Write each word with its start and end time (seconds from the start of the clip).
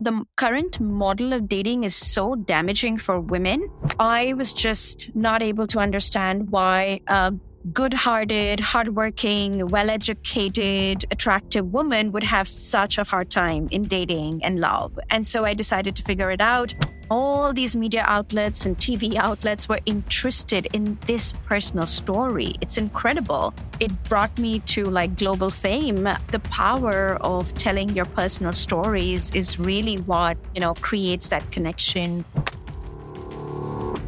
the 0.00 0.24
current 0.36 0.80
model 0.80 1.32
of 1.32 1.48
dating 1.48 1.84
is 1.84 1.94
so 1.94 2.34
damaging 2.34 2.98
for 2.98 3.20
women. 3.20 3.68
I 3.98 4.34
was 4.34 4.52
just 4.52 5.10
not 5.14 5.42
able 5.42 5.66
to 5.68 5.78
understand 5.78 6.50
why 6.50 7.00
a 7.06 7.32
good 7.72 7.92
hearted, 7.92 8.60
hardworking, 8.60 9.66
well 9.66 9.90
educated, 9.90 11.04
attractive 11.10 11.72
woman 11.72 12.12
would 12.12 12.22
have 12.22 12.48
such 12.48 12.98
a 12.98 13.04
hard 13.04 13.30
time 13.30 13.68
in 13.70 13.82
dating 13.82 14.42
and 14.44 14.60
love. 14.60 14.98
And 15.10 15.26
so 15.26 15.44
I 15.44 15.54
decided 15.54 15.96
to 15.96 16.02
figure 16.02 16.30
it 16.30 16.40
out 16.40 16.74
all 17.10 17.52
these 17.52 17.74
media 17.74 18.04
outlets 18.06 18.66
and 18.66 18.76
TV 18.76 19.16
outlets 19.16 19.68
were 19.68 19.80
interested 19.86 20.68
in 20.72 20.98
this 21.06 21.32
personal 21.46 21.86
story. 21.86 22.54
It's 22.60 22.78
incredible. 22.78 23.54
It 23.80 23.90
brought 24.04 24.38
me 24.38 24.60
to 24.60 24.84
like 24.84 25.16
global 25.16 25.50
fame. 25.50 26.08
The 26.30 26.40
power 26.50 27.16
of 27.22 27.52
telling 27.54 27.88
your 27.90 28.04
personal 28.04 28.52
stories 28.52 29.30
is 29.34 29.58
really 29.58 29.96
what, 29.96 30.36
you 30.54 30.60
know, 30.60 30.74
creates 30.74 31.28
that 31.28 31.50
connection. 31.50 32.24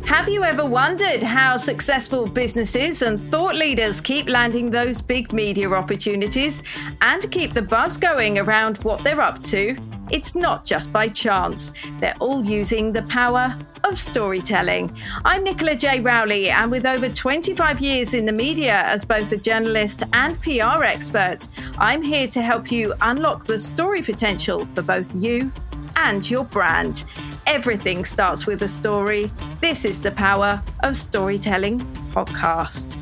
Have 0.04 0.28
you 0.28 0.42
ever 0.42 0.66
wondered 0.66 1.22
how 1.22 1.56
successful 1.56 2.26
businesses 2.26 3.02
and 3.02 3.30
thought 3.30 3.54
leaders 3.54 4.00
keep 4.00 4.28
landing 4.28 4.70
those 4.70 5.00
big 5.00 5.32
media 5.32 5.70
opportunities 5.70 6.64
and 7.00 7.30
keep 7.30 7.54
the 7.54 7.62
buzz 7.62 7.96
going 7.96 8.38
around 8.38 8.78
what 8.78 9.04
they're 9.04 9.20
up 9.20 9.42
to? 9.44 9.76
It's 10.10 10.34
not 10.34 10.64
just 10.64 10.92
by 10.92 11.08
chance. 11.08 11.72
They're 12.00 12.16
all 12.18 12.44
using 12.44 12.92
the 12.92 13.02
power 13.02 13.56
of 13.84 13.96
storytelling. 13.96 14.96
I'm 15.24 15.44
Nicola 15.44 15.76
J. 15.76 16.00
Rowley, 16.00 16.50
and 16.50 16.70
with 16.70 16.84
over 16.84 17.08
25 17.08 17.80
years 17.80 18.14
in 18.14 18.24
the 18.24 18.32
media 18.32 18.82
as 18.86 19.04
both 19.04 19.30
a 19.30 19.36
journalist 19.36 20.02
and 20.12 20.40
PR 20.40 20.82
expert, 20.82 21.48
I'm 21.78 22.02
here 22.02 22.26
to 22.28 22.42
help 22.42 22.72
you 22.72 22.92
unlock 23.00 23.44
the 23.46 23.58
story 23.58 24.02
potential 24.02 24.66
for 24.74 24.82
both 24.82 25.14
you 25.14 25.52
and 25.96 26.28
your 26.28 26.44
brand. 26.44 27.04
Everything 27.46 28.04
starts 28.04 28.46
with 28.46 28.62
a 28.62 28.68
story. 28.68 29.30
This 29.60 29.84
is 29.84 30.00
the 30.00 30.10
Power 30.10 30.62
of 30.82 30.96
Storytelling 30.96 31.78
podcast. 32.12 32.98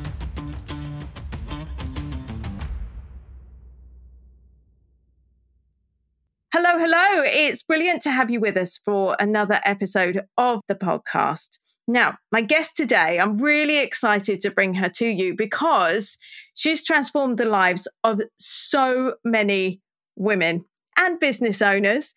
Hello, 6.50 6.78
hello. 6.78 7.24
It's 7.27 7.62
brilliant 7.62 8.00
to 8.04 8.10
have 8.10 8.30
you 8.30 8.41
with 8.41 8.56
us 8.56 8.80
for 8.82 9.14
another 9.20 9.60
episode 9.66 10.22
of 10.38 10.62
the 10.66 10.74
podcast. 10.74 11.58
Now, 11.86 12.16
my 12.32 12.41
guest 12.41 12.74
today, 12.74 13.20
I'm 13.20 13.36
really 13.36 13.78
excited 13.82 14.41
to 14.41 14.50
bring 14.50 14.72
her 14.72 14.88
to 14.96 15.06
you 15.06 15.36
because 15.36 16.16
she's 16.54 16.82
transformed 16.82 17.36
the 17.36 17.44
lives 17.44 17.86
of 18.02 18.22
so 18.38 19.16
many 19.26 19.82
women 20.16 20.64
and 20.96 21.20
business 21.20 21.60
owners, 21.60 22.14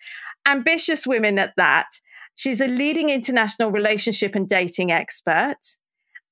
ambitious 0.48 1.06
women 1.06 1.38
at 1.38 1.52
that. 1.58 1.90
She's 2.34 2.62
a 2.62 2.70
leading 2.70 3.10
international 3.10 3.70
relationship 3.70 4.34
and 4.34 4.48
dating 4.48 4.94
expert. 4.94 5.60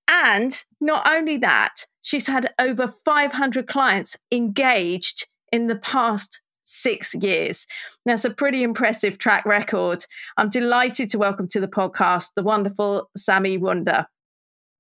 And 0.08 0.54
not 0.80 1.06
only 1.06 1.36
that, 1.40 1.86
she's 2.02 2.28
had 2.28 2.54
over 2.58 2.88
500 2.88 3.68
clients 3.68 4.16
engaged 4.32 5.28
in 5.52 5.68
the 5.68 5.76
past 5.76 6.40
six 6.70 7.16
years. 7.16 7.66
That's 8.06 8.26
a 8.26 8.30
pretty 8.30 8.64
impressive 8.64 9.18
track 9.18 9.46
record. 9.46 10.06
I'm 10.38 10.50
delighted 10.50 11.10
to 11.10 11.18
welcome 11.18 11.48
to 11.50 11.60
the 11.60 11.68
podcast 11.68 12.30
the 12.36 12.44
wonderful 12.44 13.10
Sami 13.18 13.58
Wunder. 13.58 14.06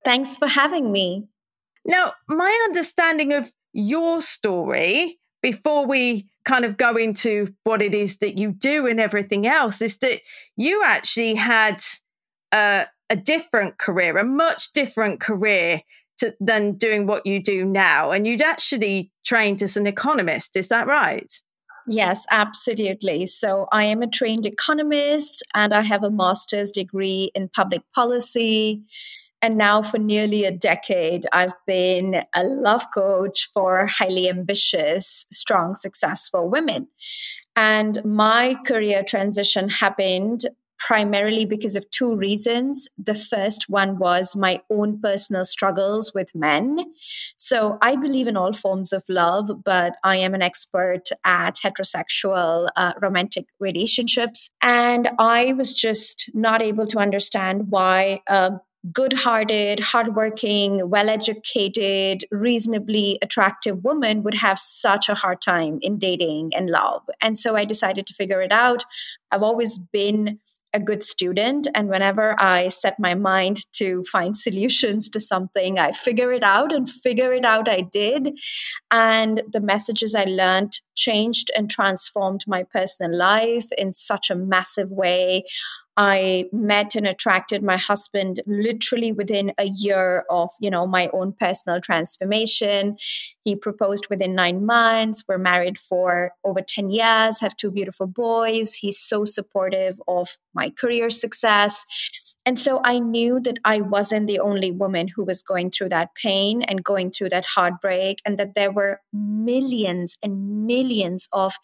Thanks 0.05 0.37
for 0.37 0.47
having 0.47 0.91
me. 0.91 1.27
Now, 1.85 2.13
my 2.27 2.61
understanding 2.65 3.33
of 3.33 3.51
your 3.73 4.21
story 4.21 5.19
before 5.41 5.85
we 5.85 6.27
kind 6.45 6.65
of 6.65 6.77
go 6.77 6.95
into 6.95 7.53
what 7.63 7.81
it 7.81 7.93
is 7.93 8.17
that 8.17 8.37
you 8.37 8.51
do 8.51 8.87
and 8.87 8.99
everything 8.99 9.47
else 9.47 9.81
is 9.81 9.97
that 9.99 10.21
you 10.55 10.83
actually 10.83 11.35
had 11.35 11.81
a, 12.51 12.85
a 13.09 13.15
different 13.15 13.77
career, 13.77 14.17
a 14.17 14.23
much 14.23 14.71
different 14.73 15.19
career 15.19 15.81
to, 16.19 16.35
than 16.39 16.73
doing 16.73 17.07
what 17.07 17.25
you 17.25 17.41
do 17.41 17.65
now. 17.65 18.11
And 18.11 18.27
you'd 18.27 18.41
actually 18.41 19.11
trained 19.25 19.61
as 19.61 19.77
an 19.77 19.87
economist. 19.87 20.57
Is 20.57 20.67
that 20.69 20.87
right? 20.87 21.31
Yes, 21.91 22.27
absolutely. 22.29 23.25
So 23.25 23.67
I 23.71 23.85
am 23.85 24.03
a 24.03 24.07
trained 24.07 24.45
economist 24.45 25.41
and 25.55 25.73
I 25.73 25.81
have 25.81 26.03
a 26.03 26.11
master's 26.11 26.71
degree 26.71 27.31
in 27.33 27.49
public 27.49 27.81
policy. 27.95 28.83
And 29.41 29.57
now, 29.57 29.81
for 29.81 29.97
nearly 29.97 30.43
a 30.43 30.51
decade, 30.51 31.25
I've 31.33 31.53
been 31.65 32.23
a 32.35 32.43
love 32.43 32.85
coach 32.93 33.49
for 33.51 33.87
highly 33.87 34.29
ambitious, 34.29 35.25
strong, 35.31 35.73
successful 35.73 36.47
women. 36.47 36.89
And 37.55 38.03
my 38.05 38.55
career 38.67 39.03
transition 39.03 39.69
happened 39.69 40.45
primarily 40.79 41.45
because 41.45 41.75
of 41.75 41.89
two 41.91 42.15
reasons. 42.15 42.87
The 42.97 43.13
first 43.13 43.69
one 43.69 43.99
was 43.99 44.35
my 44.35 44.61
own 44.69 44.99
personal 44.99 45.45
struggles 45.45 46.13
with 46.13 46.33
men. 46.33 46.79
So 47.35 47.77
I 47.81 47.95
believe 47.95 48.27
in 48.27 48.37
all 48.37 48.53
forms 48.53 48.93
of 48.93 49.03
love, 49.09 49.49
but 49.63 49.97
I 50.03 50.15
am 50.17 50.33
an 50.33 50.41
expert 50.41 51.09
at 51.25 51.57
heterosexual 51.57 52.69
uh, 52.75 52.93
romantic 53.01 53.47
relationships. 53.59 54.51
And 54.61 55.09
I 55.19 55.53
was 55.53 55.73
just 55.73 56.29
not 56.33 56.61
able 56.61 56.87
to 56.87 56.99
understand 56.99 57.69
why 57.69 58.21
a 58.27 58.53
good 58.93 59.11
hearted, 59.11 59.79
hardworking, 59.79 60.89
well 60.89 61.09
educated, 61.09 62.23
reasonably 62.31 63.17
attractive 63.21 63.83
woman 63.83 64.23
would 64.23 64.35
have 64.35 64.57
such 64.57 65.09
a 65.09 65.15
hard 65.15 65.41
time 65.41 65.79
in 65.81 65.97
dating 65.97 66.51
and 66.55 66.69
love. 66.69 67.01
And 67.21 67.37
so 67.37 67.55
I 67.57 67.65
decided 67.65 68.07
to 68.07 68.13
figure 68.13 68.41
it 68.41 68.53
out. 68.53 68.85
I've 69.31 69.43
always 69.43 69.77
been 69.77 70.39
a 70.73 70.79
good 70.79 71.03
student. 71.03 71.67
And 71.73 71.89
whenever 71.89 72.39
I 72.39 72.67
set 72.67 72.99
my 72.99 73.15
mind 73.15 73.71
to 73.73 74.03
find 74.11 74.37
solutions 74.37 75.09
to 75.09 75.19
something, 75.19 75.79
I 75.79 75.91
figure 75.91 76.31
it 76.31 76.43
out 76.43 76.71
and 76.71 76.89
figure 76.89 77.33
it 77.33 77.45
out 77.45 77.67
I 77.67 77.81
did. 77.81 78.39
And 78.91 79.43
the 79.51 79.61
messages 79.61 80.15
I 80.15 80.25
learned 80.25 80.73
changed 80.95 81.49
and 81.55 81.69
transformed 81.69 82.43
my 82.47 82.63
personal 82.63 83.17
life 83.17 83.71
in 83.77 83.93
such 83.93 84.29
a 84.29 84.35
massive 84.35 84.91
way. 84.91 85.43
I 86.01 86.45
met 86.53 86.95
and 86.95 87.05
attracted 87.05 87.61
my 87.61 87.75
husband 87.75 88.39
literally 88.47 89.11
within 89.11 89.51
a 89.57 89.65
year 89.65 90.23
of, 90.29 90.49
you 90.61 90.71
know, 90.71 90.87
my 90.87 91.09
own 91.11 91.33
personal 91.33 91.81
transformation. 91.81 92.95
He 93.43 93.57
proposed 93.57 94.07
within 94.09 94.33
nine 94.33 94.65
months. 94.65 95.25
We're 95.27 95.37
married 95.37 95.77
for 95.77 96.31
over 96.45 96.61
10 96.61 96.89
years, 96.89 97.41
have 97.41 97.57
two 97.57 97.69
beautiful 97.69 98.07
boys. 98.07 98.75
He's 98.75 98.97
so 98.97 99.25
supportive 99.25 100.01
of 100.07 100.37
my 100.53 100.69
career 100.69 101.09
success. 101.09 101.85
And 102.45 102.57
so 102.57 102.79
I 102.85 102.99
knew 102.99 103.41
that 103.41 103.57
I 103.65 103.81
wasn't 103.81 104.27
the 104.27 104.39
only 104.39 104.71
woman 104.71 105.09
who 105.09 105.25
was 105.25 105.43
going 105.43 105.69
through 105.69 105.89
that 105.89 106.15
pain 106.15 106.61
and 106.61 106.81
going 106.81 107.11
through 107.11 107.29
that 107.29 107.45
heartbreak, 107.45 108.21
and 108.25 108.37
that 108.37 108.55
there 108.55 108.71
were 108.71 109.01
millions 109.11 110.17
and 110.23 110.65
millions 110.65 111.27
of 111.33 111.55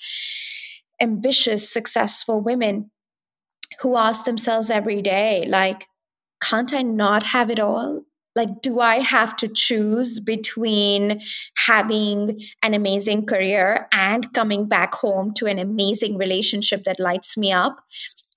ambitious, 1.01 1.71
successful 1.71 2.41
women 2.41 2.91
who 3.81 3.97
ask 3.97 4.25
themselves 4.25 4.69
every 4.69 5.01
day, 5.01 5.45
like, 5.47 5.87
can't 6.41 6.73
I 6.73 6.81
not 6.81 7.23
have 7.23 7.49
it 7.49 7.59
all? 7.59 8.03
Like, 8.35 8.61
do 8.61 8.81
I 8.81 8.99
have 8.99 9.37
to 9.37 9.47
choose 9.47 10.19
between 10.19 11.21
having 11.65 12.39
an 12.61 12.73
amazing 12.73 13.25
career 13.25 13.87
and 13.93 14.31
coming 14.33 14.67
back 14.67 14.93
home 14.93 15.33
to 15.35 15.45
an 15.45 15.57
amazing 15.57 16.17
relationship 16.17 16.83
that 16.83 16.99
lights 16.99 17.37
me 17.37 17.53
up? 17.53 17.77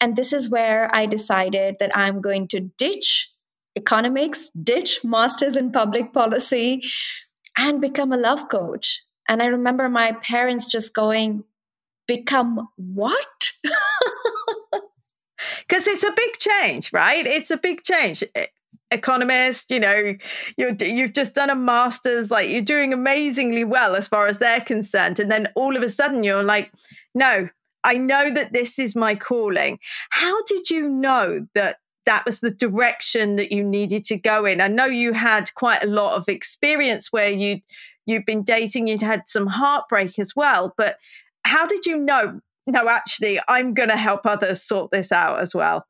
And 0.00 0.15
this 0.15 0.33
is 0.33 0.49
where 0.49 0.88
I 0.94 1.06
decided 1.06 1.77
that 1.81 1.97
I'm 1.97 2.21
going 2.21 2.47
to 2.49 2.61
ditch 2.78 3.33
economics, 3.77 4.50
ditch 4.50 5.00
masters 5.03 5.56
in 5.56 5.72
public 5.72 6.12
policy, 6.12 6.83
and 7.56 7.81
become 7.81 8.12
a 8.12 8.17
love 8.17 8.49
coach. 8.49 9.03
And 9.28 9.43
I 9.43 9.47
remember 9.47 9.88
my 9.88 10.12
parents 10.12 10.65
just 10.67 10.94
going, 10.94 11.44
Become 12.06 12.69
what? 12.77 13.53
because 15.61 15.87
it's 15.87 16.05
a 16.05 16.12
big 16.15 16.33
change, 16.39 16.93
right? 16.93 17.27
It's 17.27 17.50
a 17.50 17.56
big 17.56 17.83
change. 17.83 18.25
Economist, 18.91 19.71
you 19.71 19.81
know, 19.81 20.15
you're, 20.56 20.75
you've 20.81 21.12
just 21.12 21.35
done 21.35 21.50
a 21.50 21.55
master's, 21.55 22.31
like 22.31 22.49
you're 22.49 22.62
doing 22.62 22.93
amazingly 22.93 23.65
well 23.65 23.95
as 23.95 24.09
far 24.09 24.27
as 24.27 24.39
they're 24.39 24.62
concerned, 24.62 25.21
and 25.21 25.31
then 25.31 25.49
all 25.55 25.77
of 25.77 25.83
a 25.83 25.89
sudden 25.91 26.25
you're 26.25 26.43
like, 26.43 26.73
no, 27.15 27.49
I 27.85 27.99
know 27.99 28.31
that 28.31 28.53
this 28.53 28.79
is 28.79 28.97
my 28.97 29.15
calling. 29.15 29.79
How 30.11 30.43
did 30.45 30.71
you 30.71 30.89
know 30.89 31.47
that 31.55 31.81
that 32.06 32.25
was 32.25 32.41
the 32.41 32.51
direction 32.51 33.37
that 33.37 33.53
you 33.53 33.62
needed 33.62 34.05
to 34.05 34.17
go 34.17 34.47
in? 34.47 34.62
I 34.62 34.69
know 34.69 34.87
you 34.87 35.12
had 35.12 35.55
quite 35.55 35.85
a 35.85 35.89
lot 35.89 36.17
of 36.17 36.29
experience 36.29 37.12
where 37.12 37.31
you 37.31 37.61
you've 38.06 38.25
been 38.25 38.43
dating, 38.43 38.89
you'd 38.89 39.03
had 39.03 39.29
some 39.29 39.47
heartbreak 39.47 40.19
as 40.19 40.35
well, 40.35 40.73
but 40.79 40.97
how 41.44 41.67
did 41.67 41.85
you 41.85 41.99
know 41.99 42.41
no, 42.69 42.87
actually, 42.88 43.41
I'm 43.49 43.73
going 43.73 43.88
to 43.88 43.97
help 43.97 44.26
others 44.26 44.62
sort 44.62 44.91
this 44.91 45.11
out 45.11 45.41
as 45.41 45.55
well. 45.55 45.85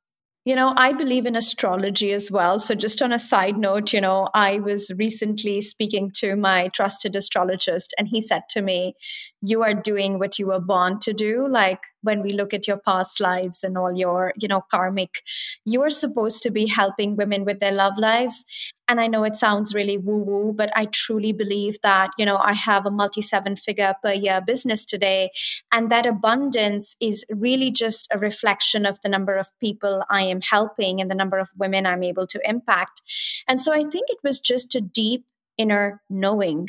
You 0.44 0.54
know, 0.54 0.72
I 0.76 0.94
believe 0.94 1.26
in 1.26 1.36
astrology 1.36 2.12
as 2.12 2.30
well. 2.30 2.58
So, 2.58 2.74
just 2.74 3.02
on 3.02 3.12
a 3.12 3.18
side 3.18 3.58
note, 3.58 3.92
you 3.92 4.00
know, 4.00 4.28
I 4.32 4.60
was 4.60 4.90
recently 4.96 5.60
speaking 5.60 6.10
to 6.20 6.36
my 6.36 6.68
trusted 6.68 7.14
astrologist, 7.16 7.92
and 7.98 8.08
he 8.08 8.22
said 8.22 8.42
to 8.50 8.62
me, 8.62 8.94
You 9.42 9.62
are 9.62 9.74
doing 9.74 10.18
what 10.18 10.38
you 10.38 10.46
were 10.46 10.60
born 10.60 11.00
to 11.00 11.12
do. 11.12 11.46
Like 11.46 11.80
when 12.02 12.22
we 12.22 12.32
look 12.32 12.54
at 12.54 12.66
your 12.66 12.78
past 12.78 13.20
lives 13.20 13.62
and 13.62 13.76
all 13.76 13.92
your, 13.92 14.32
you 14.40 14.48
know, 14.48 14.62
karmic, 14.70 15.20
you 15.66 15.82
are 15.82 15.90
supposed 15.90 16.42
to 16.44 16.50
be 16.50 16.66
helping 16.66 17.16
women 17.16 17.44
with 17.44 17.58
their 17.58 17.72
love 17.72 17.98
lives 17.98 18.46
and 18.88 19.00
i 19.00 19.06
know 19.06 19.24
it 19.24 19.36
sounds 19.36 19.74
really 19.74 19.96
woo 19.96 20.18
woo 20.18 20.52
but 20.52 20.70
i 20.76 20.86
truly 20.86 21.32
believe 21.32 21.80
that 21.82 22.10
you 22.18 22.26
know 22.26 22.38
i 22.38 22.52
have 22.52 22.86
a 22.86 22.90
multi 22.90 23.20
seven 23.20 23.54
figure 23.56 23.94
per 24.02 24.12
year 24.12 24.40
business 24.44 24.84
today 24.84 25.30
and 25.70 25.90
that 25.90 26.06
abundance 26.06 26.96
is 27.00 27.24
really 27.30 27.70
just 27.70 28.08
a 28.12 28.18
reflection 28.18 28.86
of 28.86 28.98
the 29.02 29.08
number 29.08 29.36
of 29.36 29.48
people 29.60 30.02
i 30.10 30.22
am 30.22 30.40
helping 30.40 31.00
and 31.00 31.10
the 31.10 31.14
number 31.14 31.38
of 31.38 31.48
women 31.56 31.86
i'm 31.86 32.02
able 32.02 32.26
to 32.26 32.40
impact 32.48 33.02
and 33.46 33.60
so 33.60 33.72
i 33.72 33.82
think 33.82 34.06
it 34.08 34.18
was 34.24 34.40
just 34.40 34.74
a 34.74 34.80
deep 34.80 35.24
inner 35.56 36.00
knowing 36.08 36.68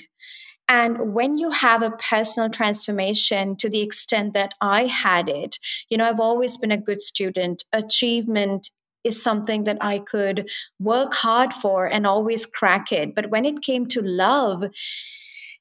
and 0.69 1.15
when 1.15 1.37
you 1.39 1.49
have 1.49 1.81
a 1.81 1.89
personal 1.89 2.47
transformation 2.47 3.55
to 3.55 3.69
the 3.69 3.81
extent 3.81 4.35
that 4.35 4.53
I 4.61 4.85
had 4.85 5.27
it, 5.27 5.57
you 5.89 5.97
know, 5.97 6.05
I've 6.05 6.19
always 6.19 6.57
been 6.57 6.71
a 6.71 6.77
good 6.77 7.01
student. 7.01 7.63
Achievement 7.73 8.69
is 9.03 9.21
something 9.21 9.63
that 9.63 9.77
I 9.81 9.99
could 9.99 10.49
work 10.79 11.13
hard 11.13 11.53
for 11.53 11.85
and 11.85 12.05
always 12.05 12.45
crack 12.45 12.91
it. 12.91 13.15
But 13.15 13.29
when 13.29 13.45
it 13.45 13.61
came 13.61 13.85
to 13.87 14.01
love, 14.01 14.63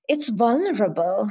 it's 0.08 0.29
vulnerable 0.31 1.29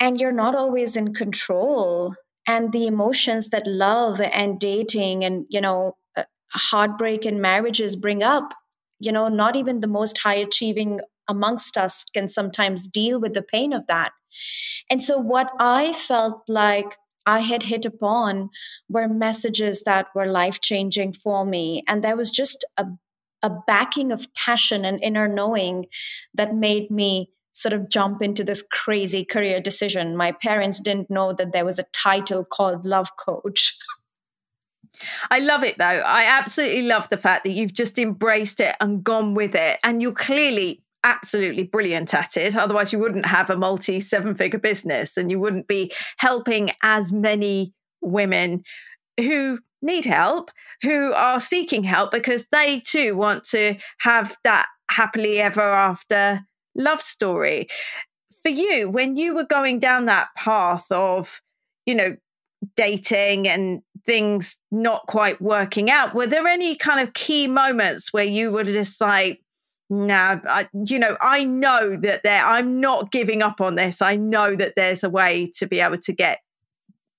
and 0.00 0.20
you're 0.20 0.32
not 0.32 0.54
always 0.54 0.96
in 0.96 1.14
control. 1.14 2.14
And 2.46 2.72
the 2.72 2.86
emotions 2.86 3.48
that 3.50 3.66
love 3.66 4.20
and 4.20 4.58
dating 4.58 5.24
and, 5.24 5.44
you 5.48 5.60
know, 5.60 5.96
uh, 6.16 6.24
heartbreak 6.52 7.24
and 7.24 7.40
marriages 7.42 7.94
bring 7.96 8.22
up, 8.22 8.54
you 9.00 9.12
know, 9.12 9.28
not 9.28 9.56
even 9.56 9.80
the 9.80 9.86
most 9.86 10.18
high 10.18 10.36
achieving 10.36 11.00
amongst 11.28 11.76
us 11.76 12.04
can 12.14 12.28
sometimes 12.28 12.86
deal 12.86 13.20
with 13.20 13.34
the 13.34 13.42
pain 13.42 13.72
of 13.74 13.86
that. 13.86 14.12
And 14.90 15.02
so, 15.02 15.18
what 15.18 15.50
I 15.58 15.92
felt 15.92 16.42
like 16.48 16.96
I 17.28 17.40
had 17.40 17.64
hit 17.64 17.84
upon 17.84 18.48
were 18.88 19.06
messages 19.06 19.82
that 19.84 20.06
were 20.14 20.24
life 20.24 20.62
changing 20.62 21.12
for 21.12 21.44
me. 21.44 21.82
And 21.86 22.02
there 22.02 22.16
was 22.16 22.30
just 22.30 22.64
a, 22.78 22.86
a 23.42 23.50
backing 23.66 24.12
of 24.12 24.32
passion 24.32 24.86
and 24.86 24.98
inner 25.02 25.28
knowing 25.28 25.86
that 26.32 26.54
made 26.54 26.90
me 26.90 27.28
sort 27.52 27.74
of 27.74 27.90
jump 27.90 28.22
into 28.22 28.44
this 28.44 28.62
crazy 28.62 29.26
career 29.26 29.60
decision. 29.60 30.16
My 30.16 30.32
parents 30.32 30.80
didn't 30.80 31.10
know 31.10 31.32
that 31.32 31.52
there 31.52 31.66
was 31.66 31.78
a 31.78 31.84
title 31.92 32.46
called 32.46 32.86
love 32.86 33.10
coach. 33.18 33.76
I 35.30 35.40
love 35.40 35.62
it 35.64 35.76
though. 35.76 35.84
I 35.84 36.24
absolutely 36.24 36.82
love 36.82 37.10
the 37.10 37.18
fact 37.18 37.44
that 37.44 37.50
you've 37.50 37.74
just 37.74 37.98
embraced 37.98 38.58
it 38.58 38.74
and 38.80 39.04
gone 39.04 39.34
with 39.34 39.54
it. 39.54 39.78
And 39.84 40.00
you're 40.00 40.12
clearly 40.12 40.82
absolutely 41.04 41.64
brilliant 41.64 42.14
at 42.14 42.36
it. 42.36 42.56
Otherwise, 42.56 42.92
you 42.92 42.98
wouldn't 42.98 43.26
have 43.26 43.50
a 43.50 43.56
multi 43.56 44.00
seven 44.00 44.34
figure 44.34 44.58
business 44.58 45.16
and 45.16 45.30
you 45.30 45.38
wouldn't 45.38 45.68
be 45.68 45.92
helping 46.18 46.70
as 46.82 47.12
many 47.12 47.72
women 48.00 48.62
who 49.18 49.58
need 49.82 50.04
help, 50.04 50.50
who 50.82 51.12
are 51.12 51.40
seeking 51.40 51.84
help 51.84 52.10
because 52.10 52.46
they 52.50 52.80
too 52.80 53.16
want 53.16 53.44
to 53.44 53.76
have 53.98 54.36
that 54.44 54.66
happily 54.90 55.40
ever 55.40 55.60
after 55.60 56.40
love 56.74 57.00
story. 57.00 57.68
For 58.42 58.48
you, 58.48 58.88
when 58.88 59.16
you 59.16 59.34
were 59.34 59.46
going 59.46 59.78
down 59.78 60.06
that 60.06 60.28
path 60.36 60.90
of, 60.90 61.40
you 61.86 61.94
know, 61.94 62.16
dating 62.76 63.48
and 63.48 63.82
things 64.04 64.58
not 64.70 65.06
quite 65.06 65.40
working 65.40 65.90
out, 65.90 66.14
were 66.14 66.26
there 66.26 66.46
any 66.46 66.76
kind 66.76 67.00
of 67.00 67.14
key 67.14 67.46
moments 67.46 68.12
where 68.12 68.24
you 68.24 68.50
were 68.50 68.64
just 68.64 69.00
like, 69.00 69.40
no, 69.90 70.40
I, 70.46 70.68
you 70.86 70.98
know, 70.98 71.16
I 71.20 71.44
know 71.44 71.96
that 71.96 72.22
there, 72.22 72.44
I'm 72.44 72.80
not 72.80 73.10
giving 73.10 73.42
up 73.42 73.60
on 73.60 73.74
this. 73.74 74.02
I 74.02 74.16
know 74.16 74.54
that 74.54 74.74
there's 74.76 75.02
a 75.02 75.10
way 75.10 75.50
to 75.56 75.66
be 75.66 75.80
able 75.80 75.98
to 75.98 76.12
get 76.12 76.40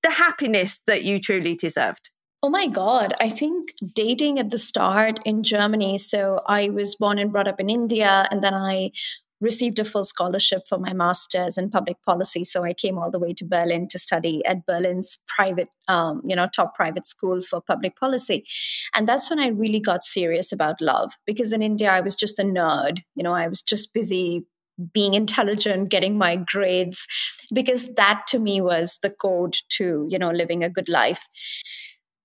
the 0.03 0.11
happiness 0.11 0.81
that 0.87 1.03
you 1.03 1.19
truly 1.19 1.55
deserved. 1.55 2.09
Oh 2.41 2.49
my 2.49 2.67
God. 2.67 3.13
I 3.19 3.29
think 3.29 3.73
dating 3.93 4.39
at 4.39 4.49
the 4.49 4.57
start 4.57 5.19
in 5.25 5.43
Germany. 5.43 5.97
So 5.97 6.41
I 6.47 6.69
was 6.69 6.95
born 6.95 7.19
and 7.19 7.31
brought 7.31 7.47
up 7.49 7.59
in 7.59 7.69
India, 7.69 8.27
and 8.31 8.43
then 8.43 8.53
I 8.53 8.91
received 9.41 9.79
a 9.79 9.85
full 9.85 10.03
scholarship 10.03 10.63
for 10.67 10.77
my 10.77 10.93
master's 10.93 11.57
in 11.57 11.69
public 11.69 11.97
policy. 12.05 12.43
So 12.43 12.63
I 12.63 12.73
came 12.73 12.97
all 12.97 13.09
the 13.09 13.19
way 13.19 13.33
to 13.33 13.45
Berlin 13.45 13.87
to 13.89 13.99
study 13.99 14.43
at 14.45 14.65
Berlin's 14.65 15.17
private, 15.27 15.69
um, 15.87 16.21
you 16.25 16.35
know, 16.35 16.47
top 16.53 16.75
private 16.75 17.05
school 17.05 17.41
for 17.41 17.61
public 17.61 17.97
policy. 17.97 18.45
And 18.93 19.07
that's 19.07 19.29
when 19.29 19.39
I 19.39 19.47
really 19.47 19.79
got 19.79 20.03
serious 20.03 20.51
about 20.51 20.81
love 20.81 21.13
because 21.25 21.53
in 21.53 21.61
India, 21.61 21.91
I 21.91 22.01
was 22.01 22.15
just 22.15 22.39
a 22.39 22.43
nerd. 22.43 22.99
You 23.15 23.23
know, 23.23 23.33
I 23.33 23.47
was 23.47 23.61
just 23.61 23.93
busy 23.93 24.45
being 24.93 25.13
intelligent, 25.13 25.89
getting 25.89 26.17
my 26.17 26.37
grades, 26.37 27.05
because 27.53 27.93
that 27.95 28.23
to 28.27 28.39
me 28.39 28.61
was 28.61 28.99
the 29.03 29.09
code 29.09 29.57
to, 29.69 30.07
you 30.09 30.17
know, 30.17 30.31
living 30.31 30.63
a 30.63 30.69
good 30.69 30.87
life. 30.87 31.27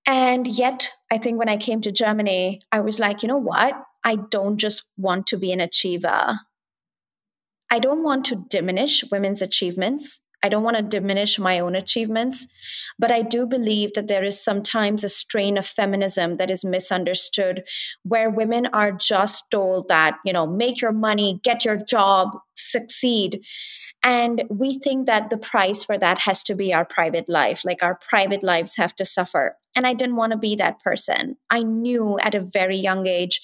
And 0.06 0.46
yet, 0.46 0.90
I 1.10 1.18
think 1.18 1.38
when 1.38 1.48
I 1.48 1.56
came 1.56 1.80
to 1.80 1.90
Germany, 1.90 2.60
I 2.70 2.80
was 2.80 3.00
like, 3.00 3.22
you 3.22 3.28
know 3.28 3.38
what? 3.38 3.74
I 4.04 4.16
don't 4.16 4.58
just 4.58 4.90
want 4.96 5.26
to 5.28 5.38
be 5.38 5.50
an 5.50 5.60
achiever. 5.60 6.34
I 7.74 7.80
don't 7.80 8.04
want 8.04 8.24
to 8.26 8.36
diminish 8.36 9.02
women's 9.10 9.42
achievements. 9.42 10.24
I 10.44 10.48
don't 10.48 10.62
want 10.62 10.76
to 10.76 10.82
diminish 10.84 11.40
my 11.40 11.58
own 11.58 11.74
achievements, 11.74 12.46
but 13.00 13.10
I 13.10 13.22
do 13.22 13.46
believe 13.46 13.94
that 13.94 14.06
there 14.06 14.22
is 14.22 14.40
sometimes 14.40 15.02
a 15.02 15.08
strain 15.08 15.58
of 15.58 15.66
feminism 15.66 16.36
that 16.36 16.52
is 16.52 16.64
misunderstood, 16.64 17.64
where 18.04 18.30
women 18.30 18.66
are 18.66 18.92
just 18.92 19.50
told 19.50 19.88
that, 19.88 20.18
you 20.24 20.32
know, 20.32 20.46
make 20.46 20.80
your 20.80 20.92
money, 20.92 21.40
get 21.42 21.64
your 21.64 21.76
job, 21.76 22.28
succeed. 22.54 23.42
And 24.04 24.44
we 24.48 24.78
think 24.78 25.06
that 25.06 25.30
the 25.30 25.36
price 25.36 25.82
for 25.82 25.98
that 25.98 26.20
has 26.20 26.44
to 26.44 26.54
be 26.54 26.72
our 26.72 26.84
private 26.84 27.28
life, 27.28 27.64
like 27.64 27.82
our 27.82 27.98
private 28.08 28.44
lives 28.44 28.76
have 28.76 28.94
to 28.96 29.04
suffer. 29.04 29.56
And 29.74 29.84
I 29.84 29.94
didn't 29.94 30.14
want 30.14 30.30
to 30.30 30.38
be 30.38 30.54
that 30.54 30.78
person. 30.78 31.38
I 31.50 31.64
knew 31.64 32.20
at 32.20 32.36
a 32.36 32.40
very 32.40 32.76
young 32.76 33.08
age 33.08 33.40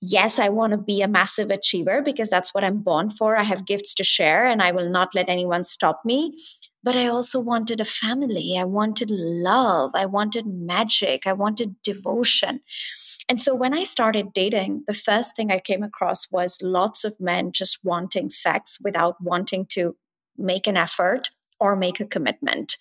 yes, 0.00 0.38
I 0.38 0.48
want 0.48 0.72
to 0.72 0.78
be 0.78 1.02
a 1.02 1.08
massive 1.08 1.50
achiever 1.50 2.02
because 2.02 2.30
that's 2.30 2.54
what 2.54 2.64
I'm 2.64 2.78
born 2.78 3.10
for. 3.10 3.36
I 3.36 3.42
have 3.42 3.66
gifts 3.66 3.94
to 3.94 4.04
share 4.04 4.46
and 4.46 4.62
I 4.62 4.72
will 4.72 4.88
not 4.88 5.14
let 5.14 5.28
anyone 5.28 5.64
stop 5.64 6.02
me. 6.04 6.34
But 6.82 6.96
I 6.96 7.08
also 7.08 7.40
wanted 7.40 7.80
a 7.80 7.84
family. 7.84 8.56
I 8.56 8.64
wanted 8.64 9.10
love. 9.10 9.90
I 9.94 10.06
wanted 10.06 10.46
magic. 10.46 11.26
I 11.26 11.32
wanted 11.32 11.74
devotion. 11.82 12.60
And 13.28 13.38
so 13.40 13.54
when 13.54 13.74
I 13.74 13.84
started 13.84 14.32
dating, 14.32 14.84
the 14.86 14.94
first 14.94 15.36
thing 15.36 15.50
I 15.50 15.58
came 15.58 15.82
across 15.82 16.30
was 16.30 16.58
lots 16.62 17.04
of 17.04 17.20
men 17.20 17.52
just 17.52 17.84
wanting 17.84 18.30
sex 18.30 18.78
without 18.82 19.16
wanting 19.20 19.66
to 19.70 19.96
make 20.38 20.66
an 20.66 20.76
effort 20.76 21.28
or 21.60 21.76
make 21.76 22.00
a 22.00 22.06
commitment. 22.06 22.76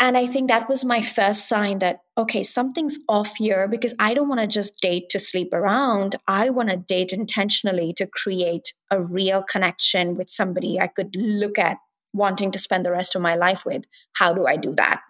And 0.00 0.16
I 0.16 0.26
think 0.26 0.48
that 0.48 0.68
was 0.68 0.84
my 0.84 1.02
first 1.02 1.48
sign 1.48 1.80
that, 1.80 2.02
okay, 2.16 2.44
something's 2.44 3.00
off 3.08 3.34
here 3.36 3.66
because 3.66 3.94
I 3.98 4.14
don't 4.14 4.28
want 4.28 4.40
to 4.40 4.46
just 4.46 4.80
date 4.80 5.08
to 5.10 5.18
sleep 5.18 5.52
around. 5.52 6.14
I 6.28 6.50
want 6.50 6.70
to 6.70 6.76
date 6.76 7.12
intentionally 7.12 7.92
to 7.94 8.06
create 8.06 8.72
a 8.90 9.02
real 9.02 9.42
connection 9.42 10.16
with 10.16 10.30
somebody 10.30 10.78
I 10.78 10.86
could 10.86 11.16
look 11.16 11.58
at 11.58 11.78
wanting 12.12 12.52
to 12.52 12.58
spend 12.58 12.86
the 12.86 12.92
rest 12.92 13.16
of 13.16 13.22
my 13.22 13.34
life 13.34 13.64
with. 13.64 13.84
How 14.12 14.32
do 14.32 14.46
I 14.46 14.56
do 14.56 14.74
that? 14.76 15.00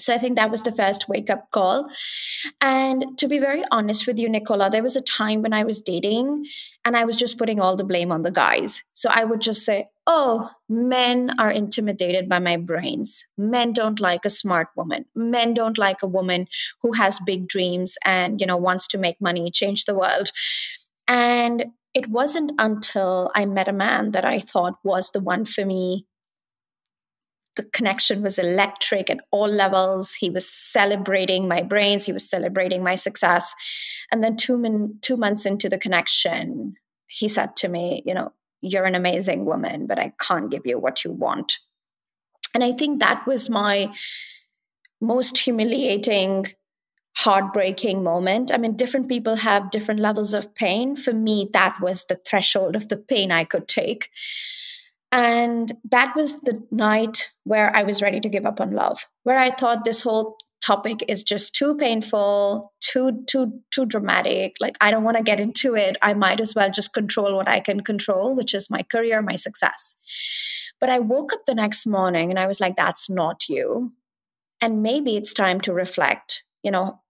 So 0.00 0.14
I 0.14 0.18
think 0.18 0.36
that 0.36 0.50
was 0.50 0.62
the 0.62 0.72
first 0.72 1.08
wake 1.08 1.28
up 1.28 1.50
call. 1.50 1.90
And 2.60 3.18
to 3.18 3.26
be 3.26 3.38
very 3.38 3.64
honest 3.72 4.06
with 4.06 4.18
you, 4.18 4.28
Nicola, 4.28 4.70
there 4.70 4.82
was 4.82 4.96
a 4.96 5.02
time 5.02 5.42
when 5.42 5.52
I 5.52 5.64
was 5.64 5.82
dating 5.82 6.44
and 6.84 6.96
I 6.96 7.04
was 7.04 7.16
just 7.16 7.36
putting 7.36 7.60
all 7.60 7.76
the 7.76 7.84
blame 7.84 8.12
on 8.12 8.22
the 8.22 8.30
guys. 8.30 8.84
So 8.94 9.10
I 9.12 9.24
would 9.24 9.40
just 9.40 9.64
say, 9.64 9.88
oh, 10.10 10.50
men 10.70 11.30
are 11.38 11.50
intimidated 11.50 12.30
by 12.30 12.38
my 12.38 12.56
brains. 12.56 13.26
Men 13.36 13.74
don't 13.74 14.00
like 14.00 14.24
a 14.24 14.30
smart 14.30 14.68
woman. 14.74 15.04
Men 15.14 15.52
don't 15.52 15.76
like 15.76 16.02
a 16.02 16.06
woman 16.08 16.46
who 16.80 16.92
has 16.92 17.20
big 17.26 17.46
dreams 17.46 17.98
and, 18.06 18.40
you 18.40 18.46
know, 18.46 18.56
wants 18.56 18.88
to 18.88 18.98
make 18.98 19.20
money, 19.20 19.50
change 19.50 19.84
the 19.84 19.94
world. 19.94 20.30
And 21.06 21.66
it 21.92 22.08
wasn't 22.08 22.52
until 22.58 23.30
I 23.34 23.44
met 23.44 23.68
a 23.68 23.72
man 23.72 24.12
that 24.12 24.24
I 24.24 24.40
thought 24.40 24.78
was 24.82 25.10
the 25.10 25.20
one 25.20 25.44
for 25.44 25.64
me 25.64 26.06
the 27.56 27.64
connection 27.64 28.22
was 28.22 28.38
electric 28.38 29.10
at 29.10 29.18
all 29.32 29.48
levels. 29.48 30.14
He 30.14 30.30
was 30.30 30.48
celebrating 30.48 31.48
my 31.48 31.60
brains, 31.60 32.06
he 32.06 32.12
was 32.12 32.30
celebrating 32.30 32.84
my 32.84 32.94
success. 32.94 33.52
And 34.12 34.22
then 34.22 34.36
two, 34.36 34.56
min- 34.56 34.98
two 35.02 35.16
months 35.16 35.44
into 35.44 35.68
the 35.68 35.76
connection, 35.76 36.74
he 37.08 37.26
said 37.26 37.56
to 37.56 37.68
me, 37.68 38.04
You 38.06 38.14
know, 38.14 38.32
you're 38.60 38.84
an 38.84 38.94
amazing 38.94 39.44
woman, 39.44 39.86
but 39.86 39.98
I 39.98 40.12
can't 40.20 40.50
give 40.50 40.66
you 40.66 40.78
what 40.78 41.04
you 41.04 41.12
want. 41.12 41.54
And 42.54 42.64
I 42.64 42.72
think 42.72 43.00
that 43.00 43.26
was 43.26 43.50
my 43.50 43.92
most 45.00 45.38
humiliating, 45.38 46.46
heartbreaking 47.16 48.02
moment. 48.02 48.52
I 48.52 48.56
mean, 48.56 48.76
different 48.76 49.08
people 49.08 49.36
have 49.36 49.70
different 49.70 50.00
levels 50.00 50.34
of 50.34 50.54
pain. 50.54 50.96
For 50.96 51.12
me, 51.12 51.48
that 51.52 51.76
was 51.80 52.06
the 52.06 52.20
threshold 52.26 52.74
of 52.74 52.88
the 52.88 52.96
pain 52.96 53.30
I 53.30 53.44
could 53.44 53.68
take. 53.68 54.10
And 55.10 55.72
that 55.90 56.14
was 56.14 56.42
the 56.42 56.62
night 56.70 57.30
where 57.44 57.74
I 57.74 57.82
was 57.82 58.02
ready 58.02 58.20
to 58.20 58.28
give 58.28 58.44
up 58.44 58.60
on 58.60 58.72
love, 58.72 59.04
where 59.22 59.38
I 59.38 59.50
thought 59.50 59.84
this 59.84 60.02
whole 60.02 60.36
topic 60.68 61.02
is 61.08 61.22
just 61.22 61.54
too 61.54 61.74
painful, 61.76 62.72
too 62.80 63.24
too 63.26 63.52
too 63.70 63.86
dramatic. 63.86 64.56
Like 64.60 64.76
I 64.82 64.90
don't 64.90 65.04
want 65.04 65.16
to 65.16 65.22
get 65.22 65.40
into 65.40 65.74
it. 65.74 65.96
I 66.02 66.12
might 66.12 66.40
as 66.40 66.54
well 66.54 66.70
just 66.70 66.92
control 66.92 67.36
what 67.36 67.48
I 67.48 67.60
can 67.60 67.80
control, 67.80 68.34
which 68.34 68.54
is 68.54 68.68
my 68.70 68.82
career, 68.82 69.22
my 69.22 69.36
success. 69.36 69.96
But 70.80 70.90
I 70.90 70.98
woke 70.98 71.32
up 71.32 71.46
the 71.46 71.54
next 71.54 71.86
morning 71.86 72.30
and 72.30 72.38
I 72.38 72.46
was 72.46 72.60
like 72.60 72.76
that's 72.76 73.08
not 73.08 73.48
you. 73.48 73.92
And 74.60 74.82
maybe 74.82 75.16
it's 75.16 75.32
time 75.32 75.60
to 75.62 75.72
reflect, 75.72 76.42
you 76.62 76.70
know, 76.70 77.00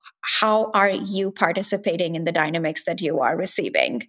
how 0.40 0.70
are 0.72 0.90
you 0.90 1.32
participating 1.32 2.14
in 2.14 2.24
the 2.24 2.32
dynamics 2.32 2.84
that 2.84 3.00
you 3.00 3.20
are 3.20 3.36
receiving? 3.36 4.02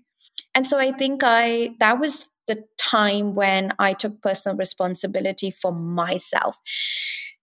And 0.54 0.68
so 0.68 0.78
I 0.78 0.92
think 0.92 1.22
I 1.24 1.76
that 1.80 2.00
was 2.00 2.30
the 2.48 2.66
time 2.78 3.36
when 3.36 3.74
I 3.80 3.94
took 3.94 4.22
personal 4.22 4.58
responsibility 4.58 5.50
for 5.52 5.72
myself. 5.72 6.58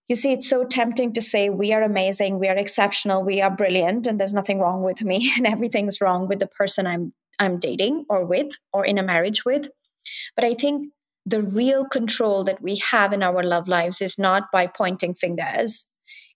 You 0.09 0.17
see, 0.17 0.33
it's 0.33 0.49
so 0.49 0.65
tempting 0.65 1.13
to 1.15 1.21
say 1.21 1.51
we 1.51 1.73
are 1.73 1.83
amazing, 1.83 2.39
we 2.39 2.49
are 2.49 2.57
exceptional, 2.57 3.25
we 3.25 3.41
are 3.41 3.51
brilliant, 3.51 4.07
and 4.07 4.21
there's 4.21 4.33
nothing 4.33 4.61
wrong 4.61 4.83
with 4.83 5.03
me, 5.03 5.33
and 5.37 5.47
everything's 5.47 6.01
wrong 6.01 6.29
with 6.29 6.39
the 6.39 6.47
person 6.47 6.87
I'm 6.87 7.13
I'm 7.39 7.59
dating 7.59 8.07
or 8.09 8.25
with 8.25 8.53
or 8.73 8.87
in 8.87 8.97
a 8.97 9.03
marriage 9.03 9.45
with. 9.45 9.69
But 10.37 10.45
I 10.45 10.55
think 10.55 10.89
the 11.27 11.43
real 11.43 11.85
control 11.85 12.45
that 12.45 12.63
we 12.63 12.77
have 12.77 13.13
in 13.13 13.23
our 13.23 13.43
love 13.43 13.69
lives 13.69 14.01
is 14.01 14.19
not 14.19 14.45
by 14.53 14.67
pointing 14.67 15.15
fingers 15.15 15.87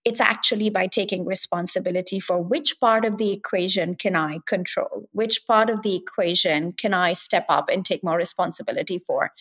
it's 0.04 0.20
actually 0.20 0.70
by 0.70 0.86
taking 0.86 1.26
responsibility 1.26 2.20
for 2.20 2.42
which 2.42 2.80
part 2.80 3.04
of 3.04 3.18
the 3.18 3.32
equation 3.32 3.94
can 3.94 4.16
I 4.16 4.38
control? 4.46 5.08
Which 5.12 5.46
part 5.46 5.68
of 5.68 5.82
the 5.82 5.94
equation 5.94 6.72
can 6.72 6.94
I 6.94 7.12
step 7.12 7.44
up 7.48 7.68
and 7.68 7.84
take 7.84 8.02
more 8.02 8.16
responsibility 8.16 8.98
for? 8.98 9.32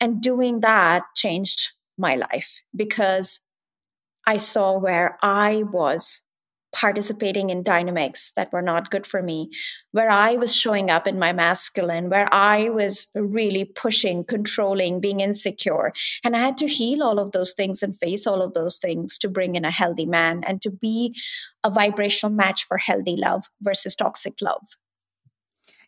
And 0.00 0.22
doing 0.22 0.60
that 0.60 1.02
changed 1.16 1.68
my 1.98 2.14
life 2.14 2.62
because 2.74 3.40
I 4.26 4.36
saw 4.36 4.78
where 4.78 5.18
I 5.22 5.64
was 5.70 6.22
participating 6.72 7.50
in 7.50 7.62
dynamics 7.62 8.32
that 8.36 8.52
were 8.52 8.62
not 8.62 8.90
good 8.90 9.06
for 9.06 9.22
me, 9.22 9.50
where 9.92 10.10
I 10.10 10.36
was 10.36 10.54
showing 10.54 10.90
up 10.90 11.06
in 11.06 11.18
my 11.18 11.32
masculine, 11.32 12.10
where 12.10 12.32
I 12.32 12.68
was 12.68 13.10
really 13.14 13.64
pushing, 13.64 14.24
controlling, 14.24 15.00
being 15.00 15.20
insecure. 15.20 15.92
And 16.22 16.36
I 16.36 16.40
had 16.40 16.56
to 16.58 16.68
heal 16.68 17.02
all 17.02 17.18
of 17.18 17.32
those 17.32 17.52
things 17.52 17.82
and 17.82 17.96
face 17.98 18.26
all 18.26 18.40
of 18.40 18.54
those 18.54 18.78
things 18.78 19.18
to 19.18 19.28
bring 19.28 19.56
in 19.56 19.64
a 19.64 19.70
healthy 19.70 20.06
man 20.06 20.42
and 20.46 20.62
to 20.62 20.70
be 20.70 21.16
a 21.64 21.70
vibrational 21.70 22.32
match 22.32 22.64
for 22.64 22.78
healthy 22.78 23.16
love 23.16 23.46
versus 23.60 23.96
toxic 23.96 24.34
love. 24.40 24.66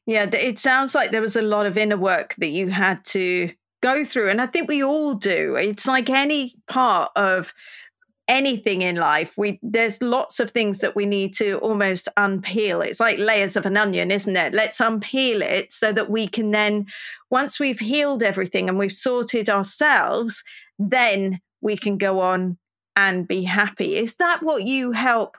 Yeah, 0.05 0.29
it 0.33 0.59
sounds 0.59 0.97
like 0.97 1.12
there 1.12 1.21
was 1.21 1.37
a 1.37 1.43
lot 1.43 1.67
of 1.67 1.79
inner 1.79 1.97
work 1.97 2.35
that 2.39 2.49
you 2.49 2.71
had 2.71 3.05
to 3.07 3.53
go 3.83 4.05
through. 4.05 4.31
And 4.31 4.41
I 4.41 4.47
think 4.47 4.69
we 4.69 4.83
all 4.83 5.15
do. 5.15 5.55
It's 5.55 5.87
like 5.87 6.11
any 6.11 6.55
part 6.67 7.11
of 7.15 7.53
anything 8.33 8.81
in 8.81 8.97
life 8.97 9.37
we 9.37 9.61
there's 9.62 10.01
lots 10.01 10.41
of 10.41 10.51
things 10.51 10.79
that 10.79 10.97
we 10.97 11.05
need 11.05 11.35
to 11.35 11.59
almost 11.59 12.09
unpeel. 12.17 12.83
It's 12.83 12.99
like 12.99 13.19
layers 13.19 13.57
of 13.57 13.67
an 13.67 13.77
onion 13.77 14.11
isn't 14.11 14.37
it? 14.37 14.55
Let's 14.55 14.81
unpeel 14.81 15.43
it 15.43 15.71
so 15.71 15.93
that 15.93 16.09
we 16.09 16.27
can 16.27 16.51
then 16.51 16.87
once 17.29 17.61
we've 17.61 17.79
healed 17.79 18.23
everything 18.23 18.71
and 18.71 18.79
we've 18.79 18.91
sorted 18.91 19.51
ourselves 19.51 20.43
then 20.79 21.41
we 21.61 21.77
can 21.77 21.99
go 21.99 22.21
on 22.21 22.57
and 22.97 23.29
be 23.29 23.43
happy. 23.43 23.97
Is 23.97 24.15
that 24.15 24.43
what 24.43 24.62
you 24.65 24.93
help 24.93 25.37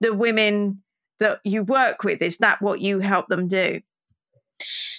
the 0.00 0.14
women 0.14 0.82
that 1.18 1.40
you 1.42 1.64
work 1.64 2.04
with? 2.04 2.22
Is 2.22 2.38
that 2.38 2.62
what 2.62 2.80
you 2.80 3.00
help 3.00 3.26
them 3.26 3.48
do 3.48 3.80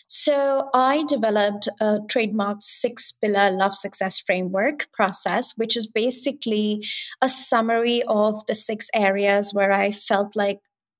so 0.07 0.69
I 0.73 1.03
developed 1.07 1.67
a 1.79 1.99
trademarked 2.07 2.63
six 2.63 3.11
pillar 3.11 3.51
love 3.51 3.75
success 3.75 4.19
framework 4.19 4.91
process, 4.91 5.53
which 5.57 5.77
is 5.77 5.87
basically 5.87 6.83
a 7.21 7.29
summary 7.29 8.03
of 8.07 8.45
the 8.47 8.55
six 8.55 8.89
areas 8.93 9.53
where 9.53 9.71
I 9.71 9.91
felt 9.91 10.35
like 10.35 10.59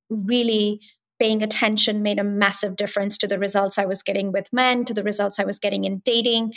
really 0.09 0.81
paying 1.19 1.43
attention 1.43 2.01
made 2.01 2.19
a 2.19 2.23
massive 2.23 2.75
difference 2.75 3.17
to 3.17 3.27
the 3.27 3.37
results 3.37 3.77
I 3.77 3.85
was 3.85 4.01
getting 4.01 4.31
with 4.31 4.51
men, 4.53 4.85
to 4.85 4.93
the 4.93 5.03
results 5.03 5.39
I 5.39 5.43
was 5.43 5.59
getting 5.59 5.83
in 5.83 6.01
dating. 6.05 6.53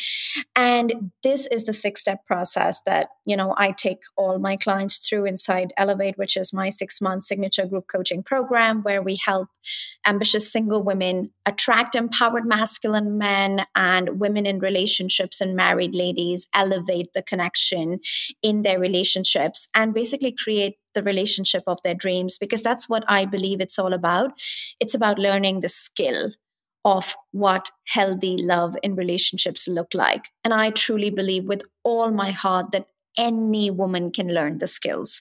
And 0.54 1.10
this 1.22 1.46
is 1.48 1.64
the 1.64 1.72
six 1.72 2.00
step 2.00 2.24
process 2.26 2.80
that, 2.86 3.08
you 3.24 3.36
know, 3.36 3.54
I 3.56 3.72
take 3.72 4.00
all 4.16 4.38
my 4.38 4.56
clients 4.56 4.98
through 4.98 5.26
inside 5.26 5.72
Elevate, 5.76 6.16
which 6.16 6.36
is 6.36 6.52
my 6.52 6.70
six 6.70 7.00
month 7.00 7.24
signature 7.24 7.66
group 7.66 7.86
coaching 7.90 8.22
program 8.22 8.82
where 8.82 9.02
we 9.02 9.16
help 9.16 9.48
ambitious 10.06 10.50
single 10.52 10.82
women 10.82 11.30
attract 11.46 11.94
empowered 11.94 12.46
masculine 12.46 13.18
men 13.18 13.64
and 13.74 14.20
women 14.20 14.46
in 14.46 14.58
relationships 14.58 15.40
and 15.40 15.56
married 15.56 15.94
ladies 15.94 16.46
elevate 16.54 17.12
the 17.14 17.22
connection 17.22 17.98
in 18.42 18.62
their 18.62 18.78
relationships 18.78 19.68
and 19.74 19.94
basically 19.94 20.32
create 20.32 20.76
the 20.94 21.02
relationship 21.02 21.62
of 21.66 21.80
their 21.82 21.94
dreams 21.94 22.38
because 22.38 22.62
that's 22.62 22.88
what 22.88 23.04
I 23.08 23.24
believe 23.24 23.60
it's 23.60 23.78
all 23.78 23.92
about. 23.92 24.32
It's 24.80 24.94
about 24.94 25.18
learning 25.18 25.60
the 25.60 25.68
skill 25.68 26.32
of 26.84 27.14
what 27.30 27.70
healthy 27.86 28.36
love 28.36 28.76
in 28.82 28.96
relationships 28.96 29.68
look 29.68 29.94
like. 29.94 30.26
And 30.44 30.52
I 30.52 30.70
truly 30.70 31.10
believe 31.10 31.44
with 31.44 31.62
all 31.84 32.10
my 32.10 32.30
heart 32.30 32.72
that 32.72 32.86
any 33.18 33.70
woman 33.70 34.10
can 34.10 34.28
learn 34.28 34.58
the 34.58 34.66
skills 34.66 35.20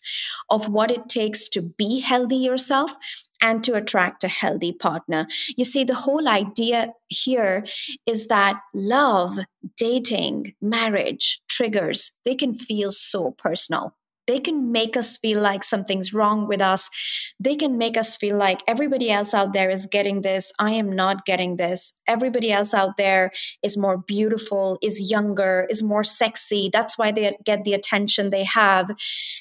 of 0.50 0.70
what 0.70 0.92
it 0.92 1.10
takes 1.10 1.50
to 1.50 1.62
be 1.62 2.00
healthy 2.00 2.38
yourself 2.38 2.96
and 3.42 3.64
to 3.64 3.74
attract 3.74 4.24
a 4.24 4.28
healthy 4.28 4.72
partner. 4.72 5.28
You 5.58 5.66
see, 5.66 5.84
the 5.84 5.96
whole 5.96 6.28
idea 6.28 6.94
here 7.10 7.66
is 8.06 8.28
that 8.28 8.62
love, 8.74 9.40
dating, 9.78 10.54
marriage, 10.62 11.42
triggers, 11.50 12.12
they 12.24 12.36
can 12.36 12.54
feel 12.54 12.92
so 12.92 13.32
personal 13.32 13.96
they 14.32 14.40
can 14.40 14.72
make 14.72 14.96
us 14.96 15.18
feel 15.18 15.42
like 15.42 15.62
something's 15.62 16.14
wrong 16.14 16.48
with 16.48 16.62
us. 16.62 16.90
They 17.38 17.58
can 17.58 17.78
make 17.78 17.98
us 17.98 18.16
feel 18.16 18.38
like 18.38 18.62
everybody 18.66 19.12
else 19.12 19.34
out 19.34 19.52
there 19.52 19.70
is 19.70 19.88
getting 19.88 20.22
this. 20.22 20.54
I 20.58 20.72
am 20.72 20.90
not 20.90 21.26
getting 21.26 21.58
this. 21.58 22.00
Everybody 22.08 22.50
else 22.50 22.74
out 22.74 22.96
there 22.96 23.32
is 23.62 23.76
more 23.76 23.98
beautiful, 23.98 24.78
is 24.82 25.12
younger, 25.12 25.68
is 25.70 25.84
more 25.84 26.06
sexy. 26.06 26.70
That's 26.72 26.98
why 26.98 27.12
they 27.12 27.36
get 27.44 27.66
the 27.66 27.74
attention 27.74 28.30
they 28.30 28.46
have. 28.46 28.92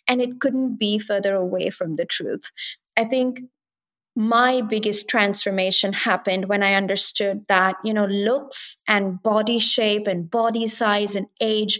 And 0.08 0.20
it 0.20 0.40
couldn't 0.40 0.76
be 0.76 0.98
further 0.98 1.36
away 1.36 1.70
from 1.70 1.94
the 1.94 2.04
truth. 2.04 2.50
I 2.96 3.04
think 3.04 3.42
my 4.16 4.60
biggest 4.60 5.08
transformation 5.08 5.92
happened 5.92 6.48
when 6.48 6.64
I 6.64 6.74
understood 6.74 7.44
that, 7.46 7.76
you 7.84 7.94
know, 7.94 8.06
looks 8.06 8.82
and 8.88 9.22
body 9.22 9.60
shape 9.60 10.08
and 10.08 10.28
body 10.28 10.66
size 10.66 11.14
and 11.14 11.28
age, 11.40 11.78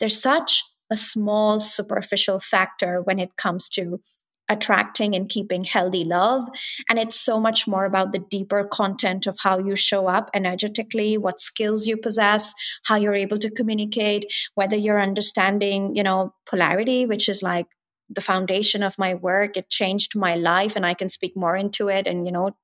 they're 0.00 0.08
such 0.08 0.64
a 0.90 0.96
small 0.96 1.60
superficial 1.60 2.40
factor 2.40 3.02
when 3.02 3.18
it 3.18 3.36
comes 3.36 3.68
to 3.70 4.00
attracting 4.48 5.14
and 5.14 5.28
keeping 5.28 5.64
healthy 5.64 6.04
love. 6.04 6.48
And 6.88 6.98
it's 6.98 7.20
so 7.20 7.38
much 7.38 7.66
more 7.66 7.84
about 7.84 8.12
the 8.12 8.18
deeper 8.18 8.64
content 8.64 9.26
of 9.26 9.36
how 9.42 9.58
you 9.58 9.76
show 9.76 10.08
up 10.08 10.30
energetically, 10.34 11.18
what 11.18 11.40
skills 11.40 11.86
you 11.86 11.96
possess, 11.96 12.54
how 12.84 12.96
you're 12.96 13.14
able 13.14 13.38
to 13.38 13.50
communicate, 13.50 14.32
whether 14.54 14.76
you're 14.76 15.02
understanding, 15.02 15.94
you 15.94 16.02
know, 16.02 16.34
polarity, 16.48 17.04
which 17.04 17.28
is 17.28 17.42
like 17.42 17.66
the 18.08 18.22
foundation 18.22 18.82
of 18.82 18.98
my 18.98 19.14
work. 19.14 19.56
It 19.56 19.68
changed 19.68 20.16
my 20.16 20.34
life 20.34 20.76
and 20.76 20.86
I 20.86 20.94
can 20.94 21.10
speak 21.10 21.36
more 21.36 21.56
into 21.56 21.88
it 21.88 22.06
and, 22.06 22.24
you 22.24 22.32
know, 22.32 22.56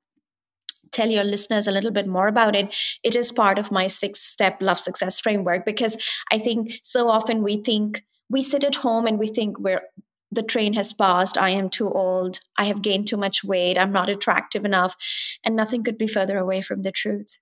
tell 0.91 1.11
your 1.11 1.25
listeners 1.25 1.67
a 1.67 1.73
little 1.73 1.91
bit 1.91 2.07
more 2.07 2.29
about 2.29 2.55
it, 2.55 2.75
it 3.03 3.17
is 3.17 3.33
part 3.33 3.59
of 3.59 3.73
my 3.73 3.89
six 3.89 4.21
step 4.21 4.59
love 4.63 4.79
success 4.79 5.19
framework 5.19 5.67
because 5.67 6.01
I 6.31 6.39
think 6.39 6.79
so 6.83 7.09
often 7.09 7.43
we 7.43 7.57
think 7.63 8.05
we 8.31 8.43
sit 8.43 8.65
at 8.65 8.77
home 8.77 9.07
and 9.07 9.19
we 9.19 9.29
think 9.29 9.59
we're 9.59 9.83
the 10.31 10.43
train 10.43 10.75
has 10.75 10.93
passed. 10.93 11.39
I 11.39 11.51
am 11.51 11.71
too 11.71 11.89
old. 11.89 12.41
I 12.59 12.65
have 12.65 12.83
gained 12.83 13.07
too 13.07 13.17
much 13.17 13.45
weight. 13.45 13.79
I'm 13.79 13.93
not 13.93 14.09
attractive 14.09 14.65
enough. 14.65 14.97
And 15.45 15.55
nothing 15.55 15.85
could 15.85 15.97
be 15.97 16.09
further 16.09 16.39
away 16.39 16.61
from 16.61 16.83
the 16.83 16.91
truth. 16.91 17.39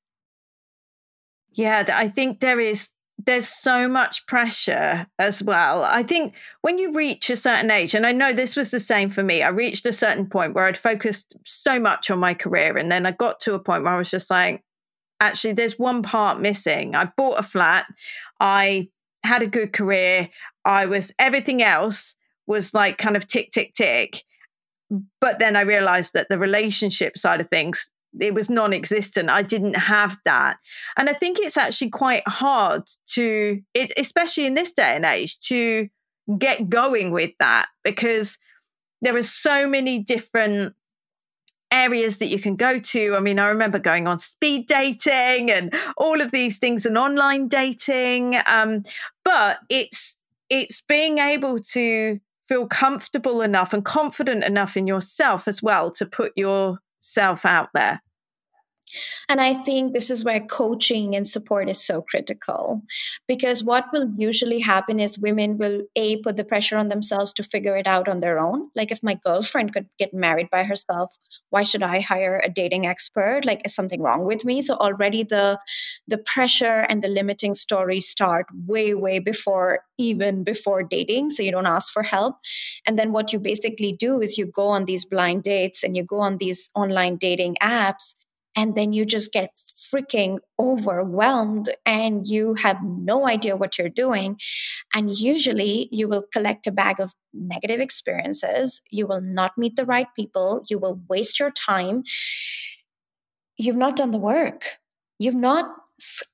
Yeah, 1.55 1.85
I 1.93 2.09
think 2.09 2.41
there 2.41 2.61
is 2.61 2.91
there's 3.25 3.49
so 3.49 3.89
much 3.89 4.27
pressure 4.27 5.07
as 5.19 5.43
well. 5.43 5.85
I 5.85 6.03
think 6.03 6.35
when 6.63 6.79
you 6.79 6.93
reach 6.93 7.31
a 7.31 7.37
certain 7.37 7.71
age, 7.71 7.95
and 7.95 8.07
I 8.07 8.13
know 8.13 8.33
this 8.33 8.57
was 8.57 8.71
the 8.71 8.81
same 8.81 9.11
for 9.11 9.23
me, 9.23 9.43
I 9.43 9.49
reached 9.49 9.87
a 9.87 9.93
certain 9.93 10.27
point 10.27 10.55
where 10.55 10.65
I'd 10.67 10.79
focused 10.79 11.37
so 11.45 11.79
much 11.79 12.11
on 12.11 12.19
my 12.19 12.35
career. 12.35 12.77
And 12.77 12.91
then 12.91 13.07
I 13.07 13.13
got 13.13 13.39
to 13.41 13.55
a 13.55 13.61
point 13.61 13.85
where 13.85 13.93
I 13.93 13.99
was 13.99 14.11
just 14.11 14.31
like, 14.31 14.65
actually, 15.21 15.53
there's 15.53 15.79
one 15.79 16.03
part 16.03 16.41
missing. 16.41 16.97
I 16.97 17.13
bought 17.17 17.39
a 17.39 17.45
flat. 17.45 17.87
I 18.41 18.89
had 19.25 19.43
a 19.43 19.47
good 19.47 19.73
career. 19.73 20.29
I 20.65 20.87
was 20.87 21.13
everything 21.19 21.63
else 21.63 22.17
was 22.47 22.75
like 22.75 22.99
kind 22.99 23.17
of 23.17 23.27
tick, 23.27 23.51
tick, 23.51 23.73
tick. 23.75 24.25
But 25.21 25.39
then 25.39 25.57
I 25.57 25.63
realized 25.63 26.13
that 26.15 26.29
the 26.29 26.39
relationship 26.39 27.17
side 27.17 27.41
of 27.41 27.49
things, 27.49 27.91
it 28.21 28.35
was 28.35 28.51
non 28.51 28.73
existent. 28.73 29.31
I 29.31 29.43
didn't 29.43 29.77
have 29.77 30.19
that. 30.25 30.59
And 30.97 31.09
I 31.09 31.15
think 31.15 31.39
it's 31.41 31.57
actually 31.57 31.91
quite 31.91 32.27
hard 32.29 32.83
to, 33.15 33.61
it, 33.75 33.93
especially 33.97 34.47
in 34.47 34.55
this 34.55 34.73
day 34.73 34.95
and 34.95 35.05
age, 35.05 35.39
to 35.41 35.89
get 36.39 36.69
going 36.69 37.11
with 37.11 37.33
that 37.39 37.67
because 37.85 38.39
there 39.01 39.17
are 39.17 39.23
so 39.23 39.67
many 39.67 39.99
different 39.99 40.75
areas 41.73 42.19
that 42.19 42.27
you 42.27 42.39
can 42.39 42.55
go 42.55 42.79
to. 42.79 43.17
I 43.17 43.21
mean, 43.21 43.39
I 43.39 43.49
remember 43.49 43.79
going 43.79 44.07
on 44.07 44.19
speed 44.19 44.67
dating 44.69 45.51
and 45.51 45.75
all 45.97 46.21
of 46.21 46.31
these 46.31 46.59
things 46.59 46.85
and 46.85 46.99
online 46.99 47.49
dating. 47.49 48.37
Um, 48.47 48.83
but 49.25 49.59
it's 49.71 50.19
it's 50.53 50.83
being 50.83 51.17
able 51.17 51.59
to 51.59 52.21
feel 52.47 52.67
comfortable 52.67 53.41
enough 53.41 53.73
and 53.73 53.87
confident 53.87 54.45
enough 54.45 54.77
in 54.77 54.87
yourself 54.87 55.49
as 55.49 55.63
well 55.63 55.91
to 55.93 56.05
put 56.05 56.31
yourself 56.37 57.47
out 57.47 57.71
there. 57.73 58.03
And 59.29 59.41
I 59.41 59.55
think 59.55 59.93
this 59.93 60.11
is 60.11 60.25
where 60.25 60.41
coaching 60.41 61.15
and 61.15 61.27
support 61.27 61.69
is 61.69 61.83
so 61.83 62.03
critical 62.03 62.83
because 63.27 63.65
what 63.65 63.87
will 63.93 64.11
usually 64.17 64.61
happen 64.61 65.01
is 65.01 65.19
women 65.19 65.59
will 65.59 65.83
A, 65.97 66.17
put 66.23 66.37
the 66.37 66.45
pressure 66.45 66.77
on 66.77 66.89
themselves 66.89 67.33
to 67.35 67.43
figure 67.43 67.77
it 67.77 67.87
out 67.87 68.09
on 68.09 68.21
their 68.21 68.39
own. 68.39 68.71
Like, 68.75 68.91
if 68.91 69.03
my 69.03 69.19
girlfriend 69.25 69.73
could 69.73 69.89
get 69.99 70.13
married 70.13 70.49
by 70.51 70.65
herself, 70.65 71.15
why 71.51 71.63
should 71.63 71.83
I 71.83 72.01
hire 72.01 72.41
a 72.43 72.49
dating 72.49 72.87
expert? 72.87 73.45
Like, 73.45 73.63
is 73.65 73.75
something 73.75 74.03
wrong 74.03 74.25
with 74.25 74.45
me? 74.45 74.63
So, 74.63 74.75
already 74.77 75.23
the, 75.23 75.59
the 76.07 76.19
pressure 76.19 76.87
and 76.89 77.03
the 77.03 77.09
limiting 77.09 77.55
stories 77.55 78.09
start 78.09 78.47
way, 78.67 78.95
way 78.95 79.19
before 79.19 79.81
even 79.99 80.43
before 80.45 80.83
dating. 80.83 81.31
So, 81.31 81.43
you 81.43 81.53
don't 81.53 81.67
ask 81.67 81.93
for 81.93 82.03
help. 82.03 82.37
And 82.87 82.99
then 82.99 83.13
what 83.13 83.33
you 83.33 83.39
basically 83.39 83.93
do 83.93 84.21
is 84.21 84.39
you 84.39 84.47
go 84.47 84.69
on 84.69 84.85
these 84.85 85.05
blind 85.05 85.43
dates 85.43 85.83
and 85.83 85.97
you 85.97 86.05
go 86.05 86.21
on 86.21 86.39
these 86.39 86.71
online 86.75 87.17
dating 87.17 87.57
apps 87.63 88.15
and 88.55 88.75
then 88.75 88.93
you 88.93 89.05
just 89.05 89.33
get 89.33 89.51
freaking 89.57 90.39
overwhelmed 90.59 91.71
and 91.87 92.27
you 92.29 92.55
have 92.55 92.79
no 92.83 93.27
idea 93.27 93.57
what 93.57 93.79
you're 93.79 93.89
doing. 93.89 94.39
And 94.95 95.17
usually 95.17 95.89
you 95.91 96.09
will 96.09 96.25
collect 96.33 96.67
a 96.67 96.73
bag 96.73 97.01
of 97.01 97.13
negative 97.33 97.81
experiences. 97.81 98.83
You 98.91 99.07
will 99.07 99.21
not 99.21 99.57
meet 99.57 99.77
the 99.77 99.87
right 99.87 100.09
people. 100.15 100.65
You 100.69 100.79
will 100.79 101.01
waste 101.09 101.41
your 101.41 101.51
time. 101.51 102.05
You've 103.57 103.77
not 103.77 103.97
done 103.97 104.11
the 104.11 104.19
work. 104.19 104.79
You've 105.19 105.35
not 105.35 105.71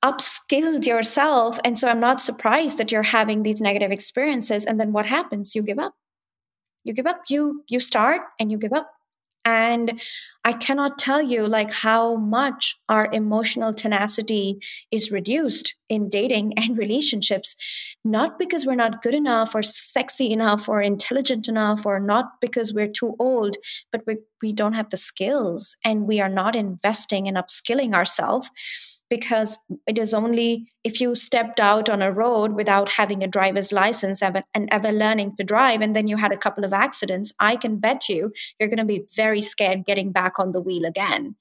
upskilled 0.04 0.86
yourself. 0.86 1.58
And 1.64 1.78
so 1.78 1.88
I'm 1.88 2.00
not 2.00 2.20
surprised 2.20 2.78
that 2.78 2.90
you're 2.90 3.02
having 3.02 3.42
these 3.42 3.60
negative 3.60 3.90
experiences. 3.90 4.64
And 4.64 4.80
then 4.80 4.92
what 4.92 5.06
happens? 5.06 5.54
You 5.54 5.62
give 5.62 5.78
up. 5.78 5.94
You 6.84 6.94
give 6.94 7.06
up. 7.06 7.22
You 7.28 7.64
you 7.68 7.80
start 7.80 8.22
and 8.40 8.50
you 8.50 8.58
give 8.58 8.72
up 8.72 8.90
and 9.44 10.00
i 10.44 10.52
cannot 10.52 10.98
tell 10.98 11.22
you 11.22 11.46
like 11.46 11.72
how 11.72 12.16
much 12.16 12.76
our 12.88 13.08
emotional 13.12 13.72
tenacity 13.72 14.58
is 14.90 15.10
reduced 15.10 15.74
in 15.88 16.08
dating 16.08 16.52
and 16.56 16.78
relationships 16.84 17.56
not 18.04 18.38
because 18.38 18.66
we're 18.66 18.74
not 18.74 19.02
good 19.02 19.14
enough 19.14 19.54
or 19.54 19.62
sexy 19.62 20.32
enough 20.32 20.68
or 20.68 20.80
intelligent 20.80 21.48
enough 21.48 21.86
or 21.86 22.00
not 22.00 22.26
because 22.40 22.72
we're 22.72 22.88
too 22.88 23.14
old 23.18 23.56
but 23.92 24.02
we, 24.06 24.16
we 24.42 24.52
don't 24.52 24.74
have 24.74 24.90
the 24.90 24.96
skills 24.96 25.76
and 25.84 26.06
we 26.06 26.20
are 26.20 26.28
not 26.28 26.54
investing 26.54 27.26
in 27.26 27.34
upskilling 27.34 27.94
ourselves 27.94 28.50
because 29.10 29.58
it 29.86 29.98
is 29.98 30.12
only 30.12 30.68
if 30.84 31.00
you 31.00 31.14
stepped 31.14 31.60
out 31.60 31.88
on 31.88 32.02
a 32.02 32.12
road 32.12 32.52
without 32.52 32.90
having 32.90 33.22
a 33.22 33.26
driver's 33.28 33.72
license 33.72 34.22
and 34.22 34.44
ever 34.70 34.92
learning 34.92 35.34
to 35.36 35.44
drive 35.44 35.80
and 35.80 35.96
then 35.96 36.06
you 36.08 36.16
had 36.16 36.32
a 36.32 36.36
couple 36.36 36.64
of 36.64 36.72
accidents 36.72 37.32
i 37.40 37.56
can 37.56 37.78
bet 37.78 38.08
you 38.08 38.32
you're 38.58 38.68
going 38.68 38.78
to 38.78 38.84
be 38.84 39.04
very 39.16 39.40
scared 39.40 39.84
getting 39.86 40.12
back 40.12 40.38
on 40.38 40.52
the 40.52 40.60
wheel 40.60 40.84
again. 40.84 41.36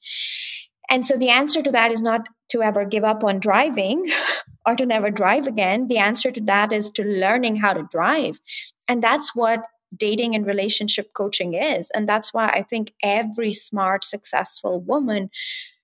And 0.89 1.05
so 1.05 1.17
the 1.17 1.29
answer 1.29 1.61
to 1.61 1.71
that 1.71 1.91
is 1.91 2.01
not 2.01 2.27
to 2.49 2.61
ever 2.63 2.85
give 2.85 3.03
up 3.03 3.23
on 3.23 3.39
driving 3.39 4.05
or 4.65 4.75
to 4.75 4.85
never 4.85 5.11
drive 5.11 5.45
again. 5.45 5.87
The 5.87 5.97
answer 5.97 6.31
to 6.31 6.41
that 6.41 6.71
is 6.71 6.89
to 6.91 7.03
learning 7.03 7.57
how 7.57 7.73
to 7.73 7.87
drive. 7.91 8.39
And 8.87 9.01
that's 9.01 9.35
what 9.35 9.63
dating 9.95 10.35
and 10.35 10.45
relationship 10.45 11.13
coaching 11.13 11.53
is. 11.53 11.89
And 11.91 12.07
that's 12.07 12.33
why 12.33 12.47
i 12.47 12.61
think 12.61 12.93
every 13.01 13.53
smart 13.53 14.03
successful 14.03 14.81
woman 14.81 15.29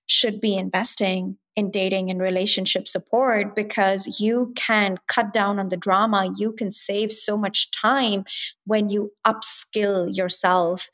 should 0.06 0.40
be 0.40 0.56
investing 0.56 1.38
in 1.56 1.70
dating 1.70 2.10
and 2.10 2.20
relationship 2.20 2.88
support 2.88 3.54
because 3.54 4.20
you 4.20 4.52
can 4.56 4.98
cut 5.06 5.32
down 5.32 5.58
on 5.58 5.68
the 5.68 5.76
drama. 5.76 6.32
You 6.36 6.52
can 6.52 6.70
save 6.70 7.12
so 7.12 7.36
much 7.36 7.70
time 7.70 8.24
when 8.66 8.90
you 8.90 9.12
upskill 9.26 10.14
yourself 10.14 10.88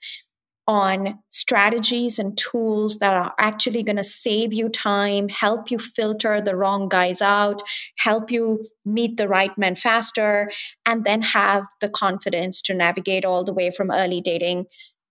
on 0.70 1.18
strategies 1.30 2.18
and 2.20 2.38
tools 2.38 2.98
that 2.98 3.12
are 3.12 3.32
actually 3.40 3.82
going 3.82 3.96
to 3.96 4.04
save 4.04 4.52
you 4.52 4.68
time, 4.68 5.28
help 5.28 5.68
you 5.70 5.78
filter 5.78 6.40
the 6.40 6.54
wrong 6.54 6.88
guys 6.88 7.20
out, 7.20 7.60
help 7.98 8.30
you 8.30 8.64
meet 8.84 9.16
the 9.16 9.26
right 9.26 9.56
men 9.58 9.74
faster, 9.74 10.48
and 10.86 11.04
then 11.04 11.22
have 11.22 11.64
the 11.80 11.88
confidence 11.88 12.62
to 12.62 12.74
navigate 12.74 13.24
all 13.24 13.42
the 13.42 13.52
way 13.52 13.72
from 13.72 13.90
early 13.90 14.20
dating 14.20 14.66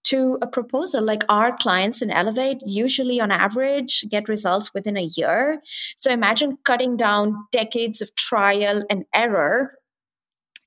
to 0.06 0.38
a 0.42 0.48
proposal. 0.48 1.04
Like 1.04 1.24
our 1.30 1.56
clients 1.56 2.02
in 2.02 2.12
Elevate 2.12 2.62
usually 2.66 3.20
on 3.22 3.32
average 3.32 4.06
get 4.10 4.30
results 4.30 4.74
within 4.74 4.98
a 4.98 5.10
year. 5.16 5.62
So 5.96 6.12
imagine 6.12 6.58
cutting 6.64 6.98
down 6.98 7.46
decades 7.52 8.02
of 8.02 8.16
trial 8.16 8.84
and 8.90 9.06
error 9.14 9.76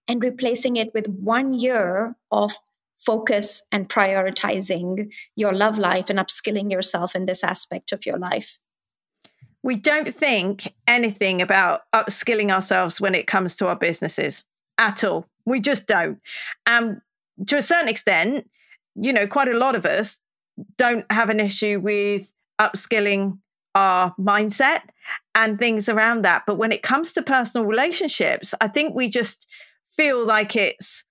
and 0.09 0.23
replacing 0.23 0.77
it 0.77 0.93
with 0.95 1.07
one 1.07 1.55
year 1.55 2.17
of 2.31 2.53
focus 3.01 3.63
and 3.73 3.89
prioritizing 3.89 5.13
your 5.35 5.53
love 5.53 5.79
life 5.79 6.09
and 6.09 6.19
upskilling 6.19 6.71
yourself 6.71 7.17
in 7.17 7.27
this 7.27 7.43
aspect 7.43 7.93
of 7.93 8.07
your 8.07 8.19
life. 8.19 8.59
We 9.65 9.77
don't 9.77 10.09
think 10.09 10.73
anything 10.87 11.41
about 11.41 11.83
upskilling 11.93 12.51
ourselves 12.51 13.01
when 13.01 13.15
it 13.15 13.27
comes 13.27 13.57
to 13.57 13.69
our 13.69 13.77
businesses 13.77 14.45
at 14.79 15.05
all. 15.05 15.27
We 15.45 15.61
just 15.61 15.87
don't. 15.87 16.21
And 16.67 17.01
to 17.47 17.57
a 17.57 17.63
certain 17.63 17.89
extent, 17.89 18.49
you 18.95 19.13
know, 19.13 19.27
quite 19.27 19.49
a 19.49 19.57
lot 19.57 19.75
of 19.75 19.87
us 19.87 20.21
don't 20.77 21.11
have 21.11 21.31
an 21.31 21.41
issue 21.41 21.81
with 21.81 22.33
upskilling 22.61 23.39
our 23.75 24.15
mindset 24.19 24.83
and 25.35 25.59
things 25.59 25.89
around 25.89 26.23
that. 26.23 26.43
But 26.47 26.57
when 26.57 26.73
it 26.73 26.83
comes 26.83 27.13
to 27.15 27.23
personal 27.23 27.67
relationships, 27.67 28.55
I 28.61 28.69
think 28.69 28.95
we 28.95 29.09
just 29.09 29.49
feel 29.91 30.27
like 30.27 30.57
it's, 30.57 31.05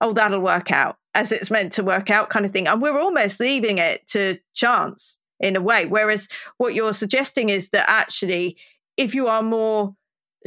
oh, 0.00 0.12
that'll 0.12 0.40
work 0.40 0.70
out 0.70 0.96
as 1.14 1.32
it's 1.32 1.50
meant 1.50 1.72
to 1.72 1.82
work 1.82 2.10
out 2.10 2.30
kind 2.30 2.46
of 2.46 2.52
thing. 2.52 2.68
And 2.68 2.80
we're 2.80 3.00
almost 3.00 3.40
leaving 3.40 3.78
it 3.78 4.06
to 4.08 4.38
chance 4.54 5.18
in 5.40 5.56
a 5.56 5.60
way. 5.60 5.86
Whereas 5.86 6.28
what 6.58 6.74
you're 6.74 6.92
suggesting 6.92 7.48
is 7.48 7.70
that 7.70 7.84
actually, 7.88 8.56
if 8.96 9.14
you 9.14 9.26
are 9.26 9.42
more 9.42 9.94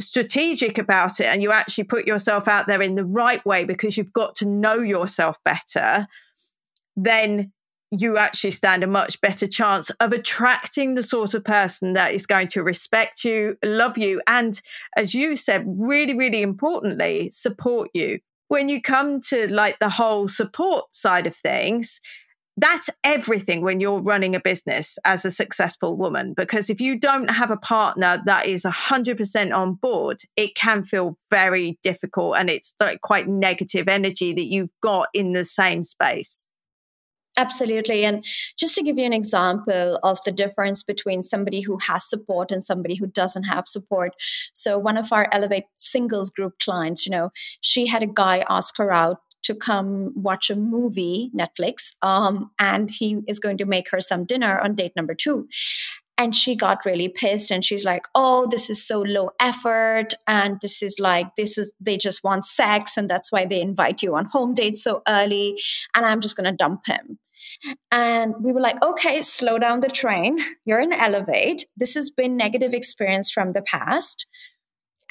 strategic 0.00 0.78
about 0.78 1.20
it 1.20 1.26
and 1.26 1.42
you 1.42 1.52
actually 1.52 1.84
put 1.84 2.06
yourself 2.06 2.48
out 2.48 2.66
there 2.66 2.80
in 2.80 2.94
the 2.94 3.04
right 3.04 3.44
way 3.44 3.64
because 3.64 3.96
you've 3.96 4.12
got 4.12 4.34
to 4.36 4.46
know 4.46 4.74
yourself 4.74 5.36
better, 5.44 6.06
then 6.96 7.52
you 7.92 8.16
actually 8.16 8.50
stand 8.50 8.82
a 8.82 8.86
much 8.86 9.20
better 9.20 9.46
chance 9.46 9.90
of 10.00 10.12
attracting 10.12 10.94
the 10.94 11.02
sort 11.02 11.34
of 11.34 11.44
person 11.44 11.92
that 11.92 12.12
is 12.12 12.26
going 12.26 12.48
to 12.48 12.62
respect 12.62 13.22
you, 13.22 13.56
love 13.62 13.98
you, 13.98 14.22
and 14.26 14.62
as 14.96 15.14
you 15.14 15.36
said, 15.36 15.64
really, 15.66 16.16
really 16.16 16.40
importantly, 16.40 17.28
support 17.30 17.90
you. 17.92 18.18
When 18.48 18.68
you 18.68 18.80
come 18.80 19.20
to 19.28 19.52
like 19.52 19.78
the 19.78 19.90
whole 19.90 20.26
support 20.26 20.94
side 20.94 21.26
of 21.26 21.36
things, 21.36 22.00
that's 22.56 22.90
everything 23.04 23.62
when 23.62 23.80
you're 23.80 24.02
running 24.02 24.34
a 24.34 24.40
business 24.40 24.98
as 25.04 25.24
a 25.24 25.30
successful 25.30 25.96
woman. 25.96 26.34
Because 26.34 26.68
if 26.68 26.80
you 26.80 26.98
don't 26.98 27.28
have 27.28 27.50
a 27.50 27.56
partner 27.56 28.22
that 28.26 28.46
is 28.46 28.64
100% 28.64 29.54
on 29.54 29.74
board, 29.74 30.18
it 30.36 30.54
can 30.54 30.84
feel 30.84 31.16
very 31.30 31.78
difficult 31.82 32.36
and 32.36 32.50
it's 32.50 32.74
like 32.78 33.00
quite 33.00 33.26
negative 33.26 33.88
energy 33.88 34.34
that 34.34 34.46
you've 34.46 34.72
got 34.82 35.08
in 35.14 35.32
the 35.32 35.44
same 35.44 35.82
space. 35.82 36.44
Absolutely. 37.36 38.04
And 38.04 38.24
just 38.58 38.74
to 38.74 38.82
give 38.82 38.98
you 38.98 39.06
an 39.06 39.12
example 39.14 39.98
of 40.02 40.18
the 40.24 40.32
difference 40.32 40.82
between 40.82 41.22
somebody 41.22 41.62
who 41.62 41.78
has 41.78 42.04
support 42.04 42.50
and 42.50 42.62
somebody 42.62 42.94
who 42.94 43.06
doesn't 43.06 43.44
have 43.44 43.66
support. 43.66 44.12
So, 44.52 44.78
one 44.78 44.98
of 44.98 45.12
our 45.12 45.28
Elevate 45.32 45.64
singles 45.76 46.30
group 46.30 46.58
clients, 46.62 47.06
you 47.06 47.10
know, 47.10 47.30
she 47.62 47.86
had 47.86 48.02
a 48.02 48.06
guy 48.06 48.44
ask 48.50 48.76
her 48.76 48.92
out 48.92 49.18
to 49.44 49.54
come 49.54 50.12
watch 50.14 50.50
a 50.50 50.56
movie, 50.56 51.30
Netflix, 51.34 51.96
um, 52.02 52.50
and 52.58 52.90
he 52.90 53.22
is 53.26 53.40
going 53.40 53.58
to 53.58 53.64
make 53.64 53.90
her 53.90 54.00
some 54.00 54.24
dinner 54.24 54.60
on 54.60 54.74
date 54.74 54.92
number 54.94 55.14
two. 55.14 55.48
And 56.22 56.36
she 56.36 56.54
got 56.54 56.84
really 56.84 57.08
pissed 57.08 57.50
and 57.50 57.64
she's 57.64 57.84
like, 57.84 58.06
oh, 58.14 58.46
this 58.48 58.70
is 58.70 58.86
so 58.86 59.00
low 59.00 59.30
effort. 59.40 60.14
And 60.28 60.60
this 60.60 60.80
is 60.80 61.00
like, 61.00 61.34
this 61.34 61.58
is, 61.58 61.74
they 61.80 61.96
just 61.96 62.22
want 62.22 62.44
sex. 62.44 62.96
And 62.96 63.10
that's 63.10 63.32
why 63.32 63.44
they 63.44 63.60
invite 63.60 64.04
you 64.04 64.14
on 64.14 64.26
home 64.26 64.54
dates 64.54 64.84
so 64.84 65.02
early. 65.08 65.60
And 65.96 66.06
I'm 66.06 66.20
just 66.20 66.36
going 66.36 66.48
to 66.48 66.56
dump 66.56 66.86
him. 66.86 67.18
And 67.90 68.34
we 68.40 68.52
were 68.52 68.60
like, 68.60 68.80
okay, 68.84 69.20
slow 69.20 69.58
down 69.58 69.80
the 69.80 69.88
train. 69.88 70.38
You're 70.64 70.78
in 70.78 70.92
Elevate. 70.92 71.66
This 71.76 71.94
has 71.94 72.08
been 72.08 72.36
negative 72.36 72.72
experience 72.72 73.32
from 73.32 73.52
the 73.52 73.62
past 73.62 74.26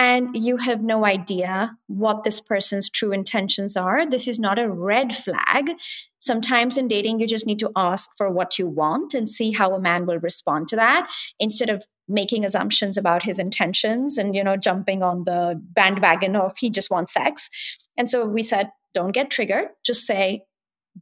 and 0.01 0.35
you 0.35 0.57
have 0.57 0.81
no 0.81 1.05
idea 1.05 1.77
what 1.85 2.23
this 2.23 2.39
person's 2.39 2.89
true 2.89 3.11
intentions 3.11 3.77
are, 3.77 4.03
this 4.03 4.27
is 4.27 4.39
not 4.39 4.57
a 4.57 4.67
red 4.67 5.15
flag. 5.15 5.73
Sometimes 6.17 6.75
in 6.75 6.87
dating, 6.87 7.19
you 7.19 7.27
just 7.27 7.45
need 7.45 7.59
to 7.59 7.71
ask 7.75 8.09
for 8.17 8.31
what 8.31 8.57
you 8.57 8.65
want 8.65 9.13
and 9.13 9.29
see 9.29 9.51
how 9.51 9.75
a 9.75 9.79
man 9.79 10.07
will 10.07 10.17
respond 10.17 10.67
to 10.69 10.75
that 10.75 11.07
instead 11.39 11.69
of 11.69 11.85
making 12.07 12.43
assumptions 12.43 12.97
about 12.97 13.21
his 13.21 13.37
intentions 13.37 14.17
and 14.17 14.35
you 14.35 14.43
know 14.43 14.57
jumping 14.57 15.03
on 15.03 15.23
the 15.25 15.61
bandwagon 15.75 16.35
of 16.35 16.57
he 16.57 16.71
just 16.71 16.89
wants 16.89 17.13
sex. 17.13 17.51
And 17.95 18.09
so 18.09 18.25
we 18.25 18.41
said 18.41 18.71
don't 18.95 19.11
get 19.11 19.29
triggered. 19.29 19.67
Just 19.85 20.07
say 20.07 20.45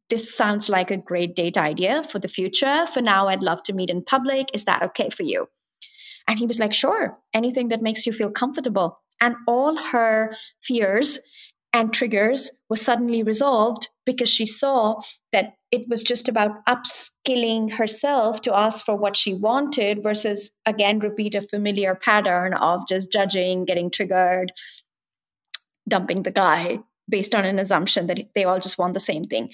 this 0.09 0.35
sounds 0.35 0.67
like 0.67 0.91
a 0.91 0.97
great 0.97 1.37
date 1.37 1.57
idea 1.57 2.03
for 2.03 2.19
the 2.19 2.27
future. 2.27 2.85
For 2.85 3.01
now 3.01 3.29
i'd 3.29 3.43
love 3.43 3.63
to 3.63 3.73
meet 3.73 3.89
in 3.89 4.03
public. 4.03 4.49
Is 4.53 4.65
that 4.65 4.83
okay 4.83 5.09
for 5.09 5.23
you 5.23 5.47
and 6.29 6.37
he 6.37 6.45
was 6.45 6.59
like, 6.59 6.73
sure, 6.73 7.17
anything 7.33 7.69
that 7.69 7.81
makes 7.81 8.05
you 8.05 8.13
feel 8.13 8.29
comfortable. 8.29 8.99
And 9.19 9.35
all 9.47 9.75
her 9.75 10.35
fears 10.61 11.19
and 11.73 11.91
triggers 11.91 12.51
was 12.69 12.81
suddenly 12.81 13.23
resolved 13.23 13.89
because 14.05 14.29
she 14.29 14.45
saw 14.45 15.01
that 15.31 15.55
it 15.71 15.87
was 15.89 16.03
just 16.03 16.29
about 16.29 16.63
upskilling 16.67 17.71
herself 17.71 18.41
to 18.41 18.55
ask 18.55 18.85
for 18.85 18.95
what 18.95 19.17
she 19.17 19.33
wanted 19.33 20.03
versus 20.03 20.55
again 20.65 20.99
repeat 20.99 21.35
a 21.35 21.41
familiar 21.41 21.93
pattern 21.93 22.53
of 22.55 22.81
just 22.87 23.11
judging 23.11 23.65
getting 23.65 23.91
triggered 23.91 24.51
dumping 25.87 26.23
the 26.23 26.31
guy 26.31 26.79
based 27.07 27.35
on 27.35 27.45
an 27.45 27.59
assumption 27.59 28.07
that 28.07 28.19
they 28.33 28.45
all 28.45 28.59
just 28.59 28.79
want 28.79 28.95
the 28.95 28.99
same 28.99 29.25
thing 29.25 29.51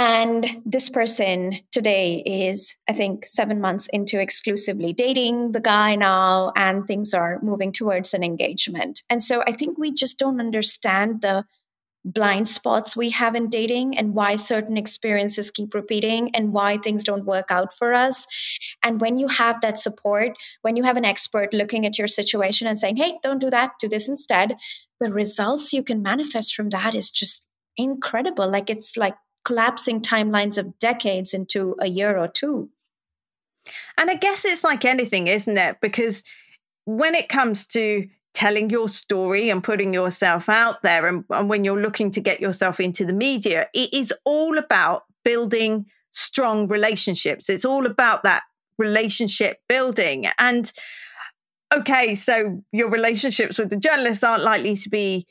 and 0.00 0.62
this 0.64 0.88
person 0.88 1.60
today 1.72 2.22
is, 2.24 2.74
I 2.88 2.94
think, 2.94 3.26
seven 3.26 3.60
months 3.60 3.86
into 3.92 4.18
exclusively 4.18 4.94
dating 4.94 5.52
the 5.52 5.60
guy 5.60 5.94
now, 5.94 6.52
and 6.56 6.86
things 6.86 7.12
are 7.12 7.38
moving 7.42 7.70
towards 7.70 8.14
an 8.14 8.24
engagement. 8.24 9.02
And 9.10 9.22
so 9.22 9.42
I 9.46 9.52
think 9.52 9.76
we 9.76 9.92
just 9.92 10.18
don't 10.18 10.40
understand 10.40 11.20
the 11.20 11.44
blind 12.02 12.48
spots 12.48 12.96
we 12.96 13.10
have 13.10 13.34
in 13.34 13.50
dating 13.50 13.98
and 13.98 14.14
why 14.14 14.36
certain 14.36 14.78
experiences 14.78 15.50
keep 15.50 15.74
repeating 15.74 16.34
and 16.34 16.54
why 16.54 16.78
things 16.78 17.04
don't 17.04 17.26
work 17.26 17.50
out 17.50 17.74
for 17.74 17.92
us. 17.92 18.24
And 18.82 19.02
when 19.02 19.18
you 19.18 19.28
have 19.28 19.60
that 19.60 19.78
support, 19.78 20.30
when 20.62 20.76
you 20.76 20.82
have 20.82 20.96
an 20.96 21.04
expert 21.04 21.52
looking 21.52 21.84
at 21.84 21.98
your 21.98 22.08
situation 22.08 22.66
and 22.66 22.78
saying, 22.78 22.96
hey, 22.96 23.18
don't 23.22 23.38
do 23.38 23.50
that, 23.50 23.72
do 23.78 23.86
this 23.86 24.08
instead, 24.08 24.56
the 24.98 25.12
results 25.12 25.74
you 25.74 25.82
can 25.82 26.00
manifest 26.00 26.54
from 26.54 26.70
that 26.70 26.94
is 26.94 27.10
just 27.10 27.46
incredible. 27.76 28.48
Like 28.50 28.70
it's 28.70 28.96
like 28.96 29.16
collapsing 29.44 30.00
timelines 30.00 30.58
of 30.58 30.78
decades 30.78 31.34
into 31.34 31.76
a 31.80 31.88
year 31.88 32.16
or 32.16 32.28
two. 32.28 32.70
And 33.98 34.10
I 34.10 34.14
guess 34.14 34.44
it's 34.44 34.64
like 34.64 34.84
anything, 34.84 35.26
isn't 35.26 35.58
it? 35.58 35.76
Because 35.80 36.24
when 36.84 37.14
it 37.14 37.28
comes 37.28 37.66
to 37.66 38.08
telling 38.32 38.70
your 38.70 38.88
story 38.88 39.50
and 39.50 39.62
putting 39.62 39.92
yourself 39.92 40.48
out 40.48 40.82
there, 40.82 41.06
and, 41.06 41.24
and, 41.30 41.48
when 41.48 41.64
you're 41.64 41.80
looking 41.80 42.10
to 42.12 42.20
get 42.20 42.40
yourself 42.40 42.80
into 42.80 43.04
the 43.04 43.12
media, 43.12 43.68
it 43.74 43.92
is 43.92 44.12
all 44.24 44.56
about 44.56 45.04
building 45.24 45.86
strong 46.12 46.66
relationships. 46.68 47.48
It's 47.48 47.64
all 47.64 47.86
about 47.86 48.22
that 48.22 48.42
relationship 48.78 49.58
building. 49.68 50.26
And 50.38 50.72
okay, 51.74 52.14
so 52.14 52.62
your 52.72 52.90
relationships 52.90 53.58
with 53.58 53.70
the 53.70 53.76
journalists 53.76 54.24
aren't 54.24 54.42
likely 54.42 54.76
to 54.76 54.88
be 54.88 55.26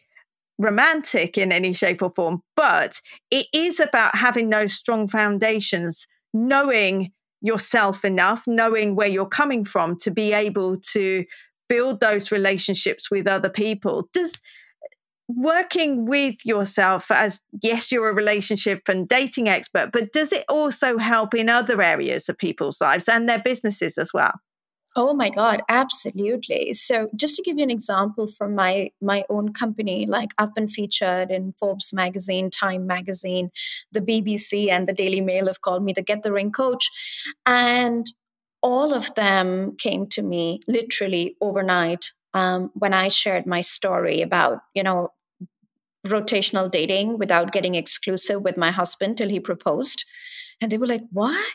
romantic 0.60 1.38
in 1.38 1.52
any 1.52 1.74
shape 1.74 2.04
or 2.04 2.12
form, 2.12 2.44
but 2.56 3.02
it 3.32 3.48
is 3.54 3.80
about 3.80 4.16
having 4.16 4.50
those 4.50 4.74
strong 4.74 5.08
foundations, 5.08 6.06
knowing 6.34 7.12
yourself 7.42 8.04
enough, 8.04 8.44
knowing 8.46 8.96
where 8.96 9.08
you're 9.08 9.26
coming 9.26 9.64
from 9.64 9.98
to 9.98 10.12
be 10.12 10.34
able 10.34 10.78
to 10.78 11.26
build 11.70 12.02
those 12.02 12.32
relationships 12.32 13.10
with 13.10 13.26
other 13.26 13.50
people. 13.50 14.10
Does 14.14 14.42
working 15.30 16.06
with 16.06 16.44
yourself 16.44 17.12
as 17.12 17.40
yes 17.62 17.92
you're 17.92 18.10
a 18.10 18.14
relationship 18.14 18.90
and 18.90 19.08
dating 19.08 19.48
expert 19.48 19.92
but 19.94 20.12
does 20.12 20.34
it 20.34 20.44
also 20.50 20.98
help 20.98 21.36
in 21.36 21.48
other 21.48 21.84
areas 21.84 22.28
of 22.30 22.38
people's 22.38 22.82
lives 22.82 23.08
and 23.08 23.30
their 23.30 23.38
businesses 23.38 24.00
as 24.00 24.12
well 24.12 24.32
Oh 24.96 25.14
my 25.14 25.30
God, 25.30 25.62
absolutely. 25.70 26.74
So 26.74 27.10
just 27.16 27.36
to 27.36 27.44
give 27.44 27.58
you 27.58 27.64
an 27.64 27.70
example 27.70 28.28
from 28.28 28.56
my 28.56 28.92
my 29.02 29.24
own 29.30 29.54
company, 29.54 30.06
like 30.08 30.32
I've 30.38 30.54
been 30.56 30.68
featured 30.68 31.30
in 31.32 31.54
Forbes 31.60 31.94
magazine, 31.94 32.50
Time 32.50 32.88
magazine, 32.88 33.52
the 33.92 34.02
BBC 34.02 34.70
and 34.70 34.88
the 34.88 34.94
Daily 34.94 35.22
Mail 35.22 35.48
have 35.48 35.62
called 35.62 35.84
me 35.84 35.94
the 35.94 36.02
Get 36.02 36.24
the 36.24 36.32
Ring 36.32 36.52
coach. 36.52 36.90
And 37.46 38.08
all 38.62 38.94
of 38.94 39.14
them 39.16 39.76
came 39.78 40.08
to 40.08 40.22
me 40.22 40.60
literally 40.68 41.36
overnight 41.40 42.12
um, 42.34 42.72
when 42.74 42.94
I 42.94 43.08
shared 43.08 43.46
my 43.46 43.62
story 43.62 44.22
about, 44.22 44.60
you 44.74 44.84
know, 44.84 45.12
rotational 46.08 46.70
dating 46.72 47.18
without 47.18 47.52
getting 47.52 47.76
exclusive 47.76 48.42
with 48.42 48.58
my 48.58 48.72
husband 48.72 49.18
till 49.18 49.30
he 49.30 49.40
proposed. 49.40 50.06
And 50.62 50.72
they 50.72 50.78
were 50.78 50.88
like, 50.88 51.04
What? 51.12 51.46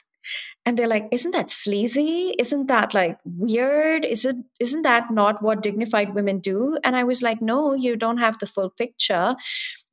And 0.67 0.77
they're 0.77 0.89
like 0.89 1.09
isn't 1.11 1.33
that 1.33 1.51
sleazy 1.51 2.35
isn't 2.39 2.67
that 2.67 2.95
like 2.95 3.19
weird 3.25 4.05
is 4.05 4.25
it 4.25 4.37
isn't 4.61 4.83
that 4.83 5.11
not 5.11 5.43
what 5.43 5.63
dignified 5.63 6.15
women 6.15 6.39
do 6.39 6.79
and 6.85 6.97
i 6.97 7.05
was 7.05 7.23
like 7.23 7.41
no 7.43 7.75
you 7.75 7.97
don't 7.97 8.19
have 8.19 8.39
the 8.39 8.47
full 8.47 8.71
picture 8.71 9.35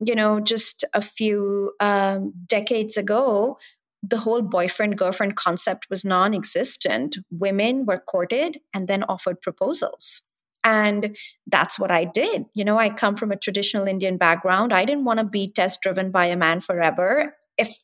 you 0.04 0.14
know 0.14 0.40
just 0.40 0.84
a 0.94 1.02
few 1.02 1.72
um, 1.80 2.32
decades 2.46 2.96
ago 2.96 3.58
the 4.02 4.18
whole 4.18 4.42
boyfriend 4.42 4.98
girlfriend 4.98 5.36
concept 5.36 5.86
was 5.90 6.04
non-existent 6.04 7.18
women 7.30 7.84
were 7.86 7.98
courted 8.00 8.58
and 8.74 8.88
then 8.88 9.02
offered 9.04 9.40
proposals 9.40 10.22
and 10.64 11.16
that's 11.48 11.78
what 11.78 11.90
I 11.90 12.04
did. 12.04 12.44
You 12.54 12.64
know, 12.64 12.78
I 12.78 12.88
come 12.90 13.16
from 13.16 13.32
a 13.32 13.36
traditional 13.36 13.86
Indian 13.86 14.16
background. 14.16 14.72
I 14.72 14.84
didn't 14.84 15.04
want 15.04 15.18
to 15.18 15.24
be 15.24 15.50
test 15.50 15.80
driven 15.82 16.10
by 16.10 16.26
a 16.26 16.36
man 16.36 16.60
forever. 16.60 17.36
If 17.58 17.76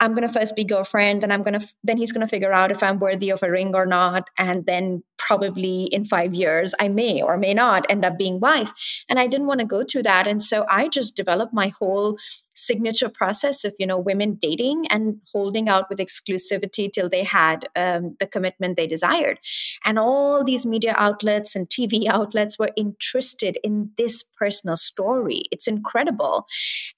I'm 0.00 0.14
to 0.26 0.32
first 0.32 0.54
be 0.54 0.64
girlfriend, 0.64 1.22
then 1.22 1.32
I'm 1.32 1.42
to, 1.58 1.66
then 1.82 1.96
he's 1.96 2.12
to 2.12 2.30
figure 2.30 2.52
out 2.52 2.70
if 2.70 2.82
I'm 2.82 2.98
worthy 2.98 3.30
of 3.30 3.42
a 3.42 3.50
ring 3.50 3.74
or 3.74 3.86
not. 3.86 4.28
And 4.38 4.64
then 4.66 5.02
probably 5.16 5.84
in 5.84 6.04
five 6.04 6.34
years, 6.34 6.74
I 6.80 6.88
may 6.88 7.20
or 7.20 7.36
may 7.36 7.54
not 7.54 7.86
end 7.90 8.04
up 8.04 8.16
being 8.16 8.38
wife. 8.38 8.72
And 9.08 9.18
I 9.18 9.26
didn't 9.26 9.48
want 9.48 9.60
to 9.60 9.66
go 9.66 9.84
through 9.84 10.04
that. 10.04 10.26
And 10.26 10.42
so 10.42 10.64
I 10.68 10.88
just 10.88 11.16
developed 11.16 11.52
my 11.52 11.68
whole 11.68 12.16
signature 12.58 13.08
process 13.08 13.64
of 13.64 13.72
you 13.78 13.86
know 13.86 13.98
women 13.98 14.34
dating 14.34 14.86
and 14.88 15.20
holding 15.32 15.68
out 15.68 15.88
with 15.88 15.98
exclusivity 15.98 16.90
till 16.92 17.08
they 17.08 17.22
had 17.22 17.68
um, 17.76 18.16
the 18.18 18.26
commitment 18.26 18.76
they 18.76 18.86
desired 18.86 19.38
and 19.84 19.98
all 19.98 20.42
these 20.42 20.66
media 20.66 20.94
outlets 20.96 21.54
and 21.54 21.68
tv 21.68 22.06
outlets 22.08 22.58
were 22.58 22.70
interested 22.76 23.58
in 23.62 23.90
this 23.96 24.22
personal 24.22 24.76
story 24.76 25.42
it's 25.52 25.68
incredible 25.68 26.46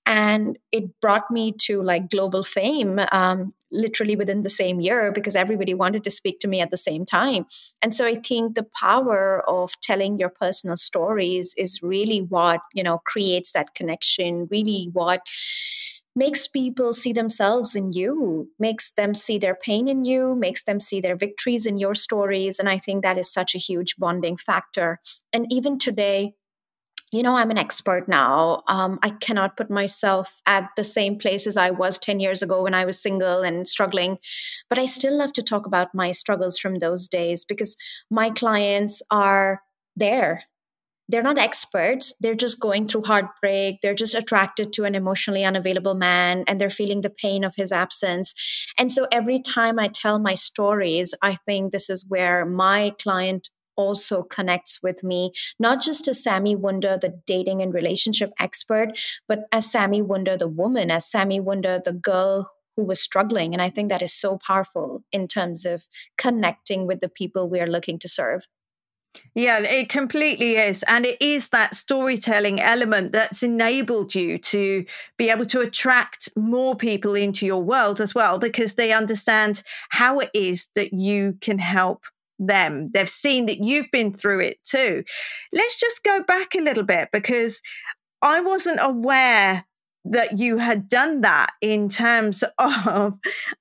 and 0.07 0.59
it 0.73 1.01
brought 1.01 1.31
me 1.31 1.53
to 1.53 1.83
like 1.83 2.09
global 2.09 2.43
fame 2.43 2.89
um, 2.98 3.55
literally 3.70 4.16
within 4.16 4.42
the 4.42 4.50
same 4.50 4.81
year 4.81 5.12
because 5.12 5.37
everybody 5.37 5.74
wanted 5.74 6.05
to 6.05 6.11
speak 6.11 6.40
to 6.40 6.48
me 6.48 6.61
at 6.61 6.70
the 6.70 6.76
same 6.76 7.07
time. 7.07 7.46
And 7.83 7.94
so 7.94 8.07
I 8.07 8.16
think 8.16 8.55
the 8.55 8.66
power 8.81 9.42
of 9.48 9.72
telling 9.81 10.18
your 10.18 10.31
personal 10.31 10.76
stories 10.76 11.55
is 11.57 11.83
really 11.83 12.20
what, 12.20 12.61
you 12.74 12.83
know, 12.83 12.98
creates 13.05 13.53
that 13.53 13.74
connection, 13.74 14.48
really 14.50 14.88
what 14.92 15.22
makes 16.16 16.48
people 16.48 16.92
see 16.92 17.12
themselves 17.12 17.76
in 17.76 17.92
you, 17.92 18.50
makes 18.59 18.92
them 18.92 19.14
see 19.14 19.38
their 19.38 19.55
pain 19.55 19.88
in 19.88 20.05
you, 20.05 20.35
makes 20.35 20.64
them 20.64 20.81
see 20.81 21.00
their 21.00 21.16
victories 21.16 21.66
in 21.66 21.79
your 21.79 21.94
stories. 21.94 22.59
And 22.59 22.68
I 22.68 22.79
think 22.79 23.03
that 23.03 23.18
is 23.18 23.33
such 23.33 23.55
a 23.55 23.59
huge 23.59 23.96
bonding 23.96 24.37
factor. 24.37 24.98
And 25.33 25.46
even 25.50 25.79
today, 25.79 26.35
you 27.12 27.23
know, 27.25 27.37
I'm 27.37 27.51
an 27.51 27.59
expert 27.59 28.09
now. 28.09 28.62
Um, 28.68 28.99
I 29.03 29.11
cannot 29.11 29.57
put 29.57 29.68
myself 29.68 30.40
at 30.46 30.68
the 30.77 30.85
same 30.85 31.18
place 31.18 31.46
as 31.46 31.57
I 31.57 31.70
was 31.70 31.99
10 31.99 32.20
years 32.20 32.42
ago 32.42 32.62
when 32.62 32.75
I 32.75 32.85
was 32.85 33.03
single 33.03 33.40
and 33.42 33.66
struggling. 33.66 34.18
But 34.68 34.79
I 34.79 34.87
still 34.87 35.16
love 35.16 35.33
to 35.35 35.42
talk 35.42 35.66
about 35.66 35.94
my 35.94 36.12
struggles 36.12 36.59
from 36.59 36.79
those 36.79 37.09
days 37.09 37.44
because 37.44 37.77
my 38.11 38.31
clients 38.31 39.03
are 39.11 39.62
there. 39.96 40.44
They're 41.09 41.23
not 41.25 41.38
experts. 41.38 42.14
They're 42.20 42.37
just 42.37 42.61
going 42.61 42.87
through 42.87 43.03
heartbreak. 43.03 43.81
They're 43.83 43.94
just 43.94 44.14
attracted 44.14 44.73
to 44.75 44.85
an 44.85 44.94
emotionally 44.94 45.44
unavailable 45.44 45.96
man 45.96 46.44
and 46.46 46.61
they're 46.61 46.70
feeling 46.70 47.01
the 47.01 47.11
pain 47.11 47.42
of 47.42 47.57
his 47.57 47.73
absence. 47.73 48.33
And 48.79 48.92
so 48.92 49.09
every 49.11 49.40
time 49.40 49.81
I 49.81 49.88
tell 49.88 50.20
my 50.20 50.35
stories, 50.35 51.12
I 51.20 51.35
think 51.35 51.73
this 51.73 51.90
is 51.90 52.05
where 52.07 52.46
my 52.46 52.94
client 53.03 53.51
also 53.81 54.23
connects 54.23 54.83
with 54.83 55.03
me, 55.03 55.33
not 55.59 55.83
just 55.83 56.07
as 56.07 56.23
Sami 56.23 56.55
Wunder, 56.55 56.99
the 57.01 57.21
dating 57.27 57.62
and 57.62 57.75
relationship 57.75 58.31
expert, 58.38 58.99
but 59.27 59.40
as 59.51 59.71
Sami 59.71 60.03
Wunder, 60.03 60.37
the 60.37 60.49
woman, 60.49 60.90
as 60.90 61.11
Sami 61.11 61.40
Wunder, 61.40 61.81
the 61.85 61.93
girl 61.93 62.51
who 62.77 62.85
was 62.85 63.01
struggling. 63.01 63.53
And 63.53 63.61
I 63.61 63.71
think 63.71 63.88
that 63.88 64.03
is 64.03 64.12
so 64.12 64.38
powerful 64.38 65.03
in 65.11 65.27
terms 65.27 65.66
of 65.66 65.87
connecting 66.16 66.87
with 66.87 67.01
the 67.01 67.09
people 67.09 67.49
we 67.49 67.61
are 67.61 67.66
looking 67.66 67.99
to 67.99 68.09
serve. 68.09 68.47
Yeah, 69.35 69.59
it 69.59 69.88
completely 69.88 70.55
is. 70.55 70.85
And 70.85 71.05
it 71.05 71.21
is 71.21 71.49
that 71.49 71.75
storytelling 71.75 72.61
element 72.61 73.11
that's 73.11 73.43
enabled 73.43 74.14
you 74.14 74.38
to 74.38 74.85
be 75.16 75.31
able 75.31 75.47
to 75.47 75.61
attract 75.61 76.29
more 76.37 76.77
people 76.77 77.16
into 77.16 77.45
your 77.45 77.61
world 77.61 78.01
as 78.01 78.14
well, 78.14 78.38
because 78.38 78.77
they 78.77 78.93
understand 78.93 79.64
how 79.88 80.21
it 80.21 80.31
is 80.33 80.69
that 80.77 80.93
you 80.93 81.37
can 81.40 81.59
help 81.59 82.05
them. 82.40 82.90
They've 82.92 83.09
seen 83.09 83.46
that 83.46 83.59
you've 83.59 83.90
been 83.92 84.12
through 84.12 84.40
it 84.40 84.57
too. 84.64 85.05
Let's 85.53 85.79
just 85.79 86.03
go 86.03 86.22
back 86.24 86.55
a 86.55 86.61
little 86.61 86.85
bit 86.85 87.11
because 87.12 87.62
I 88.22 88.40
wasn't 88.40 88.81
aware 88.83 89.64
that 90.07 90.38
you 90.38 90.59
had 90.59 90.88
done 90.88 91.20
that 91.20 91.50
in 91.61 91.88
terms 91.88 92.42
of 92.59 93.14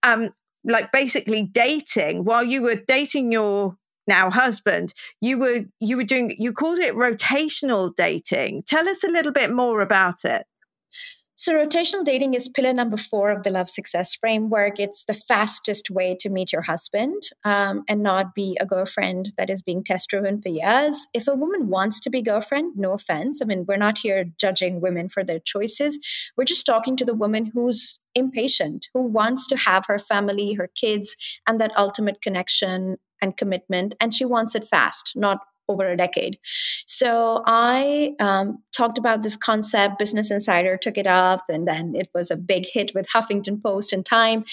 um 0.03 0.29
like 0.65 0.91
basically 0.91 1.43
dating 1.43 2.25
while 2.25 2.43
you 2.43 2.61
were 2.61 2.81
dating 2.87 3.31
your 3.31 3.75
now 4.07 4.29
husband 4.29 4.93
you 5.21 5.37
were 5.37 5.61
you 5.79 5.97
were 5.97 6.03
doing 6.03 6.35
you 6.37 6.51
called 6.51 6.79
it 6.79 6.95
rotational 6.95 7.93
dating 7.95 8.63
tell 8.65 8.87
us 8.89 9.03
a 9.03 9.09
little 9.09 9.31
bit 9.31 9.51
more 9.51 9.81
about 9.81 10.25
it 10.25 10.45
So, 11.41 11.53
rotational 11.53 12.03
dating 12.03 12.33
is 12.33 12.49
pillar 12.49 12.73
number 12.73 12.97
four 12.97 13.31
of 13.31 13.43
the 13.43 13.49
Love 13.49 13.69
Success 13.69 14.13
Framework. 14.13 14.77
It's 14.77 15.05
the 15.05 15.13
fastest 15.13 15.89
way 15.89 16.17
to 16.19 16.29
meet 16.29 16.51
your 16.51 16.63
husband 16.63 17.23
um, 17.45 17.85
and 17.87 18.03
not 18.03 18.35
be 18.35 18.57
a 18.59 18.65
girlfriend 18.65 19.31
that 19.37 19.49
is 19.49 19.61
being 19.61 19.81
test 19.81 20.09
driven 20.09 20.41
for 20.41 20.49
years. 20.49 21.07
If 21.13 21.29
a 21.29 21.35
woman 21.35 21.69
wants 21.69 22.01
to 22.01 22.09
be 22.09 22.21
girlfriend, 22.21 22.73
no 22.75 22.91
offense. 22.91 23.41
I 23.41 23.45
mean, 23.45 23.63
we're 23.65 23.77
not 23.77 23.99
here 23.99 24.25
judging 24.37 24.81
women 24.81 25.07
for 25.07 25.23
their 25.23 25.39
choices. 25.39 25.97
We're 26.35 26.43
just 26.43 26.65
talking 26.65 26.97
to 26.97 27.05
the 27.05 27.15
woman 27.15 27.51
who's 27.53 28.01
impatient, 28.15 28.89
who 28.93 29.03
wants 29.03 29.47
to 29.47 29.55
have 29.55 29.85
her 29.85 29.97
family, 29.97 30.55
her 30.55 30.69
kids, 30.75 31.15
and 31.47 31.57
that 31.61 31.71
ultimate 31.77 32.21
connection 32.21 32.97
and 33.21 33.37
commitment. 33.37 33.95
And 34.01 34.13
she 34.13 34.25
wants 34.25 34.55
it 34.55 34.65
fast, 34.65 35.13
not 35.15 35.39
over 35.69 35.87
a 35.87 35.95
decade. 35.95 36.37
So 36.85 37.43
I 37.45 38.15
um, 38.19 38.61
talked 38.75 38.97
about 38.97 39.23
this 39.23 39.37
concept. 39.37 39.99
Business 39.99 40.31
Insider 40.31 40.77
took 40.77 40.97
it 40.97 41.07
up, 41.07 41.43
and 41.47 41.67
then 41.67 41.93
it 41.95 42.09
was 42.13 42.31
a 42.31 42.35
big 42.35 42.65
hit 42.65 42.91
with 42.93 43.07
Huffington 43.09 43.61
Post 43.61 43.93
and 43.93 44.05
Time. 44.05 44.43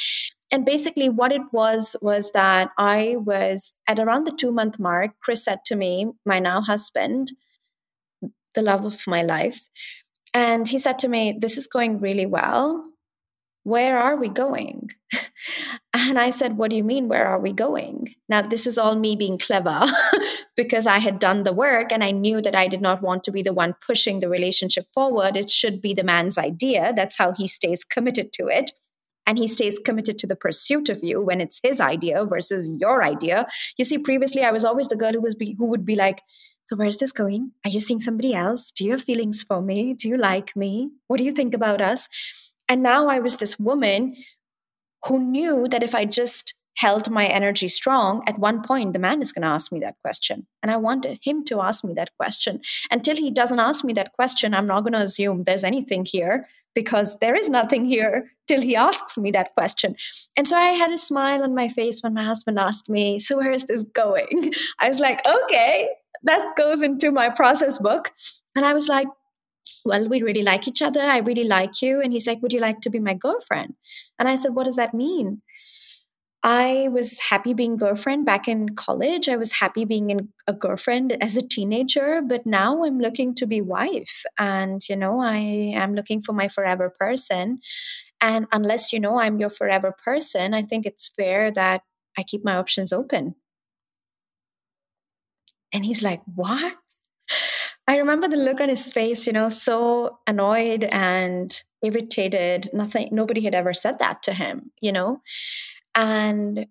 And 0.53 0.65
basically, 0.65 1.09
what 1.09 1.33
it 1.33 1.43
was 1.53 1.97
was 2.03 2.31
that 2.33 2.71
I 2.79 3.17
was 3.19 3.75
at 3.89 3.99
around 3.99 4.25
the 4.25 4.37
two 4.39 4.53
month 4.53 4.79
mark. 4.79 5.11
Chris 5.21 5.45
said 5.45 5.59
to 5.67 5.75
me, 5.75 6.13
my 6.25 6.39
now 6.39 6.61
husband, 6.61 7.33
the 8.55 8.63
love 8.63 8.85
of 8.85 9.07
my 9.09 9.23
life, 9.23 9.69
and 10.33 10.69
he 10.69 10.79
said 10.79 10.99
to 11.01 11.09
me, 11.09 11.37
This 11.41 11.57
is 11.57 11.67
going 11.67 11.99
really 11.99 12.27
well 12.27 12.85
where 13.67 13.99
are 13.99 14.15
we 14.15 14.29
going? 14.29 14.91
and 15.93 16.21
I 16.21 16.31
said, 16.31 16.57
What 16.57 16.71
do 16.71 16.77
you 16.77 16.85
mean, 16.85 17.09
where 17.09 17.27
are 17.27 17.41
we 17.41 17.53
going? 17.53 18.15
Now, 18.29 18.43
this 18.43 18.65
is 18.65 18.79
all 18.79 18.95
me 18.95 19.17
being 19.17 19.39
clever 19.39 19.85
because 20.57 20.87
I 20.87 21.01
had 21.01 21.19
done 21.19 21.43
the 21.43 21.53
work 21.53 21.91
and 21.91 22.05
I 22.05 22.13
knew 22.13 22.41
that 22.43 22.55
I 22.55 22.69
did 22.69 22.81
not 22.81 23.03
want 23.03 23.25
to 23.25 23.33
be 23.33 23.43
the 23.43 23.53
one 23.53 23.75
pushing 23.85 24.21
the 24.21 24.29
relationship 24.29 24.87
forward. 24.95 25.37
It 25.37 25.51
should 25.51 25.83
be 25.83 25.95
the 25.95 26.05
man's 26.05 26.39
idea. 26.39 26.93
That's 26.95 27.19
how 27.19 27.33
he 27.33 27.49
stays 27.49 27.83
committed 27.83 28.33
to 28.35 28.47
it. 28.47 28.71
And 29.27 29.37
he 29.37 29.49
stays 29.49 29.81
committed 29.81 30.17
to 30.21 30.29
the 30.29 30.37
pursuit 30.37 30.89
of 30.89 31.03
you 31.03 31.21
when 31.21 31.41
it's 31.41 31.59
his 31.61 31.81
idea 31.81 32.25
versus 32.25 32.71
your 32.79 33.03
idea. 33.03 33.49
You 33.77 33.85
see, 33.85 33.99
previously 33.99 34.45
I 34.45 34.53
was 34.53 34.65
always 34.65 34.87
the 34.87 34.95
girl 34.95 35.13
who 35.13 35.23
was 35.23 35.35
be, 35.35 35.57
who 35.59 35.67
would 35.67 35.85
be 35.85 35.97
like, 35.97 36.23
so 36.67 36.77
where's 36.77 36.99
this 36.99 37.11
going? 37.11 37.51
Are 37.65 37.71
you 37.71 37.81
seeing 37.81 37.99
somebody 37.99 38.33
else? 38.33 38.71
Do 38.71 38.85
you 38.85 38.93
have 38.93 39.03
feelings 39.03 39.43
for 39.43 39.61
me? 39.61 39.95
Do 39.95 40.09
you 40.09 40.17
like 40.17 40.55
me? 40.55 40.91
What 41.09 41.17
do 41.17 41.25
you 41.25 41.33
think 41.33 41.53
about 41.53 41.81
us? 41.81 42.09
And 42.69 42.83
now 42.83 43.09
I 43.09 43.19
was 43.19 43.37
this 43.37 43.59
woman 43.59 44.17
who 45.07 45.19
knew 45.19 45.69
that 45.69 45.83
if 45.83 45.95
I 45.95 46.05
just 46.05 46.55
held 46.77 47.11
my 47.11 47.27
energy 47.27 47.69
strong, 47.69 48.23
at 48.27 48.39
one 48.39 48.63
point 48.63 48.93
the 48.93 48.99
man 48.99 49.23
is 49.23 49.33
going 49.33 49.43
to 49.43 49.49
ask 49.49 49.73
me 49.73 49.81
that 49.81 49.97
question. 50.03 50.47
And 50.63 50.71
I 50.71 50.77
wanted 50.77 51.19
him 51.23 51.45
to 51.47 51.61
ask 51.61 51.85
me 51.85 51.95
that 51.95 52.11
question. 52.19 52.61
Until 52.91 53.17
he 53.17 53.31
doesn't 53.31 53.61
ask 53.61 53.85
me 53.85 53.93
that 53.95 54.13
question, 54.13 54.55
I'm 54.55 54.67
not 54.67 54.83
going 54.83 54.93
to 54.93 55.01
assume 55.01 55.45
there's 55.45 55.65
anything 55.65 56.05
here 56.05 56.49
because 56.75 57.19
there 57.21 57.35
is 57.35 57.49
nothing 57.49 57.87
here 57.87 58.31
till 58.47 58.61
he 58.61 58.77
asks 58.77 59.17
me 59.17 59.31
that 59.31 59.55
question. 59.55 59.97
And 60.37 60.47
so 60.47 60.57
I 60.57 60.73
had 60.73 60.93
a 60.93 60.99
smile 60.99 61.43
on 61.43 61.55
my 61.55 61.69
face 61.69 62.01
when 62.03 62.15
my 62.15 62.25
husband 62.25 62.59
asked 62.59 62.91
me, 62.91 63.19
So 63.19 63.39
where 63.39 63.51
is 63.51 63.65
this 63.65 63.83
going? 63.83 64.53
I 64.79 64.89
was 64.89 65.01
like, 65.01 65.27
Okay, 65.27 65.89
that 66.25 66.55
goes 66.57 66.83
into 66.83 67.11
my 67.11 67.31
process 67.31 67.79
book. 67.79 68.13
And 68.55 68.67
I 68.67 68.75
was 68.75 68.89
like, 68.89 69.09
well, 69.85 70.09
we 70.09 70.23
really 70.23 70.43
like 70.43 70.69
each 70.69 70.83
other. 70.83 71.01
I 71.01 71.19
really 71.19 71.45
like 71.45 71.83
you. 71.83 72.01
And 72.01 72.13
he's 72.13 72.27
like, 72.27 72.43
Would 72.43 72.53
you 72.53 72.61
like 72.61 72.81
to 72.83 72.91
be 72.91 72.99
my 73.01 73.15
girlfriend? 73.15 73.75
And 74.19 74.29
I 74.29 74.37
said, 74.37 74.55
What 74.55 74.65
does 74.65 74.77
that 74.77 74.95
mean? 74.95 75.43
I 76.43 76.89
was 76.93 77.19
happy 77.19 77.55
being 77.55 77.77
girlfriend 77.77 78.25
back 78.25 78.47
in 78.47 78.77
college. 78.77 79.29
I 79.29 79.37
was 79.37 79.53
happy 79.55 79.85
being 79.85 80.11
in 80.11 80.29
a 80.47 80.53
girlfriend 80.53 81.17
as 81.21 81.37
a 81.37 81.43
teenager, 81.47 82.23
but 82.23 82.47
now 82.47 82.85
I'm 82.85 83.01
looking 83.01 83.35
to 83.37 83.47
be 83.47 83.61
wife. 83.61 84.23
And, 84.39 84.81
you 84.89 84.95
know, 84.97 85.21
I 85.21 85.39
am 85.39 85.95
looking 85.95 86.23
for 86.23 86.33
my 86.33 86.47
forever 86.47 86.89
person. 86.89 87.59
And 88.21 88.47
unless 88.53 88.93
you 88.93 89.01
know 89.01 89.19
I'm 89.21 89.39
your 89.41 89.51
forever 89.51 89.93
person, 90.05 90.55
I 90.55 90.63
think 90.63 90.87
it's 90.87 91.09
fair 91.09 91.51
that 91.53 91.83
I 92.19 92.23
keep 92.23 92.45
my 92.45 92.57
options 92.57 92.93
open. 92.93 93.35
And 95.73 95.85
he's 95.85 96.03
like, 96.03 96.23
What? 96.35 96.75
I 97.89 97.99
remember 97.99 98.29
the 98.29 98.37
look 98.37 98.61
on 98.61 98.69
his 98.69 98.91
face, 98.93 99.27
you 99.27 99.33
know, 99.33 99.49
so 99.49 100.19
annoyed 100.27 100.85
and 100.85 101.63
irritated. 101.83 102.71
Nothing, 102.73 103.11
nobody 103.13 103.43
had 103.43 103.55
ever 103.55 103.73
said 103.73 103.99
that 104.01 104.23
to 104.25 104.35
him, 104.35 104.73
you 104.81 104.93
know. 104.93 105.23
And 105.95 106.67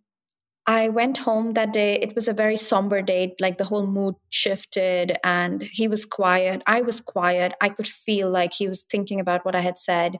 I 0.67 0.89
went 0.89 1.19
home 1.19 1.53
that 1.53 1.71
day. 1.71 1.99
It 2.01 2.15
was 2.15 2.27
a 2.27 2.33
very 2.33 2.57
somber 2.57 3.01
day. 3.01 3.35
Like 3.39 3.57
the 3.57 3.65
whole 3.65 3.85
mood 3.85 4.15
shifted 4.29 5.17
and 5.23 5.63
he 5.71 5.87
was 5.87 6.05
quiet. 6.05 6.63
I 6.65 6.81
was 6.81 6.99
quiet. 6.99 7.53
I 7.61 7.69
could 7.69 7.87
feel 7.87 8.29
like 8.29 8.53
he 8.53 8.67
was 8.67 8.83
thinking 8.83 9.19
about 9.19 9.45
what 9.45 9.55
I 9.55 9.61
had 9.61 9.77
said. 9.77 10.17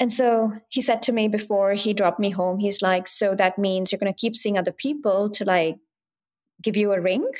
And 0.00 0.12
so 0.12 0.52
he 0.68 0.80
said 0.80 1.02
to 1.02 1.12
me 1.12 1.28
before 1.28 1.74
he 1.74 1.94
dropped 1.94 2.18
me 2.18 2.30
home, 2.30 2.58
he's 2.58 2.82
like, 2.82 3.06
So 3.06 3.34
that 3.36 3.58
means 3.58 3.92
you're 3.92 3.98
going 3.98 4.12
to 4.12 4.18
keep 4.18 4.34
seeing 4.34 4.58
other 4.58 4.72
people 4.72 5.30
to 5.30 5.44
like 5.44 5.76
give 6.62 6.76
you 6.76 6.92
a 6.92 7.00
ring? 7.00 7.30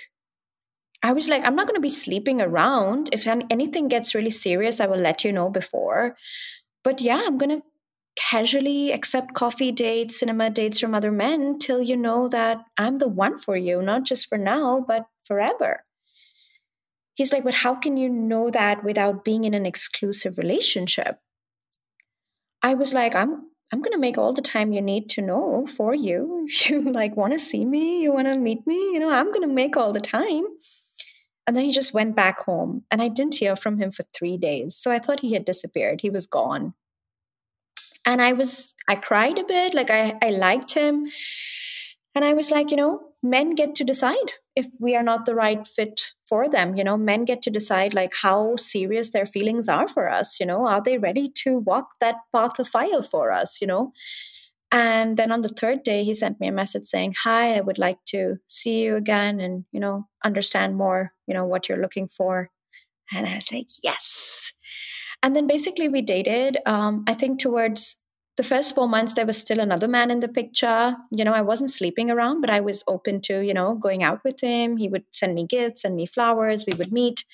I 1.03 1.13
was 1.13 1.29
like, 1.29 1.45
I'm 1.45 1.57
not 1.57 1.67
going 1.67 1.77
to 1.77 1.81
be 1.81 1.89
sleeping 1.89 2.41
around. 2.41 3.09
If 3.13 3.27
anything 3.27 3.89
gets 3.89 4.15
really 4.15 4.31
serious, 4.31 4.81
I 4.81 4.87
will 4.87 4.99
let 4.99 5.25
you 5.25 5.33
know 5.33 5.49
before. 5.49 6.17
But 6.85 7.01
yeah, 7.01 7.23
I'm 7.25 7.39
going 7.39 7.61
to 7.61 7.67
casually 8.17 8.93
accept 8.93 9.35
coffee 9.35 9.73
dates, 9.73 10.19
cinema 10.19 10.51
dates 10.51 10.79
from 10.79 10.95
other 10.95 11.11
men 11.11 11.59
till 11.59 11.81
you 11.81 11.97
know 11.97 12.29
that 12.29 12.59
I'm 12.77 12.99
the 12.99 13.09
one 13.09 13.39
for 13.39 13.57
you, 13.57 13.81
not 13.81 14.05
just 14.05 14.29
for 14.29 14.37
now, 14.37 14.85
but 14.87 15.07
forever. 15.25 15.85
He's 17.15 17.33
like, 17.33 17.45
but 17.45 17.55
how 17.55 17.75
can 17.75 17.97
you 17.97 18.09
know 18.09 18.51
that 18.51 18.85
without 18.85 19.25
being 19.25 19.45
in 19.45 19.55
an 19.55 19.67
exclusive 19.67 20.39
relationship? 20.39 21.19
I 22.63 22.75
was 22.75 22.93
like, 22.93 23.15
I'm 23.15 23.47
I'm 23.73 23.83
going 23.83 23.93
to 23.93 23.99
make 23.99 24.19
all 24.19 24.33
the 24.33 24.43
time 24.43 24.73
you 24.73 24.83
need 24.83 25.09
to 25.11 25.23
know 25.23 25.67
for 25.67 25.95
you. 25.95 26.45
If 26.49 26.71
you 26.71 26.93
like 26.93 27.17
want 27.17 27.33
to 27.33 27.39
see 27.39 27.65
me, 27.65 28.03
you 28.03 28.13
want 28.13 28.27
to 28.27 28.39
meet 28.39 28.67
me, 28.67 28.75
you 28.75 28.99
know, 28.99 29.11
I'm 29.11 29.29
going 29.33 29.49
to 29.49 29.55
make 29.55 29.77
all 29.77 29.93
the 29.93 30.01
time. 30.01 30.45
And 31.51 31.57
then 31.57 31.65
he 31.65 31.73
just 31.73 31.93
went 31.93 32.15
back 32.15 32.39
home. 32.39 32.85
And 32.93 33.03
I 33.03 33.09
didn't 33.09 33.35
hear 33.35 33.57
from 33.57 33.77
him 33.77 33.91
for 33.91 34.05
three 34.17 34.37
days. 34.37 34.77
So 34.77 34.93
I 34.93 35.01
thought 35.01 35.19
he 35.19 35.33
had 35.33 35.45
disappeared. 35.45 36.01
He 36.01 36.09
was 36.09 36.25
gone. 36.25 36.75
And 38.07 38.23
I 38.23 38.35
was, 38.35 38.77
I 38.87 38.95
cried 38.95 39.37
a 39.37 39.43
bit. 39.43 39.75
Like 39.75 39.91
I, 39.91 40.17
I 40.23 40.31
liked 40.31 40.75
him. 40.75 41.09
And 42.15 42.25
I 42.25 42.35
was 42.35 42.53
like, 42.53 42.71
you 42.71 42.77
know, 42.77 43.01
men 43.21 43.57
get 43.57 43.75
to 43.75 43.83
decide 43.83 44.35
if 44.55 44.69
we 44.79 44.95
are 44.95 45.03
not 45.03 45.27
the 45.27 45.35
right 45.35 45.67
fit 45.67 46.13
for 46.25 46.49
them. 46.49 46.77
You 46.77 46.85
know, 46.85 46.97
men 46.97 47.25
get 47.25 47.43
to 47.43 47.51
decide 47.51 47.95
like 47.95 48.15
how 48.23 48.55
serious 48.55 49.11
their 49.11 49.27
feelings 49.27 49.69
are 49.69 49.89
for 49.89 50.09
us. 50.09 50.39
You 50.39 50.47
know, 50.47 50.69
are 50.69 50.81
they 50.81 50.99
ready 50.99 51.29
to 51.39 51.59
walk 51.59 51.95
that 51.99 52.15
path 52.33 52.61
of 52.61 52.69
fire 52.69 53.03
for 53.03 53.33
us? 53.33 53.61
You 53.61 53.67
know, 53.67 53.93
and 54.73 55.17
then 55.17 55.33
on 55.33 55.43
the 55.43 55.49
third 55.49 55.83
day, 55.83 56.05
he 56.05 56.15
sent 56.15 56.41
me 56.41 56.49
a 56.49 56.53
message 56.53 56.87
saying, 56.87 57.15
Hi, 57.25 57.57
I 57.57 57.61
would 57.61 57.79
like 57.79 57.99
to 58.07 58.37
see 58.49 58.83
you 58.83 58.97
again 58.97 59.41
and, 59.41 59.65
you 59.73 59.81
know, 59.81 60.07
understand 60.25 60.77
more, 60.77 61.13
you 61.27 61.35
know, 61.35 61.45
what 61.45 61.69
you're 61.69 61.81
looking 61.81 62.09
for. 62.09 62.51
And 63.13 63.27
I 63.27 63.35
was 63.35 63.53
like, 63.53 63.67
Yes. 63.83 64.53
And 65.23 65.35
then 65.35 65.47
basically 65.47 65.89
we 65.89 66.03
dated. 66.03 66.59
Um, 66.67 67.05
I 67.07 67.15
think 67.15 67.41
towards 67.41 68.05
the 68.37 68.43
first 68.43 68.75
four 68.75 68.89
months, 68.89 69.15
there 69.15 69.27
was 69.27 69.37
still 69.37 69.61
another 69.61 69.89
man 69.89 70.11
in 70.11 70.21
the 70.21 70.29
picture. 70.29 70.97
You 71.11 71.25
know, 71.25 71.33
I 71.33 71.43
wasn't 71.43 71.71
sleeping 71.71 72.11
around, 72.11 72.41
but 72.41 72.49
I 72.49 72.61
was 72.61 72.85
open 72.87 73.21
to, 73.23 73.41
you 73.41 73.53
know, 73.53 73.75
going 73.75 74.03
out 74.03 74.21
with 74.25 74.41
him. 74.41 74.77
He 74.77 74.89
would 74.89 75.05
send 75.11 75.35
me 75.35 75.47
gifts, 75.47 75.83
send 75.83 75.97
me 75.97 76.07
flowers. 76.07 76.65
We 76.67 76.77
would 76.77 76.93
meet. 76.93 77.25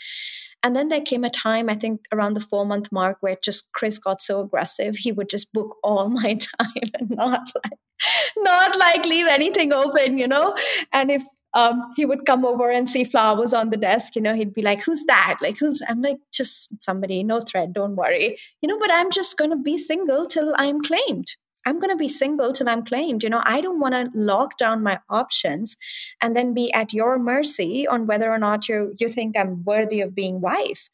And 0.67 0.75
then 0.75 0.89
there 0.89 1.01
came 1.01 1.23
a 1.23 1.31
time, 1.31 1.69
I 1.69 1.75
think 1.75 2.07
around 2.13 2.35
the 2.35 2.41
four 2.41 2.67
month 2.67 2.91
mark, 2.91 3.19
where 3.21 3.37
just 3.41 3.71
Chris 3.71 4.01
got 4.01 4.21
so 4.21 4.41
aggressive, 4.41 4.97
he 4.97 5.13
would 5.13 5.31
just 5.31 5.53
book 5.53 5.77
all 5.85 6.09
my 6.21 6.35
time 6.35 6.91
and 6.99 7.09
not 7.09 7.49
like 7.63 7.79
not 8.39 8.77
like 8.77 9.07
leave 9.07 9.29
anything 9.29 9.73
open, 9.73 10.19
you 10.19 10.27
know? 10.27 10.57
And 10.93 11.13
if 11.13 11.23
um, 11.55 11.93
he 11.95 12.05
would 12.05 12.27
come 12.27 12.45
over 12.45 12.69
and 12.69 12.91
see 12.91 13.05
flowers 13.05 13.55
on 13.55 13.71
the 13.71 13.77
desk, 13.77 14.17
you 14.17 14.23
know, 14.23 14.35
he'd 14.35 14.53
be 14.53 14.61
like, 14.61 14.83
Who's 14.83 15.05
that? 15.05 15.37
Like, 15.41 15.57
who's 15.57 15.81
I'm 15.89 16.03
like, 16.03 16.19
just 16.33 16.83
somebody, 16.83 17.23
no 17.23 17.41
threat, 17.41 17.73
don't 17.73 17.95
worry. 17.95 18.37
You 18.61 18.69
know, 18.69 18.79
but 18.81 18.91
I'm 18.91 19.13
just 19.13 19.39
gonna 19.39 19.57
be 19.57 19.79
single 19.79 20.27
till 20.27 20.53
I'm 20.59 20.83
claimed. 20.83 21.37
I'm 21.67 21.81
going 21.81 21.91
to 21.91 21.97
be 21.97 22.09
single 22.09 22.53
till 22.53 22.69
I'm 22.69 22.85
claimed. 22.85 23.23
You 23.23 23.31
know, 23.31 23.43
I 23.45 23.61
don't 23.61 23.81
want 23.81 23.95
to 23.95 24.11
lock 24.15 24.57
down 24.57 24.83
my 24.83 25.01
options 25.11 25.77
and 26.23 26.35
then 26.35 26.55
be 26.55 26.73
at 26.73 26.95
your 26.95 27.19
mercy 27.19 27.87
on 27.87 28.07
whether 28.07 28.31
or 28.31 28.39
not 28.39 28.69
you 28.69 28.95
you 28.99 29.09
think 29.09 29.37
I'm 29.37 29.65
worthy 29.65 30.01
of 30.01 30.15
being 30.15 30.41
wife. 30.41 30.89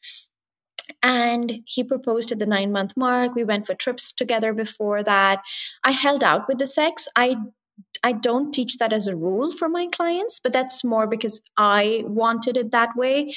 And 1.02 1.60
he 1.66 1.84
proposed 1.84 2.32
at 2.32 2.38
the 2.38 2.46
nine 2.46 2.72
month 2.72 2.96
mark. 2.96 3.34
We 3.34 3.44
went 3.44 3.66
for 3.66 3.74
trips 3.74 4.12
together 4.12 4.52
before 4.52 5.02
that. 5.02 5.42
I 5.84 5.92
held 5.92 6.24
out 6.24 6.48
with 6.48 6.58
the 6.58 6.66
sex. 6.66 7.06
I 7.16 7.36
I 8.02 8.12
don't 8.12 8.52
teach 8.52 8.78
that 8.78 8.92
as 8.92 9.06
a 9.06 9.16
rule 9.16 9.50
for 9.50 9.68
my 9.68 9.86
clients, 9.92 10.40
but 10.42 10.52
that's 10.52 10.84
more 10.84 11.06
because 11.06 11.42
I 11.56 12.04
wanted 12.06 12.56
it 12.56 12.70
that 12.70 12.90
way. 12.96 13.34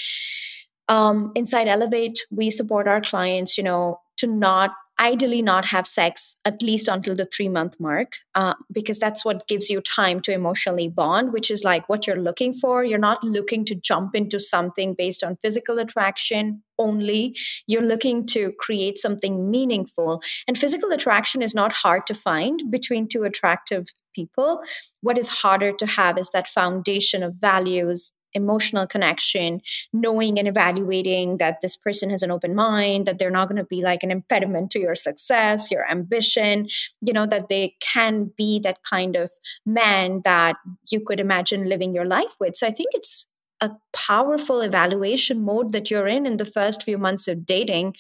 Um, 0.88 1.32
inside 1.36 1.68
Elevate, 1.68 2.26
we 2.30 2.50
support 2.50 2.88
our 2.88 3.02
clients, 3.02 3.58
you 3.58 3.64
know, 3.64 4.00
to 4.18 4.28
not 4.28 4.72
ideally 5.00 5.42
not 5.42 5.66
have 5.66 5.86
sex 5.86 6.38
at 6.46 6.62
least 6.62 6.88
until 6.88 7.16
the 7.16 7.26
three 7.26 7.50
month 7.50 7.76
mark 7.80 8.14
uh, 8.36 8.54
because 8.72 8.98
that's 8.98 9.26
what 9.26 9.48
gives 9.48 9.70
you 9.70 9.82
time 9.82 10.22
to 10.22 10.32
emotionally 10.32 10.88
bond 10.88 11.34
which 11.34 11.52
is 11.52 11.64
like 11.64 11.88
what 11.90 12.08
you're 12.08 12.22
looking 12.22 12.54
for. 12.54 12.84
You're 12.84 12.98
not 12.98 13.24
looking 13.24 13.66
to 13.66 13.76
jump 13.76 14.16
into 14.16 14.40
something 14.40 14.94
based 14.94 15.24
on 15.24 15.36
physical 15.38 15.80
attraction 15.80 16.64
only. 16.78 17.36
You're 17.68 17.82
looking 17.82 18.26
to 18.28 18.54
create 18.60 18.98
something 18.98 19.50
meaningful. 19.50 20.22
And 20.48 20.58
physical 20.58 20.92
attraction 20.92 21.42
is 21.42 21.56
not 21.56 21.72
hard 21.72 22.08
to 22.08 22.14
find 22.14 22.62
between 22.70 23.08
two 23.08 23.24
attractive 23.24 23.88
people. 24.14 24.62
What 25.02 25.18
is 25.18 25.30
harder 25.30 25.72
to 25.74 25.86
have 25.86 26.18
is 26.18 26.30
that 26.32 26.48
foundation 26.48 27.24
of 27.24 27.36
values 27.40 28.12
emotional 28.36 28.86
connection, 28.86 29.56
mm-hmm. 29.56 30.02
knowing 30.02 30.38
and 30.38 30.48
evaluating 30.48 31.38
that 31.38 31.62
this 31.62 31.76
person 31.76 32.10
has 32.12 32.22
an 32.22 32.32
open 32.32 32.54
mind, 32.54 33.08
that 33.08 33.18
they're 33.18 33.32
not 33.32 33.50
going 33.50 33.58
to 33.58 33.64
be 33.64 33.82
like 33.82 34.04
an 34.04 34.12
impediment 34.12 34.70
to 34.72 34.80
your 34.80 34.96
success, 34.96 35.72
your 35.72 35.90
ambition, 35.90 36.68
you 37.02 37.14
know, 37.14 37.26
that 37.26 37.50
they 37.50 37.76
can 37.82 38.32
be 38.38 38.60
that 38.60 38.84
kind 38.84 39.16
of 39.16 39.32
man 39.66 40.22
that 40.24 40.58
you 40.92 41.00
could 41.00 41.20
imagine 41.20 41.68
living 41.68 41.96
your 41.96 42.06
life 42.06 42.36
with. 42.40 42.56
So 42.56 42.68
I 42.68 42.72
think 42.72 42.90
it's 42.94 43.28
a 43.62 43.72
powerful 43.94 44.62
evaluation 44.62 45.44
mode 45.44 45.72
that 45.72 45.90
you're 45.90 46.08
in 46.08 46.26
in 46.26 46.38
the 46.38 46.46
first 46.46 46.84
few 46.84 46.98
months 46.98 47.28
of 47.28 47.46
dating. 47.46 47.96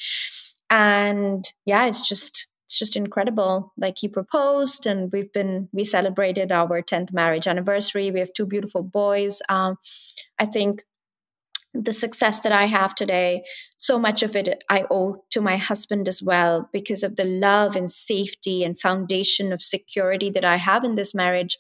And 0.69 1.45
yeah, 1.65 1.85
it's 1.85 2.07
just 2.07 2.47
it's 2.65 2.79
just 2.79 2.95
incredible. 2.95 3.71
Like 3.77 3.97
he 3.99 4.07
proposed, 4.07 4.85
and 4.85 5.11
we've 5.11 5.31
been 5.31 5.69
we 5.71 5.83
celebrated 5.83 6.51
our 6.51 6.81
tenth 6.81 7.13
marriage 7.13 7.47
anniversary. 7.47 8.11
We 8.11 8.19
have 8.19 8.33
two 8.33 8.45
beautiful 8.45 8.83
boys. 8.83 9.41
Um, 9.49 9.77
I 10.39 10.45
think 10.45 10.83
the 11.77 11.91
success 11.91 12.39
that 12.39 12.53
I 12.53 12.67
have 12.67 12.95
today, 12.95 13.43
so 13.77 13.99
much 13.99 14.23
of 14.23 14.33
it 14.33 14.63
I 14.69 14.85
owe 14.89 15.23
to 15.31 15.41
my 15.41 15.57
husband 15.57 16.07
as 16.07 16.23
well, 16.23 16.69
because 16.71 17.03
of 17.03 17.17
the 17.17 17.25
love 17.25 17.75
and 17.75 17.91
safety 17.91 18.63
and 18.63 18.79
foundation 18.79 19.51
of 19.51 19.61
security 19.61 20.29
that 20.29 20.45
I 20.45 20.55
have 20.55 20.85
in 20.85 20.95
this 20.95 21.13
marriage. 21.13 21.57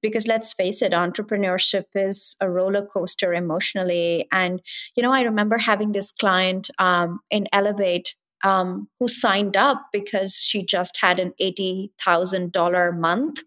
Because 0.00 0.28
let's 0.28 0.52
face 0.54 0.82
it, 0.82 0.92
entrepreneurship 0.92 1.86
is 1.96 2.36
a 2.40 2.48
roller 2.48 2.86
coaster 2.86 3.34
emotionally. 3.34 4.28
And, 4.30 4.62
you 4.96 5.02
know, 5.02 5.12
I 5.12 5.22
remember 5.22 5.58
having 5.58 5.90
this 5.90 6.12
client 6.12 6.70
um, 6.78 7.18
in 7.28 7.48
Elevate 7.52 8.14
um, 8.44 8.88
who 8.98 9.08
signed 9.08 9.56
up 9.56 9.86
because 9.92 10.36
she 10.36 10.64
just 10.64 10.98
had 11.00 11.18
an 11.18 11.32
$80,000 11.40 12.98
month. 12.98 13.40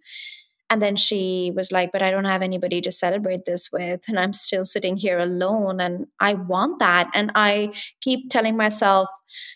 And 0.71 0.84
then 0.84 0.95
she 0.95 1.52
was 1.56 1.71
like, 1.71 1.91
But 1.91 2.04
I 2.04 2.12
don't 2.12 2.25
have 2.25 2.43
anybody 2.43 2.80
to 2.82 2.91
celebrate 2.91 3.45
this 3.45 3.69
with. 3.73 4.02
And 4.08 4.19
I'm 4.19 4.34
still 4.34 4.65
sitting 4.65 4.97
here 4.97 5.17
alone. 5.17 5.82
And 5.82 6.06
I 6.19 6.36
want 6.36 6.78
that. 6.78 7.10
And 7.15 7.32
I 7.34 7.73
keep 8.02 8.30
telling 8.30 8.56
myself, 8.56 9.10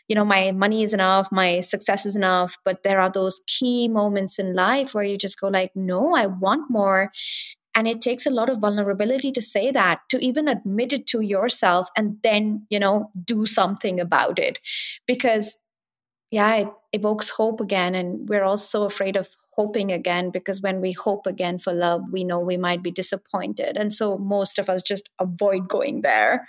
you 0.08 0.16
know, 0.16 0.26
my 0.26 0.52
money 0.52 0.82
is 0.82 0.92
enough, 0.94 1.28
my 1.32 1.60
success 1.60 2.08
is 2.08 2.16
enough. 2.16 2.58
But 2.66 2.82
there 2.82 3.00
are 3.00 3.12
those 3.12 3.42
key 3.46 3.88
moments 3.88 4.40
in 4.40 4.56
life 4.56 4.96
where 4.96 5.04
you 5.04 5.18
just 5.18 5.40
go, 5.40 5.50
like, 5.50 5.72
no, 5.76 6.16
I 6.16 6.26
want 6.26 6.72
more. 6.72 7.12
And 7.76 7.88
it 7.88 8.02
takes 8.02 8.26
a 8.26 8.32
lot 8.32 8.50
of 8.50 8.60
vulnerability 8.60 9.32
to 9.32 9.42
say 9.42 9.72
that, 9.72 10.02
to 10.10 10.18
even 10.24 10.48
admit 10.48 10.94
it 10.94 11.08
to 11.08 11.22
yourself 11.22 11.90
and 11.98 12.18
then, 12.24 12.66
you 12.70 12.80
know, 12.80 13.12
do 13.26 13.46
something 13.46 14.00
about 14.00 14.38
it. 14.38 14.60
Because, 15.08 15.58
yeah, 16.30 16.56
it 16.56 16.68
evokes 16.92 17.30
hope 17.30 17.62
again. 17.62 17.96
And 17.96 18.30
we're 18.30 18.44
all 18.44 18.58
so 18.58 18.84
afraid 18.84 19.16
of 19.16 19.30
hoping 19.56 19.92
again 19.92 20.30
because 20.32 20.62
when 20.62 20.82
we 20.82 20.92
hope 20.92 21.28
again 21.28 21.58
for 21.58 21.74
love 21.74 22.02
we 22.12 22.24
know 22.24 22.40
we 22.40 22.58
might 22.58 22.82
be 22.82 22.92
disappointed. 22.92 23.78
And 23.78 23.94
so 23.94 24.18
most 24.18 24.58
of 24.60 24.70
us 24.70 24.82
just 24.82 25.10
avoid 25.20 25.68
going 25.68 26.02
there 26.02 26.48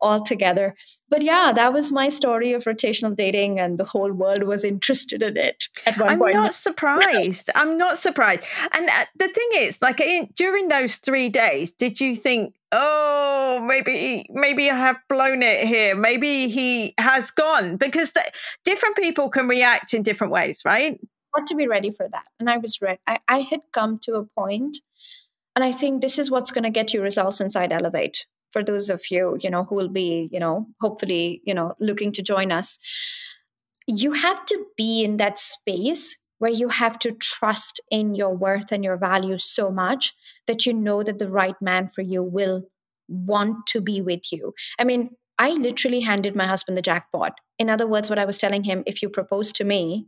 altogether. 0.00 0.74
But 1.08 1.22
yeah 1.22 1.52
that 1.54 1.72
was 1.72 1.92
my 1.92 2.08
story 2.08 2.52
of 2.52 2.64
rotational 2.64 3.16
dating 3.16 3.58
and 3.58 3.78
the 3.78 3.84
whole 3.84 4.12
world 4.12 4.42
was 4.42 4.64
interested 4.64 5.22
in 5.22 5.36
it 5.36 5.68
at 5.86 5.98
one 5.98 6.08
I'm 6.10 6.18
point. 6.18 6.36
i'm 6.36 6.42
not 6.42 6.54
surprised. 6.54 7.50
I'm 7.54 7.78
not 7.78 7.98
surprised. 7.98 8.44
And 8.72 8.88
uh, 8.88 9.04
the 9.16 9.28
thing 9.28 9.48
is 9.56 9.80
like 9.80 10.00
in, 10.00 10.28
during 10.34 10.68
those 10.68 10.96
3 10.96 11.28
days 11.30 11.72
did 11.72 12.00
you 12.00 12.14
think 12.16 12.54
oh 12.72 13.64
maybe 13.66 14.26
maybe 14.30 14.70
i 14.70 14.76
have 14.76 14.98
blown 15.08 15.42
it 15.42 15.66
here. 15.66 15.94
Maybe 15.94 16.48
he 16.48 16.94
has 16.98 17.30
gone. 17.30 17.76
Because 17.76 18.12
the, 18.12 18.22
different 18.64 18.96
people 18.96 19.30
can 19.30 19.48
react 19.48 19.94
in 19.94 20.02
different 20.02 20.32
ways 20.32 20.62
right 20.64 20.98
got 21.34 21.46
to 21.48 21.54
be 21.54 21.68
ready 21.68 21.90
for 21.90 22.08
that. 22.10 22.24
And 22.38 22.48
I 22.48 22.58
was 22.58 22.80
ready. 22.80 23.00
I, 23.06 23.18
I 23.28 23.40
had 23.40 23.60
come 23.72 23.98
to 24.02 24.14
a 24.14 24.24
point, 24.24 24.78
and 25.54 25.64
I 25.64 25.72
think 25.72 26.00
this 26.00 26.18
is 26.18 26.30
what's 26.30 26.50
going 26.50 26.64
to 26.64 26.70
get 26.70 26.92
you 26.92 27.02
results 27.02 27.40
inside 27.40 27.72
Elevate. 27.72 28.26
For 28.52 28.62
those 28.62 28.88
of 28.88 29.10
you, 29.10 29.36
you 29.40 29.50
know, 29.50 29.64
who 29.64 29.74
will 29.74 29.88
be, 29.88 30.28
you 30.30 30.38
know, 30.38 30.66
hopefully, 30.80 31.42
you 31.44 31.54
know, 31.54 31.74
looking 31.80 32.12
to 32.12 32.22
join 32.22 32.52
us, 32.52 32.78
you 33.86 34.12
have 34.12 34.44
to 34.46 34.66
be 34.76 35.02
in 35.02 35.16
that 35.16 35.38
space 35.38 36.22
where 36.38 36.50
you 36.52 36.68
have 36.68 36.98
to 37.00 37.12
trust 37.12 37.80
in 37.90 38.14
your 38.14 38.34
worth 38.34 38.70
and 38.70 38.84
your 38.84 38.96
value 38.96 39.38
so 39.38 39.70
much 39.70 40.12
that 40.46 40.66
you 40.66 40.72
know 40.72 41.02
that 41.02 41.18
the 41.18 41.30
right 41.30 41.56
man 41.60 41.88
for 41.88 42.02
you 42.02 42.22
will 42.22 42.62
want 43.08 43.66
to 43.66 43.80
be 43.80 44.00
with 44.00 44.32
you. 44.32 44.52
I 44.78 44.84
mean, 44.84 45.10
I 45.38 45.50
literally 45.50 46.00
handed 46.00 46.36
my 46.36 46.46
husband 46.46 46.76
the 46.76 46.82
jackpot. 46.82 47.38
In 47.58 47.68
other 47.68 47.86
words, 47.86 48.08
what 48.08 48.18
I 48.18 48.24
was 48.24 48.38
telling 48.38 48.64
him 48.64 48.82
if 48.86 49.02
you 49.02 49.08
propose 49.08 49.52
to 49.54 49.64
me, 49.64 50.06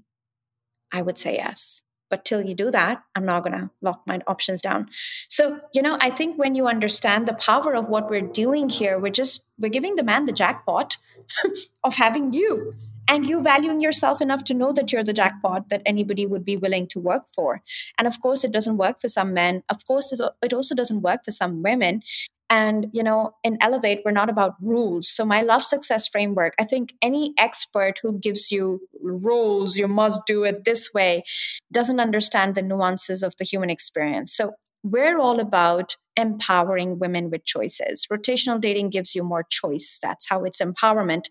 I 0.92 1.03
would 1.03 1.18
say 1.18 1.37
yes. 1.37 1.83
But 2.09 2.25
till 2.25 2.42
you 2.42 2.55
do 2.55 2.70
that, 2.70 3.03
I'm 3.16 3.25
not 3.25 3.42
going 3.42 3.59
to 3.59 3.70
lock 3.83 4.03
my 4.07 4.20
options 4.27 4.62
down. 4.62 4.87
So, 5.29 5.61
you 5.72 5.83
know, 5.83 5.99
I 6.01 6.11
think 6.11 6.38
when 6.38 6.55
you 6.55 6.68
understand 6.68 7.27
the 7.27 7.35
power 7.35 7.75
of 7.75 7.88
what 7.88 8.09
we're 8.09 8.20
doing 8.20 8.68
here, 8.68 8.99
we're 8.99 9.11
just, 9.11 9.44
we're 9.59 9.70
giving 9.70 9.96
the 9.96 10.05
man 10.05 10.27
the 10.27 10.33
jackpot 10.33 10.99
of 11.85 11.96
having 11.96 12.33
you 12.33 12.75
and 13.09 13.27
you 13.27 13.42
valuing 13.42 13.81
yourself 13.81 14.20
enough 14.20 14.44
to 14.44 14.55
know 14.55 14.72
that 14.72 14.92
you're 14.92 15.05
the 15.05 15.12
jackpot 15.12 15.68
that 15.68 15.83
anybody 15.87 16.27
would 16.27 16.44
be 16.44 16.57
willing 16.57 16.87
to 16.88 17.01
work 17.01 17.25
for. 17.29 17.62
And 17.99 18.07
of 18.07 18.20
course, 18.20 18.44
it 18.44 18.53
doesn't 18.53 18.79
work 18.79 19.01
for 19.01 19.09
some 19.09 19.33
men. 19.33 19.62
Of 19.68 19.85
course, 19.87 20.12
it 20.42 20.53
also 20.53 20.75
doesn't 20.75 21.03
work 21.03 21.25
for 21.25 21.31
some 21.31 21.62
women. 21.62 22.03
And, 22.49 22.87
you 22.93 23.03
know, 23.03 23.33
in 23.43 23.59
Elevate, 23.61 24.03
we're 24.05 24.13
not 24.13 24.31
about 24.31 24.55
rules. 24.61 25.09
So, 25.09 25.25
my 25.25 25.43
love 25.43 25.63
success 25.63 26.07
framework, 26.07 26.55
I 26.61 26.65
think 26.65 26.95
any 27.03 27.35
expert 27.39 27.99
who 28.03 28.19
gives 28.19 28.53
you 28.53 28.81
rules, 29.01 29.77
you 29.77 29.89
must 29.89 30.23
do 30.27 30.45
it 30.45 30.65
this 30.65 30.91
way, 30.95 31.25
doesn't 31.73 32.01
understand 32.01 32.55
the 32.55 32.63
nuances 32.63 33.23
of 33.23 33.35
the 33.39 33.45
human 33.45 33.71
experience. 33.71 34.35
So, 34.35 34.53
we're 34.85 35.19
all 35.19 35.41
about 35.41 35.97
empowering 36.17 36.99
women 36.99 37.29
with 37.29 37.45
choices. 37.45 38.07
Rotational 38.11 38.61
dating 38.61 38.91
gives 38.91 39.15
you 39.15 39.23
more 39.23 39.45
choice. 39.51 39.99
That's 40.01 40.29
how 40.29 40.45
it's 40.45 40.63
empowerment. 40.63 41.25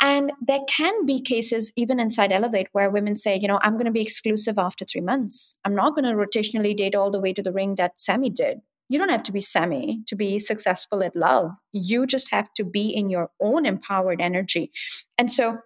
And 0.00 0.32
there 0.44 0.60
can 0.68 1.06
be 1.06 1.22
cases, 1.22 1.72
even 1.76 2.00
inside 2.00 2.32
Elevate, 2.32 2.68
where 2.72 2.90
women 2.90 3.14
say, 3.14 3.38
you 3.40 3.48
know, 3.48 3.60
I'm 3.62 3.74
going 3.74 3.86
to 3.86 3.92
be 3.92 4.02
exclusive 4.02 4.58
after 4.58 4.84
three 4.84 5.00
months. 5.00 5.58
I'm 5.64 5.74
not 5.74 5.94
going 5.94 6.04
to 6.04 6.14
rotationally 6.14 6.76
date 6.76 6.94
all 6.94 7.10
the 7.10 7.20
way 7.20 7.32
to 7.32 7.42
the 7.42 7.52
ring 7.52 7.76
that 7.76 8.00
Sami 8.00 8.30
did 8.30 8.60
you 8.88 8.98
don't 8.98 9.10
have 9.10 9.22
to 9.24 9.32
be 9.32 9.40
Sami 9.40 10.02
to 10.06 10.16
be 10.16 10.38
successful 10.38 11.02
at 11.02 11.16
love. 11.16 11.50
You 11.72 12.06
just 12.06 12.30
have 12.30 12.52
to 12.54 12.64
be 12.64 12.88
in 12.88 13.08
your 13.08 13.30
own 13.40 13.66
empowered 13.66 14.20
energy. 14.20 14.70
And 15.18 15.32
so 15.32 15.58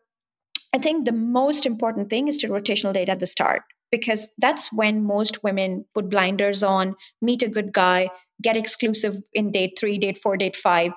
I 0.75 0.79
think 0.79 1.05
the 1.05 1.13
most 1.13 1.67
important 1.67 2.11
thing 2.11 2.29
is 2.29 2.37
to 2.39 2.49
rotational 2.49 2.93
date 2.93 3.09
at 3.09 3.21
the 3.21 3.27
start 3.27 3.63
because 3.91 4.33
that's 4.39 4.73
when 4.73 5.05
most 5.05 5.43
women 5.43 5.85
put 5.95 6.11
blinders 6.11 6.63
on, 6.63 6.95
meet 7.23 7.43
a 7.43 7.49
good 7.49 7.73
guy, 7.73 8.11
get 8.43 8.57
exclusive 8.57 9.17
in 9.33 9.51
date 9.51 9.79
three, 9.79 9.99
date 9.99 10.19
four, 10.19 10.37
date 10.37 10.57
five, 10.57 10.93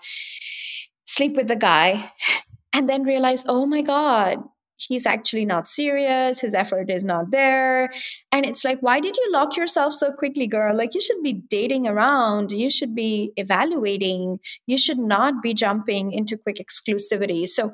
sleep 1.06 1.36
with 1.36 1.48
the 1.48 1.56
guy, 1.56 2.12
and 2.74 2.90
then 2.90 3.04
realize, 3.04 3.44
oh 3.48 3.66
my 3.66 3.82
God, 3.82 4.40
he's 4.88 5.06
actually 5.06 5.46
not 5.46 5.67
serious 5.67 6.41
his 6.41 6.54
effort 6.54 6.89
is 6.89 7.04
not 7.04 7.32
there. 7.32 7.91
And 8.32 8.46
it's 8.46 8.63
like 8.63 8.80
why 8.82 9.00
did 9.00 9.15
you 9.17 9.30
lock 9.32 9.56
yourself 9.56 9.94
so 9.94 10.12
quickly 10.12 10.48
girl? 10.48 10.76
Like 10.76 10.94
you 10.94 11.02
should 11.02 11.22
be 11.24 11.34
dating 11.34 11.88
around. 11.88 12.52
You 12.52 12.70
should 12.70 12.96
be 12.96 13.32
evaluating. 13.36 14.39
You 14.67 14.78
should 14.78 15.00
not 15.00 15.41
be 15.41 15.54
jumping 15.54 16.12
into 16.12 16.38
quick 16.38 16.58
exclusivity. 16.58 17.48
So 17.48 17.72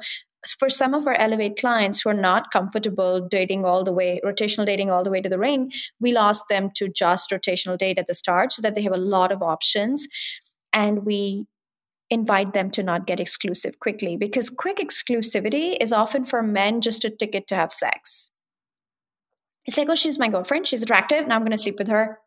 for 0.60 0.70
some 0.70 0.94
of 0.94 1.08
our 1.08 1.16
elevate 1.16 1.58
clients 1.58 2.02
who 2.02 2.10
are 2.10 2.14
not 2.14 2.52
comfortable 2.52 3.28
dating 3.30 3.66
all 3.66 3.84
the 3.84 3.92
way 3.92 4.22
rotational 4.24 4.66
dating 4.66 4.92
all 4.92 5.04
the 5.04 5.10
way 5.10 5.20
to 5.20 5.28
the 5.28 5.40
ring 5.40 5.72
we 6.00 6.12
lost 6.12 6.44
them 6.48 6.70
to 6.76 6.88
just 6.88 7.32
rotational 7.32 7.78
date 7.78 7.98
at 7.98 8.08
the 8.08 8.14
start 8.14 8.54
so 8.54 8.62
that 8.62 8.76
they 8.76 8.84
have 8.84 8.94
a 8.94 8.98
lot 8.98 9.32
of 9.32 9.42
options. 9.42 10.08
And 10.74 11.06
we 11.06 11.46
invite 12.10 12.54
them 12.54 12.72
to 12.72 12.84
not 12.84 13.06
get 13.06 13.20
exclusive 13.20 13.80
quickly 13.80 14.16
because 14.18 14.50
quick 14.50 14.78
exclusivity 14.78 15.78
is 15.80 15.92
often 15.92 16.24
for 16.24 16.42
men 16.42 16.82
just 16.82 17.04
a 17.04 17.10
ticket 17.10 17.48
to 17.48 17.56
have 17.56 17.72
sex. 17.72 18.34
It's 19.66 19.78
like, 19.78 19.90
oh, 19.90 19.96
she's 19.96 20.18
my 20.18 20.30
girlfriend. 20.30 20.68
She's 20.68 20.82
attractive. 20.82 21.28
Now 21.28 21.36
I'm 21.36 21.42
going 21.42 21.52
to 21.52 21.58
sleep 21.58 21.78
with 21.78 21.90
her. 21.90 22.20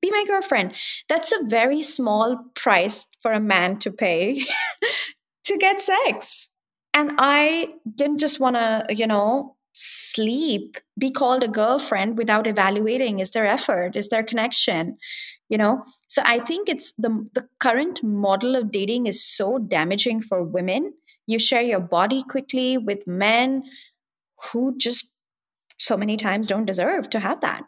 Be 0.00 0.10
my 0.10 0.24
girlfriend. 0.26 0.74
That's 1.08 1.32
a 1.32 1.44
very 1.44 1.82
small 1.82 2.44
price 2.54 3.06
for 3.20 3.32
a 3.32 3.40
man 3.40 3.78
to 3.80 3.90
pay 3.90 4.42
to 5.44 5.56
get 5.58 5.80
sex. 5.80 6.50
And 6.94 7.12
I 7.18 7.74
didn't 7.94 8.18
just 8.18 8.40
want 8.40 8.56
to, 8.56 8.86
you 8.88 9.06
know, 9.06 9.56
sleep, 9.74 10.78
be 10.98 11.10
called 11.10 11.44
a 11.44 11.48
girlfriend 11.48 12.16
without 12.16 12.46
evaluating 12.46 13.18
is 13.18 13.32
there 13.32 13.44
effort, 13.44 13.94
is 13.94 14.08
there 14.08 14.22
connection, 14.22 14.96
you 15.48 15.58
know? 15.58 15.84
So 16.06 16.22
i 16.24 16.40
think 16.40 16.68
it's 16.68 16.92
the 16.94 17.28
the 17.34 17.48
current 17.60 18.02
model 18.02 18.56
of 18.56 18.70
dating 18.70 19.06
is 19.06 19.24
so 19.24 19.58
damaging 19.58 20.22
for 20.22 20.42
women. 20.42 20.92
You 21.26 21.38
share 21.38 21.62
your 21.62 21.80
body 21.80 22.22
quickly 22.22 22.78
with 22.78 23.06
men 23.06 23.64
who 24.52 24.76
just 24.76 25.12
so 25.78 25.96
many 25.96 26.16
times 26.16 26.48
don't 26.48 26.64
deserve 26.64 27.10
to 27.10 27.20
have 27.20 27.40
that. 27.40 27.64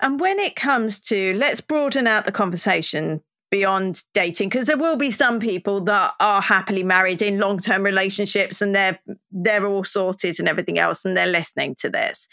And 0.00 0.20
when 0.20 0.38
it 0.38 0.56
comes 0.56 1.00
to, 1.02 1.34
let's 1.34 1.60
broaden 1.60 2.06
out 2.06 2.24
the 2.24 2.32
conversation 2.32 3.22
beyond 3.50 4.02
dating 4.14 4.48
because 4.48 4.66
there 4.66 4.78
will 4.78 4.96
be 4.96 5.10
some 5.10 5.38
people 5.38 5.82
that 5.82 6.14
are 6.20 6.40
happily 6.40 6.82
married 6.82 7.20
in 7.20 7.38
long-term 7.38 7.82
relationships 7.82 8.62
and 8.62 8.74
they're 8.74 8.98
they're 9.30 9.66
all 9.66 9.84
sorted 9.84 10.38
and 10.38 10.48
everything 10.48 10.78
else 10.78 11.04
and 11.04 11.16
they're 11.16 11.26
listening 11.26 11.74
to 11.78 11.90
this. 11.90 12.28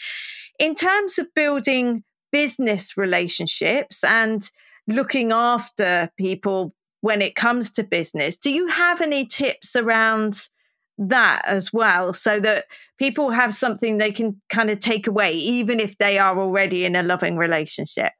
In 0.59 0.75
terms 0.75 1.19
of 1.19 1.27
building 1.35 2.03
business 2.31 2.97
relationships 2.97 4.03
and 4.03 4.51
looking 4.87 5.31
after 5.31 6.09
people 6.17 6.73
when 7.01 7.21
it 7.21 7.35
comes 7.35 7.71
to 7.71 7.83
business 7.83 8.37
do 8.37 8.51
you 8.51 8.67
have 8.67 9.01
any 9.01 9.25
tips 9.25 9.75
around 9.75 10.49
that 10.97 11.41
as 11.45 11.71
well 11.71 12.11
so 12.11 12.39
that 12.39 12.65
people 12.97 13.29
have 13.29 13.53
something 13.53 13.97
they 13.97 14.11
can 14.11 14.39
kind 14.49 14.69
of 14.69 14.79
take 14.79 15.07
away 15.07 15.31
even 15.33 15.79
if 15.79 15.97
they 15.97 16.17
are 16.17 16.37
already 16.37 16.83
in 16.83 16.95
a 16.95 17.03
loving 17.03 17.37
relationship 17.37 18.11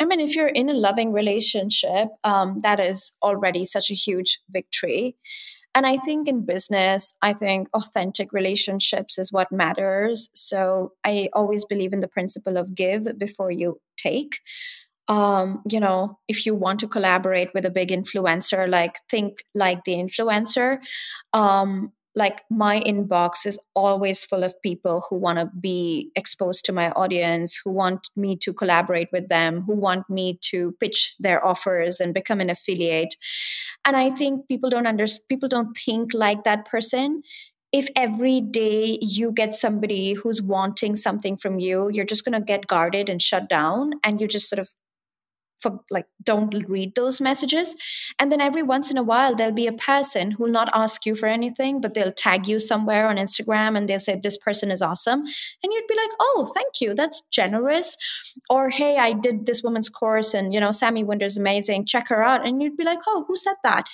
I 0.00 0.06
mean, 0.06 0.20
if 0.20 0.34
you're 0.34 0.48
in 0.48 0.70
a 0.70 0.74
loving 0.74 1.12
relationship, 1.12 2.08
um, 2.24 2.60
that 2.62 2.80
is 2.80 3.12
already 3.22 3.66
such 3.66 3.90
a 3.90 3.94
huge 3.94 4.40
victory. 4.50 5.14
And 5.74 5.86
I 5.86 5.96
think 5.98 6.26
in 6.28 6.44
business, 6.44 7.14
I 7.22 7.32
think 7.32 7.68
authentic 7.74 8.32
relationships 8.32 9.18
is 9.18 9.32
what 9.32 9.52
matters. 9.52 10.30
So 10.34 10.92
I 11.04 11.28
always 11.32 11.64
believe 11.64 11.92
in 11.92 12.00
the 12.00 12.08
principle 12.08 12.56
of 12.56 12.74
give 12.74 13.06
before 13.18 13.50
you 13.50 13.80
take. 13.96 14.40
Um, 15.06 15.62
you 15.68 15.80
know, 15.80 16.18
if 16.28 16.46
you 16.46 16.54
want 16.54 16.80
to 16.80 16.88
collaborate 16.88 17.52
with 17.54 17.64
a 17.64 17.70
big 17.70 17.88
influencer, 17.88 18.68
like 18.68 18.96
think 19.10 19.44
like 19.54 19.84
the 19.84 19.94
influencer. 19.94 20.78
Um, 21.32 21.92
like 22.16 22.42
my 22.50 22.80
inbox 22.80 23.46
is 23.46 23.58
always 23.74 24.24
full 24.24 24.42
of 24.42 24.60
people 24.62 25.04
who 25.08 25.16
want 25.16 25.38
to 25.38 25.48
be 25.60 26.10
exposed 26.16 26.64
to 26.64 26.72
my 26.72 26.90
audience 26.92 27.60
who 27.64 27.70
want 27.70 28.08
me 28.16 28.36
to 28.36 28.52
collaborate 28.52 29.08
with 29.12 29.28
them 29.28 29.62
who 29.62 29.74
want 29.74 30.08
me 30.10 30.38
to 30.42 30.74
pitch 30.80 31.14
their 31.20 31.44
offers 31.44 32.00
and 32.00 32.12
become 32.12 32.40
an 32.40 32.50
affiliate. 32.50 33.14
And 33.84 33.96
i 33.96 34.10
think 34.10 34.48
people 34.48 34.70
don't 34.70 34.86
under 34.86 35.06
people 35.28 35.48
don't 35.48 35.76
think 35.76 36.12
like 36.14 36.44
that 36.44 36.66
person. 36.66 37.22
If 37.72 37.88
every 37.94 38.40
day 38.40 38.98
you 39.00 39.30
get 39.30 39.54
somebody 39.54 40.14
who's 40.14 40.42
wanting 40.42 40.96
something 40.96 41.36
from 41.36 41.60
you 41.60 41.88
you're 41.92 42.04
just 42.04 42.24
going 42.24 42.38
to 42.38 42.44
get 42.44 42.66
guarded 42.66 43.08
and 43.08 43.22
shut 43.22 43.48
down 43.48 43.92
and 44.02 44.20
you 44.20 44.26
just 44.26 44.48
sort 44.48 44.58
of 44.58 44.70
for 45.60 45.80
like 45.90 46.06
don't 46.22 46.54
read 46.68 46.94
those 46.94 47.20
messages. 47.20 47.74
And 48.18 48.30
then 48.30 48.40
every 48.40 48.62
once 48.62 48.90
in 48.90 48.96
a 48.96 49.02
while 49.02 49.34
there'll 49.34 49.52
be 49.52 49.66
a 49.66 49.72
person 49.72 50.32
who 50.32 50.44
will 50.44 50.52
not 50.52 50.70
ask 50.74 51.06
you 51.06 51.14
for 51.14 51.26
anything 51.26 51.80
but 51.80 51.94
they'll 51.94 52.12
tag 52.12 52.46
you 52.48 52.58
somewhere 52.58 53.06
on 53.06 53.16
instagram 53.16 53.76
and 53.76 53.88
they'll 53.88 53.98
say 53.98 54.18
this 54.20 54.36
person 54.36 54.70
is 54.70 54.82
awesome. 54.82 55.20
And 55.20 55.72
you'd 55.72 55.86
be 55.86 55.96
like 55.96 56.10
oh 56.20 56.50
thank 56.54 56.80
you. 56.80 56.94
That's 56.94 57.22
generous. 57.30 57.96
Or 58.48 58.70
hey 58.70 58.96
i 58.96 59.12
did 59.12 59.46
this 59.46 59.62
woman's 59.62 59.88
course 59.88 60.34
and 60.34 60.52
you 60.54 60.60
know 60.60 60.72
Sami 60.72 61.04
Wunder's 61.04 61.36
amazing. 61.36 61.86
Check 61.86 62.08
her 62.08 62.22
out. 62.22 62.46
And 62.46 62.62
you'd 62.62 62.76
be 62.76 62.84
like 62.84 63.00
oh 63.06 63.24
who 63.28 63.36
said 63.36 63.56
that? 63.64 63.86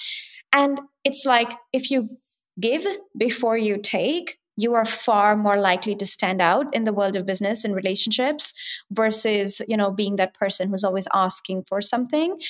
And 0.52 0.80
it's 1.04 1.26
like 1.26 1.52
if 1.72 1.90
you 1.90 2.18
give 2.60 2.86
before 3.16 3.56
you 3.58 3.78
take 3.82 4.38
you 4.56 4.74
are 4.74 4.84
far 4.84 5.36
more 5.36 5.58
likely 5.58 5.94
to 5.96 6.06
stand 6.06 6.40
out 6.40 6.74
in 6.74 6.84
the 6.84 6.92
world 6.92 7.16
of 7.16 7.26
business 7.26 7.64
and 7.64 7.74
relationships 7.74 8.54
versus 8.90 9.60
you 9.68 9.76
know 9.76 9.90
being 9.90 10.16
that 10.16 10.34
person 10.34 10.70
who's 10.70 10.84
always 10.84 11.08
asking 11.14 11.62
for 11.64 11.80
something. 11.80 12.40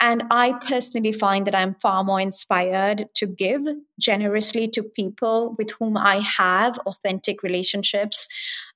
And 0.00 0.22
i 0.30 0.52
personally 0.64 1.10
find 1.10 1.44
that 1.46 1.56
i'm 1.56 1.74
far 1.82 2.04
more 2.04 2.20
inspired 2.20 3.06
to 3.14 3.26
give 3.26 3.62
generously 3.98 4.68
to 4.68 4.82
people 4.84 5.56
with 5.58 5.72
whom 5.72 5.96
i 5.96 6.20
have 6.20 6.78
authentic 6.86 7.42
relationships 7.42 8.28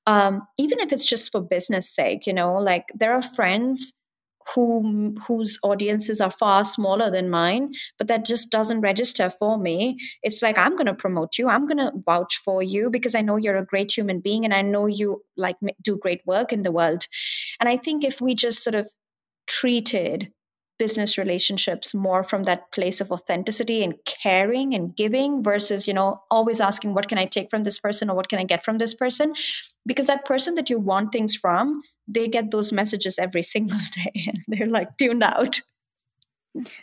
um, 0.07 0.43
even 0.59 0.81
if 0.81 0.93
it's 0.93 1.05
just 1.05 1.31
for 1.31 1.41
business 1.41 1.89
sake 1.89 2.27
you 2.27 2.33
know 2.33 2.55
like 2.55 2.91
there 2.95 3.13
are 3.13 3.23
friends 3.23 3.93
whom 4.55 5.17
whose 5.27 5.59
audiences 5.63 6.21
are 6.21 6.31
far 6.31 6.65
smaller 6.65 7.11
than 7.11 7.31
mine 7.31 7.73
but 7.99 8.09
that 8.09 8.25
just 8.25 8.51
doesn't 8.51 8.81
register 8.81 9.31
for 9.31 9.59
me. 9.59 9.97
It's 10.23 10.43
like 10.43 10.59
i'm 10.59 10.77
going 10.77 10.87
to 10.87 10.95
promote 10.95 11.39
you. 11.39 11.49
I'm 11.49 11.67
going 11.67 11.79
to 11.79 11.93
vouch 12.07 12.41
for 12.45 12.63
you 12.63 12.91
because 12.91 13.15
i 13.15 13.23
know 13.23 13.37
you're 13.37 13.57
a 13.57 13.67
great 13.67 13.97
human 13.97 14.21
being 14.21 14.45
and 14.45 14.55
i 14.55 14.63
know 14.63 14.87
you 14.87 15.23
like 15.37 15.57
do 15.83 15.97
great 15.97 16.21
work 16.27 16.53
in 16.53 16.63
the 16.63 16.73
world. 16.73 17.07
And 17.61 17.69
i 17.69 17.77
think 17.77 18.05
if 18.05 18.21
we 18.21 18.35
just 18.35 18.63
sort 18.63 18.75
of 18.75 18.91
treated 19.47 20.33
business 20.79 21.17
relationships 21.17 21.95
more 21.95 22.25
from 22.25 22.43
that 22.45 22.73
place 22.73 23.01
of 23.01 23.13
authenticity 23.13 23.85
and 23.85 23.95
caring 24.05 24.75
and 24.75 24.97
giving 24.97 25.43
versus 25.45 25.87
you 25.87 25.95
know 25.95 26.21
always 26.31 26.61
asking 26.61 26.95
what 26.95 27.09
can 27.09 27.19
i 27.19 27.25
take 27.25 27.51
from 27.51 27.63
this 27.63 27.79
person 27.79 28.11
or 28.11 28.17
what 28.17 28.29
can 28.29 28.39
i 28.39 28.45
get 28.45 28.65
from 28.65 28.79
this 28.79 28.95
person? 28.95 29.33
Because 29.87 30.07
that 30.07 30.25
person 30.25 30.55
that 30.57 30.71
you 30.71 30.79
want 30.79 31.13
things 31.13 31.35
from 31.35 31.83
they 32.09 32.29
get 32.29 32.51
those 32.51 32.73
messages 32.73 33.19
every 33.19 33.43
single 33.55 33.79
day 33.95 34.25
and 34.27 34.39
they're 34.49 34.67
like 34.67 34.97
tuned 34.99 35.23
out 35.23 35.61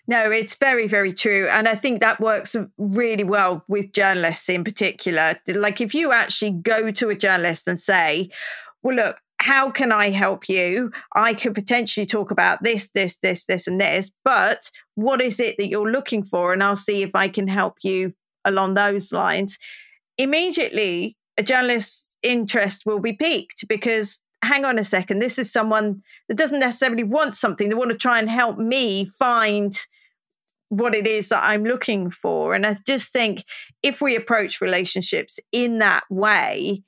no, 0.07 0.31
it's 0.31 0.55
very, 0.55 0.87
very 0.87 1.11
true. 1.11 1.47
And 1.49 1.67
I 1.67 1.75
think 1.75 2.01
that 2.01 2.19
works 2.19 2.55
really 2.77 3.23
well 3.23 3.63
with 3.67 3.91
journalists 3.91 4.49
in 4.49 4.63
particular. 4.63 5.35
Like 5.47 5.79
if 5.79 5.93
you 5.93 6.11
actually 6.11 6.51
go 6.51 6.91
to 6.91 7.09
a 7.09 7.15
journalist 7.15 7.67
and 7.67 7.79
say, 7.79 8.29
well, 8.81 8.95
look, 8.95 9.17
how 9.39 9.69
can 9.69 9.91
I 9.91 10.09
help 10.09 10.49
you? 10.49 10.91
I 11.15 11.33
could 11.33 11.53
potentially 11.53 12.05
talk 12.05 12.31
about 12.31 12.63
this, 12.63 12.89
this, 12.89 13.17
this, 13.17 13.45
this, 13.45 13.67
and 13.67 13.79
this, 13.79 14.11
but 14.25 14.69
what 14.95 15.21
is 15.21 15.39
it 15.39 15.55
that 15.57 15.69
you're 15.69 15.91
looking 15.91 16.23
for? 16.23 16.51
And 16.51 16.63
I'll 16.63 16.75
see 16.75 17.03
if 17.03 17.15
I 17.15 17.29
can 17.29 17.47
help 17.47 17.77
you 17.83 18.13
along 18.43 18.73
those 18.73 19.11
lines. 19.11 19.57
Immediately, 20.17 21.15
a 21.37 21.43
journalist's 21.43 22.09
interest 22.21 22.85
will 22.85 22.99
be 22.99 23.13
piqued 23.13 23.65
because 23.69 24.19
hang 24.43 24.65
on 24.65 24.79
a 24.79 24.83
second, 24.83 25.19
this 25.19 25.37
is 25.37 25.51
someone 25.51 26.01
that 26.27 26.37
doesn't 26.37 26.59
necessarily 26.59 27.03
want 27.03 27.35
something. 27.35 27.69
They 27.69 27.75
want 27.75 27.91
to 27.91 27.97
try 27.97 28.19
and 28.19 28.29
help 28.29 28.57
me 28.57 29.05
find 29.05 29.73
what 30.69 30.95
it 30.95 31.07
is 31.07 31.29
that 31.29 31.43
I'm 31.43 31.63
looking 31.63 32.11
for. 32.11 32.53
And 32.53 32.65
I 32.65 32.75
just 32.85 33.11
think 33.11 33.43
if 33.83 34.01
we 34.01 34.15
approach 34.15 34.61
relationships 34.61 35.39
in 35.51 35.79
that 35.79 36.03
way, 36.09 36.83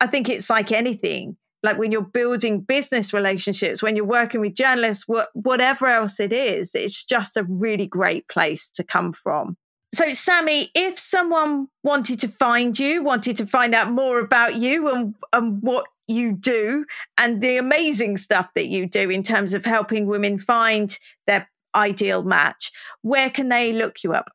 I 0.00 0.06
think 0.06 0.28
it's 0.28 0.50
like 0.50 0.72
anything. 0.72 1.36
Like 1.62 1.78
when 1.78 1.92
you're 1.92 2.02
building 2.02 2.60
business 2.60 3.12
relationships, 3.12 3.82
when 3.82 3.96
you're 3.96 4.04
working 4.04 4.40
with 4.40 4.54
journalists, 4.54 5.04
whatever 5.34 5.86
else 5.86 6.20
it 6.20 6.32
is, 6.32 6.74
it's 6.74 7.04
just 7.04 7.36
a 7.36 7.46
really 7.48 7.86
great 7.86 8.28
place 8.28 8.70
to 8.70 8.84
come 8.84 9.12
from. 9.12 9.56
So, 9.94 10.12
Sami, 10.12 10.68
if 10.74 10.98
someone 10.98 11.68
wanted 11.82 12.20
to 12.20 12.28
find 12.28 12.78
you, 12.78 13.02
wanted 13.02 13.36
to 13.36 13.46
find 13.46 13.74
out 13.74 13.90
more 13.90 14.18
about 14.20 14.56
you 14.56 14.92
and, 14.92 15.14
and 15.32 15.62
what 15.62 15.86
you 16.08 16.32
do 16.32 16.84
and 17.18 17.40
the 17.40 17.56
amazing 17.56 18.16
stuff 18.16 18.48
that 18.54 18.66
you 18.66 18.86
do 18.86 19.10
in 19.10 19.22
terms 19.22 19.54
of 19.54 19.64
helping 19.64 20.06
women 20.06 20.38
find 20.38 20.98
their 21.26 21.48
ideal 21.74 22.22
match, 22.22 22.70
where 23.02 23.30
can 23.30 23.48
they 23.48 23.72
look 23.72 24.02
you 24.02 24.12
up? 24.12 24.30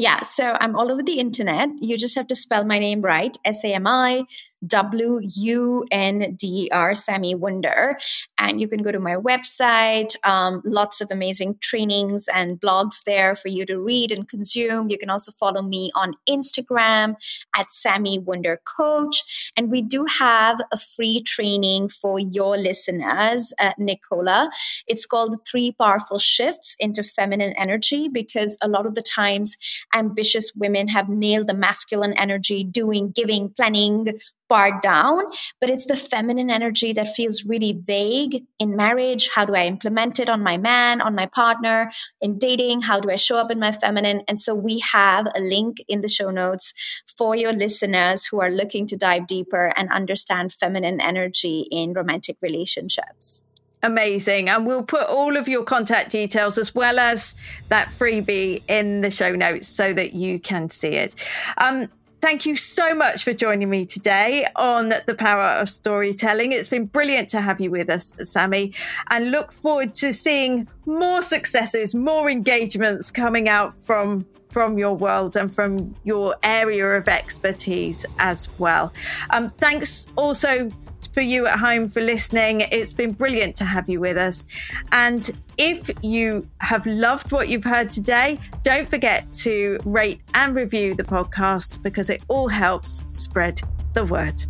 Yeah, 0.00 0.22
so 0.22 0.56
I'm 0.58 0.76
all 0.76 0.90
over 0.90 1.02
the 1.02 1.18
internet. 1.18 1.68
You 1.78 1.98
just 1.98 2.14
have 2.14 2.26
to 2.28 2.34
spell 2.34 2.64
my 2.64 2.78
name 2.78 3.02
right 3.02 3.36
S 3.44 3.62
A 3.64 3.74
M 3.74 3.86
I 3.86 4.24
W 4.66 5.20
U 5.22 5.84
N 5.90 6.36
D 6.38 6.70
R, 6.72 6.94
Sami 6.94 7.34
Wunder. 7.34 7.98
And 8.38 8.62
you 8.62 8.66
can 8.66 8.82
go 8.82 8.92
to 8.92 8.98
my 8.98 9.16
website. 9.16 10.16
Um, 10.24 10.62
lots 10.64 11.02
of 11.02 11.10
amazing 11.10 11.56
trainings 11.60 12.28
and 12.28 12.58
blogs 12.58 13.04
there 13.04 13.34
for 13.36 13.48
you 13.48 13.66
to 13.66 13.78
read 13.78 14.10
and 14.10 14.26
consume. 14.26 14.88
You 14.88 14.96
can 14.96 15.10
also 15.10 15.32
follow 15.32 15.60
me 15.60 15.90
on 15.94 16.14
Instagram 16.26 17.16
at 17.54 17.70
Sami 17.70 18.18
Wunder 18.18 18.58
Coach. 18.64 19.52
And 19.54 19.70
we 19.70 19.82
do 19.82 20.06
have 20.06 20.62
a 20.72 20.78
free 20.78 21.20
training 21.22 21.90
for 21.90 22.18
your 22.18 22.56
listeners, 22.56 23.52
uh, 23.60 23.72
Nicola. 23.76 24.50
It's 24.86 25.04
called 25.04 25.36
Three 25.46 25.72
Powerful 25.72 26.18
Shifts 26.18 26.74
into 26.80 27.02
Feminine 27.02 27.52
Energy 27.58 28.08
because 28.08 28.56
a 28.62 28.68
lot 28.68 28.86
of 28.86 28.94
the 28.94 29.02
times, 29.02 29.58
ambitious 29.94 30.52
women 30.54 30.88
have 30.88 31.08
nailed 31.08 31.46
the 31.46 31.54
masculine 31.54 32.12
energy, 32.14 32.64
doing, 32.64 33.10
giving, 33.10 33.50
planning 33.50 34.20
part 34.48 34.82
down, 34.82 35.22
but 35.60 35.70
it's 35.70 35.86
the 35.86 35.96
feminine 35.96 36.50
energy 36.50 36.92
that 36.92 37.14
feels 37.14 37.44
really 37.44 37.72
vague 37.72 38.44
in 38.58 38.76
marriage. 38.76 39.30
How 39.32 39.44
do 39.44 39.54
I 39.54 39.64
implement 39.66 40.18
it 40.18 40.28
on 40.28 40.42
my 40.42 40.56
man, 40.56 41.00
on 41.00 41.14
my 41.14 41.26
partner, 41.26 41.90
in 42.20 42.36
dating? 42.36 42.82
How 42.82 42.98
do 42.98 43.10
I 43.10 43.16
show 43.16 43.38
up 43.38 43.50
in 43.50 43.60
my 43.60 43.72
feminine? 43.72 44.22
And 44.26 44.40
so 44.40 44.54
we 44.54 44.80
have 44.80 45.28
a 45.36 45.40
link 45.40 45.78
in 45.88 46.00
the 46.00 46.08
show 46.08 46.30
notes 46.30 46.74
for 47.16 47.36
your 47.36 47.52
listeners 47.52 48.26
who 48.26 48.40
are 48.40 48.50
looking 48.50 48.86
to 48.88 48.96
dive 48.96 49.28
deeper 49.28 49.72
and 49.76 49.88
understand 49.90 50.52
feminine 50.52 51.00
energy 51.00 51.68
in 51.70 51.92
romantic 51.92 52.36
relationships. 52.42 53.44
Amazing. 53.82 54.48
And 54.48 54.66
we'll 54.66 54.82
put 54.82 55.08
all 55.08 55.36
of 55.36 55.48
your 55.48 55.64
contact 55.64 56.10
details 56.10 56.58
as 56.58 56.74
well 56.74 56.98
as 56.98 57.34
that 57.68 57.88
freebie 57.88 58.62
in 58.68 59.00
the 59.00 59.10
show 59.10 59.34
notes 59.34 59.68
so 59.68 59.92
that 59.94 60.12
you 60.12 60.38
can 60.38 60.68
see 60.68 60.88
it. 60.88 61.14
Um, 61.56 61.88
thank 62.20 62.44
you 62.44 62.56
so 62.56 62.94
much 62.94 63.24
for 63.24 63.32
joining 63.32 63.70
me 63.70 63.86
today 63.86 64.46
on 64.56 64.92
the 65.06 65.14
power 65.14 65.58
of 65.60 65.68
storytelling. 65.68 66.52
It's 66.52 66.68
been 66.68 66.84
brilliant 66.84 67.30
to 67.30 67.40
have 67.40 67.58
you 67.58 67.70
with 67.70 67.88
us, 67.88 68.12
Sami, 68.18 68.74
and 69.08 69.30
look 69.30 69.50
forward 69.50 69.94
to 69.94 70.12
seeing 70.12 70.68
more 70.84 71.22
successes, 71.22 71.94
more 71.94 72.28
engagements 72.30 73.10
coming 73.10 73.48
out 73.48 73.78
from 73.80 74.26
from 74.50 74.78
your 74.78 74.96
world 74.96 75.36
and 75.36 75.54
from 75.54 75.94
your 76.02 76.34
area 76.42 76.84
of 76.84 77.06
expertise 77.06 78.04
as 78.18 78.48
well. 78.58 78.92
Um, 79.30 79.48
thanks 79.48 80.08
also 80.16 80.68
for 81.12 81.20
you 81.20 81.46
at 81.46 81.58
home 81.58 81.88
for 81.88 82.00
listening. 82.00 82.62
It's 82.72 82.92
been 82.92 83.12
brilliant 83.12 83.56
to 83.56 83.64
have 83.64 83.88
you 83.88 84.00
with 84.00 84.16
us. 84.16 84.46
And 84.92 85.30
if 85.58 85.90
you 86.02 86.48
have 86.60 86.86
loved 86.86 87.32
what 87.32 87.48
you've 87.48 87.64
heard 87.64 87.90
today, 87.90 88.38
don't 88.62 88.88
forget 88.88 89.32
to 89.34 89.78
rate 89.84 90.20
and 90.34 90.54
review 90.54 90.94
the 90.94 91.04
podcast 91.04 91.82
because 91.82 92.10
it 92.10 92.22
all 92.28 92.48
helps 92.48 93.02
spread 93.12 93.60
the 93.92 94.04
word. 94.04 94.42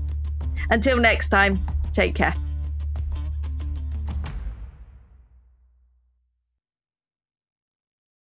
Until 0.71 0.99
next 0.99 1.31
time, 1.31 1.65
take 1.93 2.15
care. 2.15 2.35